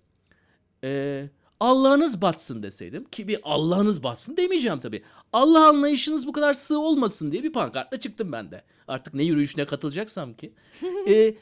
e, 0.83 1.23
Allah'ınız 1.59 2.21
batsın 2.21 2.63
deseydim 2.63 3.03
ki 3.03 3.27
bir 3.27 3.39
Allah'ınız 3.43 4.03
batsın 4.03 4.37
demeyeceğim 4.37 4.79
tabii. 4.79 5.03
Allah 5.33 5.67
anlayışınız 5.67 6.27
bu 6.27 6.31
kadar 6.31 6.53
sığ 6.53 6.79
olmasın 6.79 7.31
diye 7.31 7.43
bir 7.43 7.53
pankartla 7.53 7.99
çıktım 7.99 8.31
ben 8.31 8.51
de. 8.51 8.63
Artık 8.87 9.13
ne 9.13 9.23
yürüyüşüne 9.23 9.65
katılacaksam 9.65 10.33
ki. 10.33 10.53
E, 11.07 11.35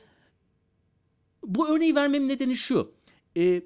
bu 1.43 1.69
örneği 1.69 1.95
vermemin 1.95 2.27
nedeni 2.27 2.55
şu. 2.55 2.93
E, 3.37 3.61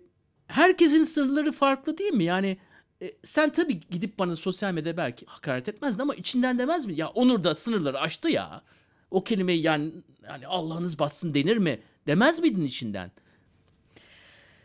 herkesin 0.47 1.03
sınırları 1.03 1.51
farklı 1.51 1.97
değil 1.97 2.13
mi? 2.13 2.23
Yani 2.23 2.57
e, 3.01 3.11
sen 3.23 3.51
tabii 3.51 3.79
gidip 3.79 4.19
bana 4.19 4.36
sosyal 4.36 4.73
medyada 4.73 4.97
belki 4.97 5.25
hakaret 5.25 5.69
etmezdin 5.69 6.01
ama 6.01 6.15
içinden 6.15 6.59
demez 6.59 6.86
mi? 6.86 6.93
Ya 6.95 7.07
Onur 7.07 7.43
da 7.43 7.55
sınırları 7.55 7.99
aştı 7.99 8.29
ya. 8.29 8.63
O 9.12 9.24
kelimeyi 9.24 9.62
yani, 9.62 9.91
yani 10.28 10.47
Allah'ınız 10.47 10.99
batsın 10.99 11.34
denir 11.34 11.58
mi? 11.58 11.80
Demez 12.08 12.39
miydin 12.39 12.66
içinden? 12.66 13.12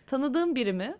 Tanıdığım 0.07 0.57
biri 0.57 0.73
mi? 0.73 0.97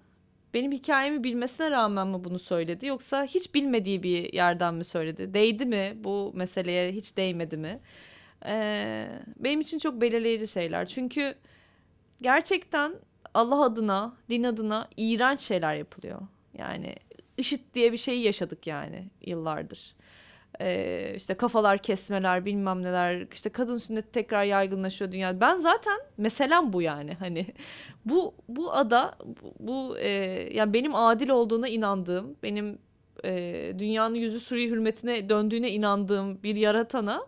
Benim 0.55 0.73
hikayemi 0.73 1.25
bilmesine 1.25 1.71
rağmen 1.71 2.07
mi 2.09 2.25
bunu 2.25 2.39
söyledi 2.39 2.87
yoksa 2.87 3.25
hiç 3.25 3.55
bilmediği 3.55 4.03
bir 4.03 4.33
yerden 4.33 4.75
mi 4.75 4.85
söyledi? 4.85 5.35
Değdi 5.35 5.67
mi 5.67 5.93
bu 5.97 6.33
meseleye 6.35 6.93
hiç 6.93 7.17
değmedi 7.17 7.57
mi? 7.57 7.81
Ee, 8.47 9.09
benim 9.37 9.61
için 9.61 9.79
çok 9.79 10.01
belirleyici 10.01 10.49
şeyler. 10.49 10.89
Çünkü 10.89 11.35
gerçekten 12.23 12.95
Allah 13.35 13.63
adına, 13.63 14.17
din 14.29 14.45
adına 14.45 14.89
iğrenç 14.97 15.41
şeyler 15.41 15.75
yapılıyor. 15.75 16.21
Yani 16.59 16.95
IŞİD 17.37 17.61
diye 17.75 17.93
bir 17.93 17.97
şeyi 17.97 18.23
yaşadık 18.23 18.67
yani 18.67 19.11
yıllardır. 19.27 19.95
Ee, 20.61 21.13
işte 21.17 21.35
kafalar 21.35 21.79
kesmeler 21.79 22.45
bilmem 22.45 22.83
neler 22.83 23.27
işte 23.33 23.51
kadın 23.51 23.77
sünneti 23.77 24.13
tekrar 24.13 24.45
yaygınlaşıyor 24.45 25.13
dünyada. 25.13 25.41
Ben 25.41 25.57
zaten 25.57 25.99
meselem 26.17 26.73
bu 26.73 26.83
yani 26.83 27.15
hani 27.15 27.47
bu 28.05 28.35
bu 28.49 28.73
ada 28.73 29.15
bu, 29.25 29.55
bu 29.61 29.99
e, 29.99 30.09
yani 30.55 30.75
benim 30.75 30.95
adil 30.95 31.29
olduğuna 31.29 31.69
inandığım 31.69 32.37
benim 32.43 32.79
e, 33.25 33.73
dünyanın 33.79 34.15
yüzü 34.15 34.41
suri 34.41 34.71
hürmetine 34.71 35.29
döndüğüne 35.29 35.71
inandığım 35.71 36.43
bir 36.43 36.57
yaratana 36.57 37.27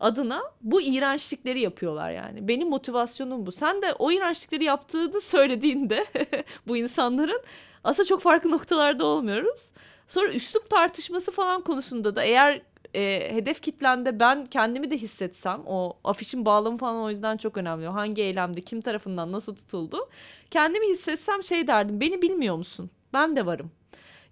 adına 0.00 0.42
bu 0.60 0.82
iğrençlikleri 0.82 1.60
yapıyorlar 1.60 2.10
yani. 2.10 2.48
Benim 2.48 2.68
motivasyonum 2.68 3.46
bu. 3.46 3.52
Sen 3.52 3.82
de 3.82 3.92
o 3.98 4.12
iğrençlikleri 4.12 4.64
yaptığını 4.64 5.20
söylediğinde 5.20 6.06
bu 6.66 6.76
insanların 6.76 7.42
aslında 7.84 8.08
çok 8.08 8.20
farklı 8.20 8.50
noktalarda 8.50 9.04
olmuyoruz. 9.06 9.72
Sonra 10.08 10.32
üslup 10.32 10.70
tartışması 10.70 11.32
falan 11.32 11.60
konusunda 11.60 12.16
da 12.16 12.22
eğer 12.22 12.62
e, 12.94 13.34
hedef 13.34 13.62
kitlende 13.62 14.20
ben 14.20 14.46
kendimi 14.46 14.90
de 14.90 14.98
hissetsem 14.98 15.62
o 15.66 15.96
afişin 16.04 16.44
bağlamı 16.44 16.76
falan 16.76 17.02
o 17.02 17.10
yüzden 17.10 17.36
çok 17.36 17.56
önemli. 17.58 17.86
Hangi 17.86 18.22
eylemde 18.22 18.60
kim 18.60 18.80
tarafından 18.80 19.32
nasıl 19.32 19.56
tutuldu. 19.56 20.08
Kendimi 20.50 20.88
hissetsem 20.88 21.42
şey 21.42 21.66
derdim 21.66 22.00
beni 22.00 22.22
bilmiyor 22.22 22.56
musun? 22.56 22.90
Ben 23.12 23.36
de 23.36 23.46
varım. 23.46 23.70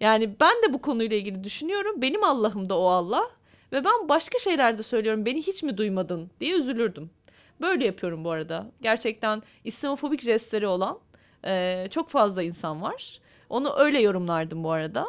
Yani 0.00 0.40
ben 0.40 0.62
de 0.62 0.72
bu 0.72 0.82
konuyla 0.82 1.16
ilgili 1.16 1.44
düşünüyorum. 1.44 2.02
Benim 2.02 2.24
Allah'ım 2.24 2.68
da 2.68 2.78
o 2.78 2.86
Allah. 2.86 3.30
Ve 3.72 3.84
ben 3.84 4.08
başka 4.08 4.38
şeylerde 4.38 4.82
söylüyorum 4.82 5.26
beni 5.26 5.42
hiç 5.42 5.62
mi 5.62 5.76
duymadın 5.78 6.30
diye 6.40 6.56
üzülürdüm. 6.56 7.10
Böyle 7.60 7.86
yapıyorum 7.86 8.24
bu 8.24 8.30
arada. 8.30 8.70
Gerçekten 8.82 9.42
İslamofobik 9.64 10.20
jestleri 10.20 10.66
olan 10.66 10.98
e, 11.44 11.86
çok 11.90 12.08
fazla 12.08 12.42
insan 12.42 12.82
var. 12.82 13.20
Onu 13.48 13.74
öyle 13.78 14.00
yorumlardım 14.00 14.64
bu 14.64 14.70
arada. 14.70 15.06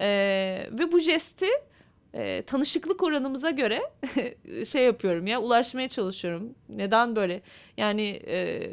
E, 0.00 0.06
ve 0.72 0.92
bu 0.92 0.98
jesti 0.98 1.46
e, 2.14 2.42
tanışıklık 2.42 3.02
oranımıza 3.02 3.50
göre 3.50 3.82
şey 4.66 4.84
yapıyorum 4.84 5.26
ya 5.26 5.40
ulaşmaya 5.40 5.88
çalışıyorum. 5.88 6.54
Neden 6.68 7.16
böyle? 7.16 7.42
Yani 7.76 8.22
e, 8.26 8.70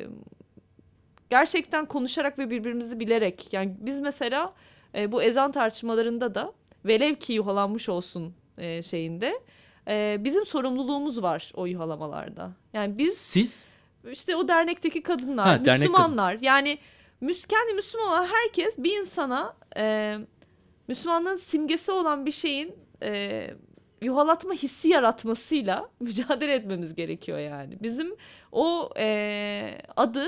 gerçekten 1.29 1.85
konuşarak 1.85 2.39
ve 2.39 2.49
birbirimizi 2.49 2.99
bilerek. 2.99 3.53
Yani 3.53 3.75
biz 3.79 3.99
mesela 3.99 4.53
e, 4.95 5.11
bu 5.11 5.23
ezan 5.23 5.51
tartışmalarında 5.51 6.35
da 6.35 6.53
velev 6.85 7.15
ki 7.15 7.33
yuhalanmış 7.33 7.89
olsun 7.89 8.33
e, 8.57 8.81
şeyinde 8.81 9.39
e, 9.87 10.17
bizim 10.19 10.45
sorumluluğumuz 10.45 11.23
var 11.23 11.51
o 11.55 11.65
yuhalamalarda. 11.65 12.51
Yani 12.73 12.97
biz 12.97 13.17
Siz? 13.17 13.67
işte 14.11 14.35
o 14.35 14.47
dernekteki 14.47 15.03
kadınlar, 15.03 15.45
Ha, 15.45 15.65
dernek 15.65 15.89
Müslümanlar 15.89 16.37
yani 16.41 16.77
müs 17.21 17.45
kendi 17.45 17.73
Müslüman 17.73 18.07
olan 18.07 18.25
herkes 18.25 18.77
bir 18.77 18.99
insana 18.99 19.55
e, 19.77 20.17
Müslümanlığın 20.87 21.35
simgesi 21.35 21.91
olan 21.91 22.25
bir 22.25 22.31
şeyin 22.31 22.75
e, 23.03 23.49
yuhalatma 24.01 24.53
hissi 24.53 24.87
yaratmasıyla 24.87 25.89
mücadele 25.99 26.53
etmemiz 26.53 26.95
gerekiyor 26.95 27.39
yani. 27.39 27.77
Bizim 27.81 28.15
o 28.51 28.89
e, 28.97 29.77
adı 29.95 30.25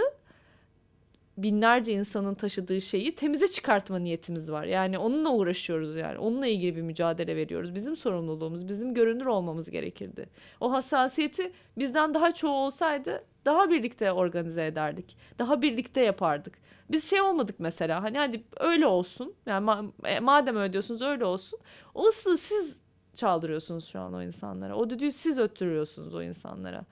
binlerce 1.37 1.93
insanın 1.93 2.35
taşıdığı 2.35 2.81
şeyi 2.81 3.15
temize 3.15 3.47
çıkartma 3.47 3.99
niyetimiz 3.99 4.51
var. 4.51 4.63
Yani 4.63 4.97
onunla 4.97 5.29
uğraşıyoruz 5.29 5.95
yani. 5.95 6.17
Onunla 6.17 6.47
ilgili 6.47 6.75
bir 6.75 6.81
mücadele 6.81 7.35
veriyoruz. 7.35 7.75
Bizim 7.75 7.95
sorumluluğumuz, 7.95 8.67
bizim 8.67 8.93
görünür 8.93 9.25
olmamız 9.25 9.69
gerekirdi. 9.69 10.29
O 10.59 10.71
hassasiyeti 10.71 11.51
bizden 11.77 12.13
daha 12.13 12.33
çoğu 12.33 12.53
olsaydı 12.53 13.21
daha 13.45 13.69
birlikte 13.69 14.11
organize 14.11 14.65
ederdik. 14.65 15.17
Daha 15.39 15.61
birlikte 15.61 16.01
yapardık. 16.01 16.57
Biz 16.91 17.09
şey 17.09 17.21
olmadık 17.21 17.55
mesela 17.59 18.03
hani 18.03 18.17
hadi 18.17 18.43
öyle 18.59 18.87
olsun. 18.87 19.33
Yani 19.45 19.91
e, 20.03 20.19
madem 20.19 20.55
öyle 20.57 20.73
diyorsunuz 20.73 21.01
öyle 21.01 21.25
olsun. 21.25 21.59
O 21.95 22.07
ıslığı 22.07 22.37
siz 22.37 22.81
çaldırıyorsunuz 23.15 23.87
şu 23.87 23.99
an 23.99 24.13
o 24.13 24.21
insanlara. 24.21 24.75
O 24.75 24.89
düdüğü 24.89 25.11
siz 25.11 25.39
öttürüyorsunuz 25.39 26.13
o 26.13 26.21
insanlara. 26.21 26.85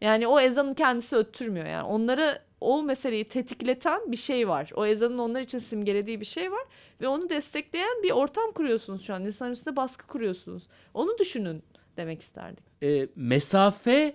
Yani 0.00 0.26
o 0.26 0.40
ezanın 0.40 0.74
kendisi 0.74 1.16
öttürmüyor 1.16 1.66
yani. 1.66 1.86
Onlara 1.86 2.38
o 2.62 2.82
meseleyi 2.82 3.24
tetikleten 3.24 4.12
bir 4.12 4.16
şey 4.16 4.48
var. 4.48 4.70
O 4.74 4.86
ezanın 4.86 5.18
onlar 5.18 5.40
için 5.40 5.58
simgelediği 5.58 6.20
bir 6.20 6.24
şey 6.24 6.52
var. 6.52 6.62
Ve 7.00 7.08
onu 7.08 7.28
destekleyen 7.28 8.02
bir 8.02 8.10
ortam 8.10 8.52
kuruyorsunuz 8.52 9.02
şu 9.02 9.14
an. 9.14 9.24
İnsanın 9.24 9.52
üstünde 9.52 9.76
baskı 9.76 10.06
kuruyorsunuz. 10.06 10.62
Onu 10.94 11.18
düşünün 11.18 11.62
demek 11.96 12.20
isterdik. 12.20 12.64
e, 12.82 13.08
mesafe 13.16 14.14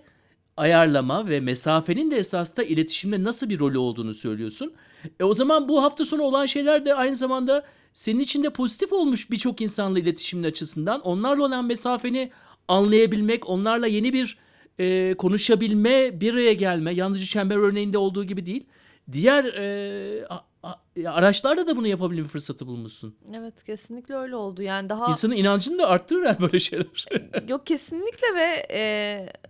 ayarlama 0.56 1.28
ve 1.28 1.40
mesafenin 1.40 2.10
de 2.10 2.16
esasında 2.16 2.62
iletişimde 2.62 3.24
nasıl 3.24 3.48
bir 3.48 3.58
rolü 3.60 3.78
olduğunu 3.78 4.14
söylüyorsun. 4.14 4.72
E 5.20 5.24
o 5.24 5.34
zaman 5.34 5.68
bu 5.68 5.82
hafta 5.82 6.04
sonu 6.04 6.22
olan 6.22 6.46
şeyler 6.46 6.84
de 6.84 6.94
aynı 6.94 7.16
zamanda 7.16 7.64
senin 7.94 8.20
için 8.20 8.44
de 8.44 8.50
pozitif 8.50 8.92
olmuş 8.92 9.30
birçok 9.30 9.60
insanla 9.60 9.98
iletişimin 9.98 10.44
açısından. 10.44 11.00
Onlarla 11.00 11.44
olan 11.44 11.64
mesafeni 11.64 12.30
anlayabilmek, 12.68 13.48
onlarla 13.48 13.86
yeni 13.86 14.12
bir 14.12 14.38
e, 14.78 15.14
konuşabilme, 15.14 16.20
bir 16.20 16.34
araya 16.34 16.52
gelme, 16.52 16.94
yalnızca 16.94 17.26
çember 17.26 17.56
örneğinde 17.56 17.98
olduğu 17.98 18.24
gibi 18.24 18.46
değil. 18.46 18.66
Diğer 19.12 19.44
e, 19.44 20.26
a- 20.30 20.44
a- 20.62 20.78
araçlarla 21.06 21.66
da 21.66 21.76
bunu 21.76 21.86
yapabilme 21.86 22.28
fırsatı 22.28 22.66
bulmuşsun. 22.66 23.14
Evet 23.34 23.64
kesinlikle 23.64 24.14
öyle 24.14 24.36
oldu. 24.36 24.62
Yani 24.62 24.88
daha 24.88 25.08
İnsanın 25.08 25.36
inancını 25.36 25.78
da 25.78 25.88
arttırır 25.88 26.38
böyle 26.40 26.60
şeyler. 26.60 26.86
Yok 27.48 27.66
kesinlikle 27.66 28.34
ve 28.34 28.66
e, 28.72 28.80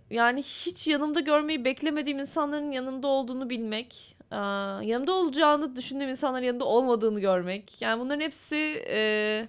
yani 0.09 0.39
hiç 0.41 0.87
yanımda 0.87 1.19
görmeyi 1.19 1.65
beklemediğim 1.65 2.19
insanların 2.19 2.71
yanımda 2.71 3.07
olduğunu 3.07 3.49
bilmek, 3.49 4.15
e, 4.31 4.35
yanımda 4.85 5.13
olacağını 5.13 5.75
düşündüğüm 5.75 6.09
insanların 6.09 6.45
yanında 6.45 6.65
olmadığını 6.65 7.19
görmek. 7.19 7.81
Yani 7.81 7.99
bunların 8.01 8.21
hepsi 8.21 8.83
e, 8.89 9.47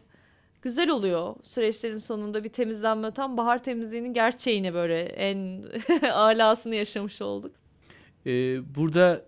güzel 0.63 0.91
oluyor. 0.91 1.35
Süreçlerin 1.43 1.97
sonunda 1.97 2.45
bir 2.45 2.49
temizlenme, 2.49 3.11
tam 3.11 3.37
bahar 3.37 3.63
temizliğinin 3.63 4.13
gerçeğini 4.13 4.75
böyle 4.75 5.03
en 5.03 5.65
alasını 6.13 6.75
yaşamış 6.75 7.23
olduk. 7.23 7.53
Ee, 8.27 8.75
burada 8.75 9.25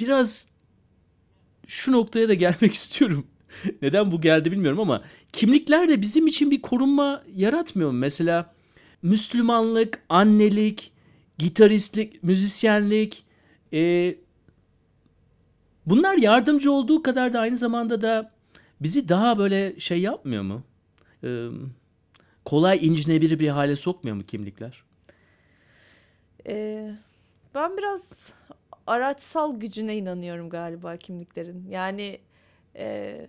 biraz 0.00 0.48
şu 1.66 1.92
noktaya 1.92 2.28
da 2.28 2.34
gelmek 2.34 2.74
istiyorum. 2.74 3.26
Neden 3.82 4.12
bu 4.12 4.20
geldi 4.20 4.52
bilmiyorum 4.52 4.80
ama 4.80 5.02
kimlikler 5.32 5.88
de 5.88 6.00
bizim 6.00 6.26
için 6.26 6.50
bir 6.50 6.62
korunma 6.62 7.22
yaratmıyor 7.34 7.90
mu? 7.90 7.98
Mesela 7.98 8.54
Müslümanlık, 9.02 10.02
annelik, 10.08 10.92
gitaristlik, 11.38 12.22
müzisyenlik 12.22 13.24
e, 13.72 14.14
bunlar 15.86 16.16
yardımcı 16.16 16.72
olduğu 16.72 17.02
kadar 17.02 17.32
da 17.32 17.40
aynı 17.40 17.56
zamanda 17.56 18.02
da 18.02 18.31
bizi 18.82 19.08
daha 19.08 19.38
böyle 19.38 19.80
şey 19.80 20.00
yapmıyor 20.00 20.42
mu? 20.42 20.62
Ee, 21.24 21.48
kolay 22.44 22.86
incinebilir 22.86 23.38
bir 23.38 23.48
hale 23.48 23.76
sokmuyor 23.76 24.16
mu 24.16 24.22
kimlikler? 24.22 24.84
E, 26.46 26.90
ben 27.54 27.76
biraz 27.76 28.32
araçsal 28.86 29.60
gücüne 29.60 29.96
inanıyorum 29.96 30.50
galiba 30.50 30.96
kimliklerin. 30.96 31.66
Yani 31.70 32.18
e, 32.76 33.26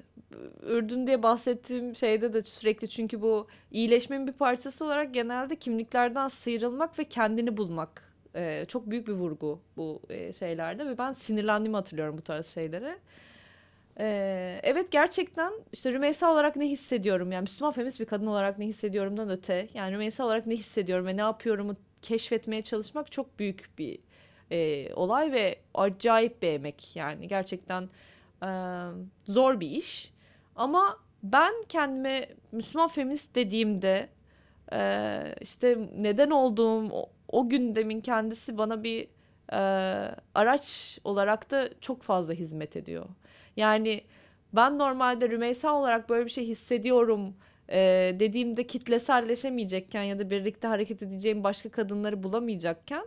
Ürdün 0.64 1.08
diye 1.08 1.24
bahsettiğim 1.24 1.96
şeyde 1.96 2.34
de 2.34 2.44
sürekli 2.44 2.90
çünkü 2.90 3.22
bu 3.22 3.48
iyileşmenin 3.72 4.28
bir 4.28 4.32
parçası 4.32 4.86
olarak 4.86 5.14
genelde 5.14 5.56
kimliklerden 5.56 6.28
sıyrılmak 6.28 7.00
ve 7.00 7.04
kendini 7.04 7.58
bulmak 7.58 8.14
e, 8.36 8.66
çok 8.68 8.90
büyük 8.90 9.08
bir 9.08 9.14
vurgu 9.14 9.60
bu 9.78 10.02
e, 10.10 10.34
şeylerde 10.34 10.86
ve 10.86 10.98
ben 10.98 11.14
sinirlendiğimi 11.14 11.76
hatırlıyorum 11.76 12.18
bu 12.18 12.22
tarz 12.22 12.46
şeylere. 12.46 12.98
E, 14.00 14.60
evet 14.64 14.92
gerçekten 14.92 15.54
işte 15.74 15.94
Rümeysa 15.94 16.32
olarak 16.32 16.56
ne 16.56 16.70
hissediyorum 16.70 17.32
yani 17.32 17.42
Müslüman 17.42 17.72
feminist 17.72 18.00
bir 18.00 18.06
kadın 18.06 18.28
olarak 18.28 18.60
ne 18.60 18.66
hissediyorumdan 18.66 19.30
öte 19.30 19.68
yani 19.74 19.92
Rümeysa 19.92 20.26
olarak 20.26 20.48
ne 20.48 20.54
hissediyorum 20.54 21.06
ve 21.08 21.18
ne 21.18 21.22
yapıyorumu 21.22 21.76
keşfetmeye 22.02 22.62
çalışmak 22.62 23.12
çok 23.12 23.40
büyük 23.40 23.70
bir 23.78 24.00
e, 24.52 24.94
olay 24.94 25.32
ve 25.32 25.60
acayip 25.74 26.42
bir 26.42 26.48
emek 26.48 26.96
yani 26.96 27.28
gerçekten 27.28 27.90
e, 28.44 28.50
zor 29.26 29.60
bir 29.60 29.70
iş. 29.70 30.14
Ama 30.56 31.00
ben 31.24 31.54
kendime 31.70 32.30
Müslüman 32.52 32.88
feminist 32.88 33.36
dediğimde 33.36 34.10
e, 34.74 35.36
işte 35.42 35.78
neden 35.98 36.30
olduğum 36.30 36.90
o, 36.92 37.10
o 37.28 37.50
gündemin 37.50 38.02
kendisi 38.02 38.58
bana 38.58 38.84
bir 38.84 39.08
e, 39.52 39.58
araç 40.36 41.00
olarak 41.04 41.52
da 41.52 41.70
çok 41.82 42.02
fazla 42.02 42.34
hizmet 42.34 42.76
ediyor. 42.76 43.06
Yani 43.58 44.02
ben 44.54 44.80
normalde 44.80 45.30
Rümeysa 45.30 45.74
olarak 45.74 46.10
böyle 46.10 46.26
bir 46.26 46.32
şey 46.32 46.46
hissediyorum 46.48 47.36
e, 47.70 47.80
dediğimde 48.20 48.68
kitleselleşemeyecekken 48.68 50.04
ya 50.04 50.20
da 50.20 50.30
birlikte 50.30 50.68
hareket 50.68 51.04
edeceğim 51.04 51.44
başka 51.44 51.70
kadınları 51.70 52.24
bulamayacakken 52.24 53.06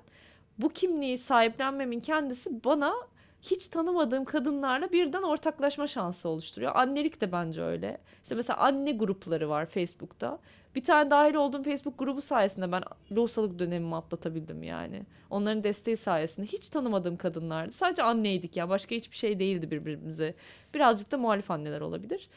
bu 0.58 0.68
kimliği 0.68 1.18
sahiplenmemin 1.18 2.00
kendisi 2.00 2.64
bana 2.64 2.94
hiç 3.42 3.68
tanımadığım 3.68 4.24
kadınlarla 4.24 4.92
birden 4.92 5.22
ortaklaşma 5.22 5.86
şansı 5.86 6.28
oluşturuyor. 6.28 6.72
Annelik 6.74 7.20
de 7.20 7.32
bence 7.32 7.62
öyle. 7.62 7.98
İşte 8.22 8.34
mesela 8.34 8.58
anne 8.58 8.92
grupları 8.92 9.48
var 9.48 9.66
Facebook'ta. 9.66 10.38
Bir 10.74 10.84
tane 10.84 11.10
dahil 11.10 11.34
olduğum 11.34 11.62
Facebook 11.62 11.98
grubu 11.98 12.20
sayesinde 12.20 12.72
ben 12.72 12.82
lohusalık 13.12 13.58
dönemimi 13.58 13.96
atlatabildim 13.96 14.62
yani. 14.62 15.02
Onların 15.30 15.64
desteği 15.64 15.96
sayesinde 15.96 16.46
hiç 16.46 16.68
tanımadığım 16.68 17.16
kadınlardı. 17.16 17.72
Sadece 17.72 18.02
anneydik 18.02 18.56
ya. 18.56 18.68
Başka 18.68 18.94
hiçbir 18.94 19.16
şey 19.16 19.38
değildi 19.38 19.70
birbirimize. 19.70 20.34
Birazcık 20.74 21.12
da 21.12 21.18
muhalif 21.18 21.50
anneler 21.50 21.80
olabilir. 21.80 22.28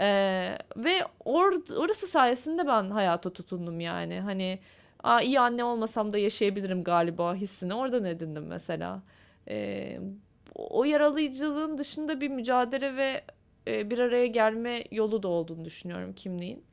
Ee, 0.00 0.58
ve 0.76 1.04
or 1.24 1.52
orası 1.76 2.06
sayesinde 2.06 2.66
ben 2.66 2.90
hayata 2.90 3.30
tutundum 3.30 3.80
yani. 3.80 4.20
Hani 4.20 4.58
Aa, 5.02 5.20
iyi 5.20 5.40
anne 5.40 5.64
olmasam 5.64 6.12
da 6.12 6.18
yaşayabilirim 6.18 6.84
galiba 6.84 7.34
hissini 7.34 7.74
oradan 7.74 8.04
edindim 8.04 8.46
mesela. 8.46 9.02
Ee, 9.48 10.00
o 10.70 10.84
yaralayıcılığın 10.84 11.78
dışında 11.78 12.20
bir 12.20 12.28
mücadele 12.28 12.96
ve 12.96 13.24
e, 13.68 13.90
bir 13.90 13.98
araya 13.98 14.26
gelme 14.26 14.84
yolu 14.90 15.22
da 15.22 15.28
olduğunu 15.28 15.64
düşünüyorum 15.64 16.12
kimliğin. 16.12 16.64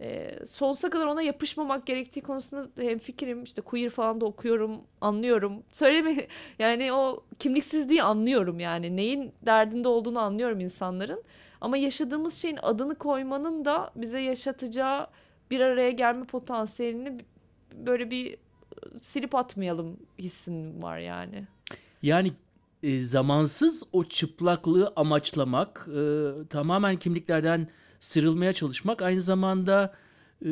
E, 0.00 0.38
sonsuza 0.46 0.90
kadar 0.90 1.06
ona 1.06 1.22
yapışmamak 1.22 1.86
gerektiği 1.86 2.20
konusunda 2.20 2.82
hem 2.82 2.98
fikrim 2.98 3.42
işte 3.42 3.62
queer 3.62 3.90
falan 3.90 4.20
da 4.20 4.24
okuyorum 4.24 4.80
anlıyorum 5.00 5.62
söyleme 5.72 6.26
yani 6.58 6.92
o 6.92 7.24
kimliksizliği 7.38 8.02
anlıyorum 8.02 8.60
yani 8.60 8.96
neyin 8.96 9.32
derdinde 9.46 9.88
olduğunu 9.88 10.18
anlıyorum 10.20 10.60
insanların 10.60 11.22
ama 11.60 11.76
yaşadığımız 11.76 12.34
şeyin 12.34 12.58
adını 12.62 12.94
koymanın 12.94 13.64
da 13.64 13.90
bize 13.96 14.20
yaşatacağı 14.20 15.06
bir 15.50 15.60
araya 15.60 15.90
gelme 15.90 16.24
potansiyelini 16.24 17.18
böyle 17.74 18.10
bir 18.10 18.36
silip 19.00 19.34
atmayalım 19.34 19.96
hissin 20.18 20.82
var 20.82 20.98
yani. 20.98 21.44
Yani 22.02 22.32
e, 22.82 23.00
zamansız 23.00 23.82
o 23.92 24.04
çıplaklığı 24.04 24.92
amaçlamak, 24.96 25.88
e, 25.96 26.30
tamamen 26.48 26.96
kimliklerden 26.96 27.68
sıyrılmaya 28.00 28.52
çalışmak 28.52 29.02
aynı 29.02 29.20
zamanda 29.20 29.94
e, 30.44 30.50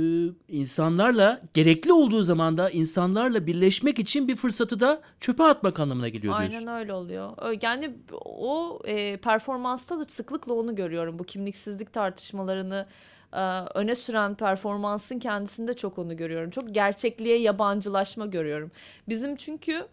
insanlarla 0.49 1.43
gerekli 1.55 1.93
olduğu 1.93 2.23
zaman 2.23 2.59
da 2.59 2.71
insanlarla 2.71 3.47
birleşmek 3.47 3.99
için 3.99 4.29
bir 4.29 4.37
fırsatı 4.37 4.81
da 4.81 5.03
çöpe 5.21 5.43
atmak 5.43 5.81
anlamına 5.81 6.09
geliyor 6.09 6.39
diyorsun. 6.39 6.67
Aynen 6.67 6.81
öyle 6.81 6.93
oluyor. 6.93 7.33
Yani 7.63 7.95
o 8.25 8.79
e, 8.85 9.17
performansta 9.17 9.99
da 9.99 10.05
sıklıkla 10.05 10.55
onu 10.55 10.75
görüyorum. 10.75 11.19
Bu 11.19 11.25
kimliksizlik 11.25 11.93
tartışmalarını 11.93 12.87
e, 13.33 13.41
öne 13.75 13.95
süren 13.95 14.35
performansın 14.35 15.19
kendisinde 15.19 15.75
çok 15.75 15.99
onu 15.99 16.17
görüyorum. 16.17 16.51
Çok 16.51 16.75
gerçekliğe 16.75 17.41
yabancılaşma 17.41 18.27
görüyorum. 18.27 18.71
Bizim 19.09 19.37
çünkü 19.37 19.87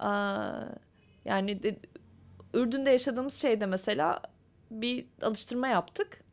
e, 0.00 0.10
yani 1.28 1.62
de, 1.62 1.76
Ürdün'de 2.54 2.90
yaşadığımız 2.90 3.34
şeyde 3.34 3.66
mesela 3.66 4.22
bir 4.70 5.06
alıştırma 5.22 5.68
yaptık. 5.68 6.24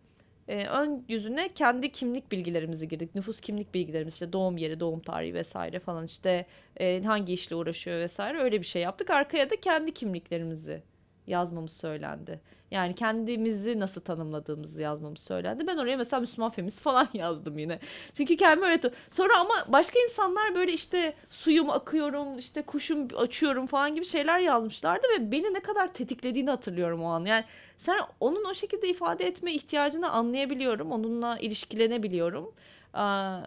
E, 0.47 0.67
ön 0.67 1.05
yüzüne 1.09 1.53
kendi 1.53 1.91
kimlik 1.91 2.31
bilgilerimizi 2.31 2.87
girdik. 2.87 3.15
Nüfus 3.15 3.39
kimlik 3.41 3.73
bilgilerimiz 3.73 4.13
işte 4.13 4.33
doğum 4.33 4.57
yeri, 4.57 4.79
doğum 4.79 4.99
tarihi 4.99 5.33
vesaire 5.33 5.79
falan 5.79 6.05
işte 6.05 6.45
e, 6.77 7.03
hangi 7.03 7.33
işle 7.33 7.55
uğraşıyor 7.55 7.99
vesaire 7.99 8.39
öyle 8.39 8.59
bir 8.61 8.65
şey 8.65 8.81
yaptık. 8.81 9.09
Arkaya 9.09 9.49
da 9.49 9.55
kendi 9.55 9.93
kimliklerimizi 9.93 10.83
yazmamız 11.27 11.73
söylendi. 11.73 12.39
Yani 12.71 12.95
kendimizi 12.95 13.79
nasıl 13.79 14.01
tanımladığımızı 14.01 14.81
yazmamız 14.81 15.19
söylendi. 15.19 15.67
Ben 15.67 15.77
oraya 15.77 15.97
mesela 15.97 16.19
Müslüman 16.19 16.51
feminist 16.51 16.81
falan 16.81 17.07
yazdım 17.13 17.57
yine. 17.57 17.79
Çünkü 18.13 18.37
kendimi 18.37 18.65
öyle... 18.65 18.91
Sonra 19.09 19.39
ama 19.39 19.65
başka 19.67 19.99
insanlar 19.99 20.55
böyle 20.55 20.73
işte 20.73 21.13
suyum 21.29 21.69
akıyorum, 21.69 22.37
işte 22.37 22.61
kuşum 22.61 23.07
açıyorum 23.17 23.67
falan 23.67 23.95
gibi 23.95 24.05
şeyler 24.05 24.39
yazmışlardı 24.39 25.07
ve 25.17 25.31
beni 25.31 25.53
ne 25.53 25.59
kadar 25.59 25.93
tetiklediğini 25.93 26.49
hatırlıyorum 26.49 27.03
o 27.03 27.07
an. 27.07 27.25
Yani 27.25 27.43
sen 27.77 27.99
onun 28.19 28.45
o 28.45 28.53
şekilde 28.53 28.89
ifade 28.89 29.27
etme 29.27 29.53
ihtiyacını 29.53 30.09
anlayabiliyorum. 30.09 30.91
Onunla 30.91 31.37
ilişkilenebiliyorum. 31.39 32.53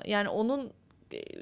Yani 0.04 0.28
onun 0.28 0.72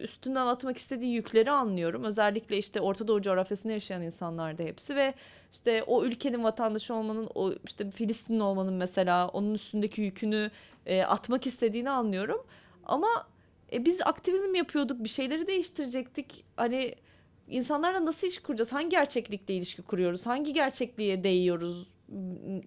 üstünden 0.03 0.47
atmak 0.47 0.77
istediği 0.77 1.14
yükleri 1.14 1.51
anlıyorum. 1.51 2.05
Özellikle 2.05 2.59
işte 2.59 2.81
Orta 2.81 3.09
Doğu 3.09 3.23
coğrafyasında 3.23 3.73
yaşayan 3.73 4.03
insanlar 4.03 4.59
da 4.59 4.62
hepsi 4.62 4.97
ve 4.97 5.14
işte 5.53 5.83
o 5.83 6.05
ülkenin 6.05 6.45
vatandaşı 6.45 6.95
olmanın, 6.95 7.29
o 7.35 7.53
işte 7.67 7.91
Filistinli 7.91 8.43
olmanın 8.43 8.75
mesela 8.75 9.29
onun 9.29 9.55
üstündeki 9.55 10.03
yükünü 10.03 10.51
e, 10.87 11.03
atmak 11.03 11.47
istediğini 11.47 11.91
anlıyorum. 11.91 12.47
Ama 12.85 13.27
e, 13.73 13.85
biz 13.85 14.01
aktivizm 14.05 14.55
yapıyorduk, 14.55 15.05
bir 15.05 15.09
şeyleri 15.09 15.47
değiştirecektik. 15.47 16.45
Hani 16.57 16.95
insanlarla 17.49 18.05
nasıl 18.05 18.27
iş 18.27 18.39
kuracağız? 18.39 18.73
Hangi 18.73 18.89
gerçeklikle 18.89 19.55
ilişki 19.55 19.83
kuruyoruz? 19.83 20.27
Hangi 20.27 20.53
gerçekliğe 20.53 21.25
değiyoruz? 21.25 21.95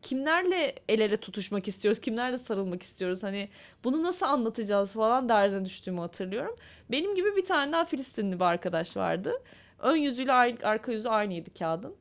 Kimlerle 0.02 0.76
el 0.90 1.00
ele 1.00 1.18
tutuşmak 1.18 1.68
istiyoruz, 1.68 2.02
kimlerle 2.02 2.38
sarılmak 2.38 2.84
istiyoruz 2.84 3.24
hani 3.24 3.50
bunu 3.84 4.04
nasıl 4.04 4.26
anlatacağız 4.26 4.94
falan 4.94 5.30
derdine 5.30 5.66
düştüğümü 5.66 6.00
hatırlıyorum. 6.00 6.56
Benim 6.92 7.16
gibi 7.16 7.36
bir 7.36 7.46
tane 7.46 7.72
daha 7.72 7.86
Filistinli 7.86 8.36
bir 8.36 8.46
arkadaş 8.46 8.98
vardı. 8.98 9.34
Ön 9.80 9.96
yüzüyle 9.96 10.32
arka 10.64 10.92
yüzü 10.92 11.10
aynıydı 11.10 11.54
kağıdın. 11.54 11.96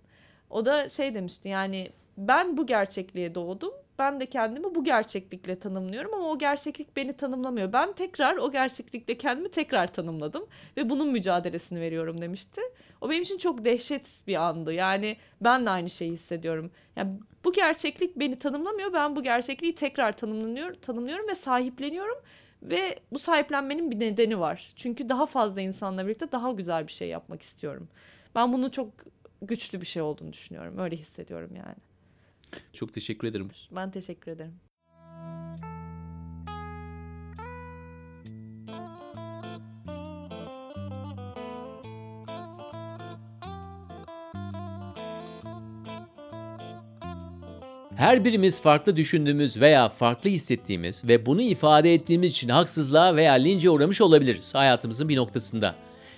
O 0.51 0.65
da 0.65 0.89
şey 0.89 1.15
demişti 1.15 1.49
yani 1.49 1.91
ben 2.17 2.57
bu 2.57 2.67
gerçekliğe 2.67 3.35
doğdum. 3.35 3.73
Ben 3.99 4.21
de 4.21 4.27
kendimi 4.27 4.75
bu 4.75 4.85
gerçeklikle 4.85 5.59
tanımlıyorum 5.59 6.15
ama 6.15 6.31
o 6.31 6.39
gerçeklik 6.39 6.97
beni 6.97 7.13
tanımlamıyor. 7.13 7.73
Ben 7.73 7.93
tekrar 7.93 8.37
o 8.37 8.51
gerçeklikle 8.51 9.19
kendimi 9.19 9.51
tekrar 9.51 9.87
tanımladım 9.87 10.47
ve 10.77 10.91
bunun 10.91 11.09
mücadelesini 11.09 11.81
veriyorum 11.81 12.21
demişti. 12.21 12.61
O 13.01 13.11
benim 13.11 13.23
için 13.23 13.39
çok 13.39 13.65
dehşet 13.65 14.23
bir 14.27 14.35
andı. 14.35 14.73
Yani 14.73 15.17
ben 15.41 15.67
de 15.67 15.71
aynı 15.71 15.91
şeyi 15.91 16.13
hissediyorum. 16.13 16.71
Yani 16.97 17.13
bu 17.45 17.53
gerçeklik 17.53 18.17
beni 18.17 18.39
tanımlamıyor. 18.39 18.93
Ben 18.93 19.17
bu 19.17 19.23
gerçekliği 19.23 19.75
tekrar 19.75 20.13
tanımlanıyor, 20.13 20.75
tanımlıyorum 20.75 21.29
ve 21.29 21.35
sahipleniyorum. 21.35 22.19
Ve 22.63 22.99
bu 23.13 23.19
sahiplenmenin 23.19 23.91
bir 23.91 24.01
nedeni 24.01 24.41
var. 24.41 24.73
Çünkü 24.77 25.09
daha 25.09 25.27
fazla 25.27 25.61
insanla 25.61 26.07
birlikte 26.07 26.33
daha 26.33 26.53
güzel 26.53 26.87
bir 26.87 26.93
şey 26.93 27.09
yapmak 27.09 27.43
istiyorum. 27.43 27.89
Ben 28.35 28.53
bunu 28.53 28.71
çok 28.71 28.89
güçlü 29.43 29.81
bir 29.81 29.87
şey 29.87 30.03
olduğunu 30.03 30.33
düşünüyorum. 30.33 30.79
Öyle 30.79 30.97
hissediyorum 30.97 31.51
yani. 31.57 31.88
Çok 32.73 32.93
teşekkür 32.93 33.29
ederim. 33.29 33.51
Ben 33.71 33.91
teşekkür 33.91 34.33
ederim. 34.33 34.55
Her 47.99 48.25
birimiz 48.25 48.61
farklı 48.61 48.97
düşündüğümüz 48.97 49.61
veya 49.61 49.89
farklı 49.89 50.31
hissettiğimiz 50.31 51.09
ve 51.09 51.27
bunu 51.27 51.43
ifade 51.43 51.95
ettiğimiz 51.95 52.31
için 52.31 52.49
haksızlığa 52.49 53.17
veya 53.17 53.33
lince 53.33 53.71
uğramış 53.71 54.01
olabiliriz 54.01 54.55
hayatımızın 54.55 55.09
bir 55.09 55.17
noktasında. 55.17 55.75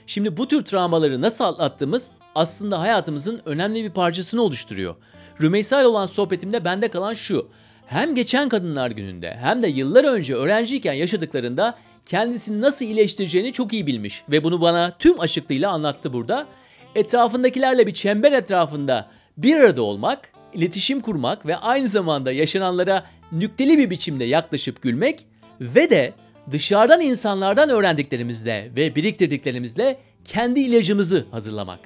Şimdi 0.07 0.37
bu 0.37 0.49
tür 0.49 0.65
travmaları 0.65 1.21
nasıl 1.21 1.45
atlattığımız 1.45 2.11
aslında 2.35 2.81
hayatımızın 2.81 3.41
önemli 3.45 3.85
bir 3.85 3.91
parçasını 3.91 4.43
oluşturuyor. 4.43 4.97
Rümeysa 5.41 5.81
ile 5.81 5.87
olan 5.87 6.07
sohbetimde 6.07 6.65
bende 6.65 6.89
kalan 6.89 7.15
şu. 7.15 7.49
Hem 7.87 8.15
geçen 8.15 8.49
Kadınlar 8.49 8.91
Günü'nde 8.91 9.37
hem 9.41 9.63
de 9.63 9.69
yıllar 9.69 10.05
önce 10.05 10.35
öğrenciyken 10.35 10.93
yaşadıklarında 10.93 11.79
kendisini 12.07 12.61
nasıl 12.61 12.85
iyileştireceğini 12.85 13.53
çok 13.53 13.73
iyi 13.73 13.87
bilmiş 13.87 14.23
ve 14.31 14.45
bunu 14.45 14.61
bana 14.61 14.97
tüm 14.99 15.21
açıklığıyla 15.21 15.71
anlattı 15.71 16.13
burada. 16.13 16.47
Etrafındakilerle 16.95 17.87
bir 17.87 17.95
çember 17.95 18.33
etrafında 18.33 19.11
bir 19.37 19.57
arada 19.57 19.83
olmak 19.83 20.33
iletişim 20.55 21.01
kurmak 21.01 21.47
ve 21.47 21.57
aynı 21.57 21.89
zamanda 21.89 22.33
yaşananlara 22.33 23.05
nükteli 23.33 23.79
bir 23.79 23.91
biçimde 23.91 24.25
yaklaşıp 24.25 24.83
gülmek 24.83 25.27
ve 25.61 25.91
de 25.91 26.13
dışarıdan 26.51 27.01
insanlardan 27.01 27.71
öğrendiklerimizle 27.71 28.73
ve 28.77 28.97
biriktirdiklerimizle 28.97 29.99
kendi 30.25 30.61
ilacımızı 30.61 31.27
hazırlamak. 31.31 31.81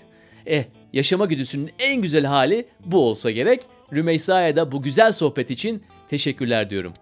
Eh, 0.47 0.65
yaşama 0.93 1.25
güdüsünün 1.25 1.71
en 1.79 2.03
güzel 2.03 2.25
hali 2.25 2.67
bu 2.85 3.01
olsa 3.01 3.31
gerek. 3.31 3.63
Rümeysa'ya 3.93 4.57
da 4.57 4.73
bu 4.73 4.83
güzel 4.83 5.13
sohbet 5.13 5.51
için 5.51 5.83
teşekkürler 6.09 6.71
diyorum. 6.71 6.93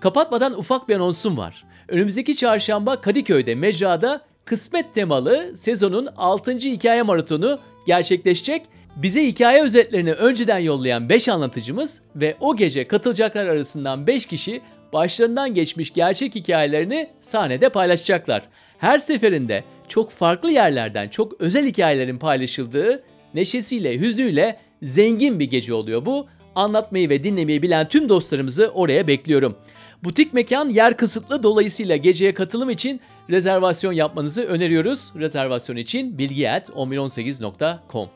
Kapatmadan 0.00 0.58
ufak 0.58 0.88
bir 0.88 0.96
anonsum 0.96 1.36
var. 1.36 1.64
Önümüzdeki 1.88 2.36
çarşamba 2.36 3.00
Kadıköy'de 3.00 3.54
mecrada 3.54 4.20
kısmet 4.44 4.94
temalı 4.94 5.56
sezonun 5.56 6.08
6. 6.16 6.52
hikaye 6.52 7.02
maratonu 7.02 7.58
gerçekleşecek. 7.86 8.66
Bize 8.96 9.26
hikaye 9.26 9.62
özetlerini 9.62 10.12
önceden 10.12 10.58
yollayan 10.58 11.08
5 11.08 11.28
anlatıcımız 11.28 12.02
ve 12.16 12.36
o 12.40 12.56
gece 12.56 12.84
katılacaklar 12.88 13.46
arasından 13.46 14.06
5 14.06 14.26
kişi 14.26 14.60
başlarından 14.92 15.54
geçmiş 15.54 15.92
gerçek 15.92 16.34
hikayelerini 16.34 17.08
sahnede 17.20 17.68
paylaşacaklar. 17.68 18.42
Her 18.78 18.98
seferinde 18.98 19.64
çok 19.88 20.10
farklı 20.10 20.50
yerlerden 20.50 21.08
çok 21.08 21.40
özel 21.40 21.66
hikayelerin 21.66 22.18
paylaşıldığı, 22.18 23.02
neşesiyle, 23.34 23.98
hüznüyle 24.00 24.58
zengin 24.82 25.40
bir 25.40 25.50
gece 25.50 25.74
oluyor 25.74 26.06
bu. 26.06 26.26
Anlatmayı 26.54 27.08
ve 27.08 27.22
dinlemeyi 27.22 27.62
bilen 27.62 27.88
tüm 27.88 28.08
dostlarımızı 28.08 28.68
oraya 28.74 29.06
bekliyorum. 29.06 29.56
Butik 30.04 30.32
mekan 30.32 30.68
yer 30.68 30.96
kısıtlı 30.96 31.42
dolayısıyla 31.42 31.96
geceye 31.96 32.34
katılım 32.34 32.70
için 32.70 33.00
rezervasyon 33.30 33.92
yapmanızı 33.92 34.44
öneriyoruz. 34.44 35.12
Rezervasyon 35.16 35.76
için 35.76 36.18
bilgi.1118.com 36.18 38.08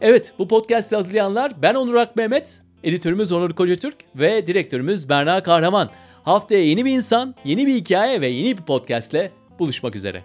Evet 0.00 0.32
bu 0.38 0.48
podcast'i 0.48 0.96
hazırlayanlar 0.96 1.62
ben 1.62 1.74
Onur 1.74 1.94
Ak 1.94 2.16
Mehmet, 2.16 2.62
editörümüz 2.84 3.32
Onur 3.32 3.52
Kocatürk 3.52 3.96
ve 4.16 4.46
direktörümüz 4.46 5.08
Berna 5.08 5.42
Kahraman. 5.42 5.90
Haftaya 6.24 6.64
yeni 6.64 6.84
bir 6.84 6.92
insan, 6.92 7.34
yeni 7.44 7.66
bir 7.66 7.74
hikaye 7.74 8.20
ve 8.20 8.28
yeni 8.28 8.56
bir 8.58 8.62
podcastle 8.62 9.32
buluşmak 9.58 9.96
üzere. 9.96 10.24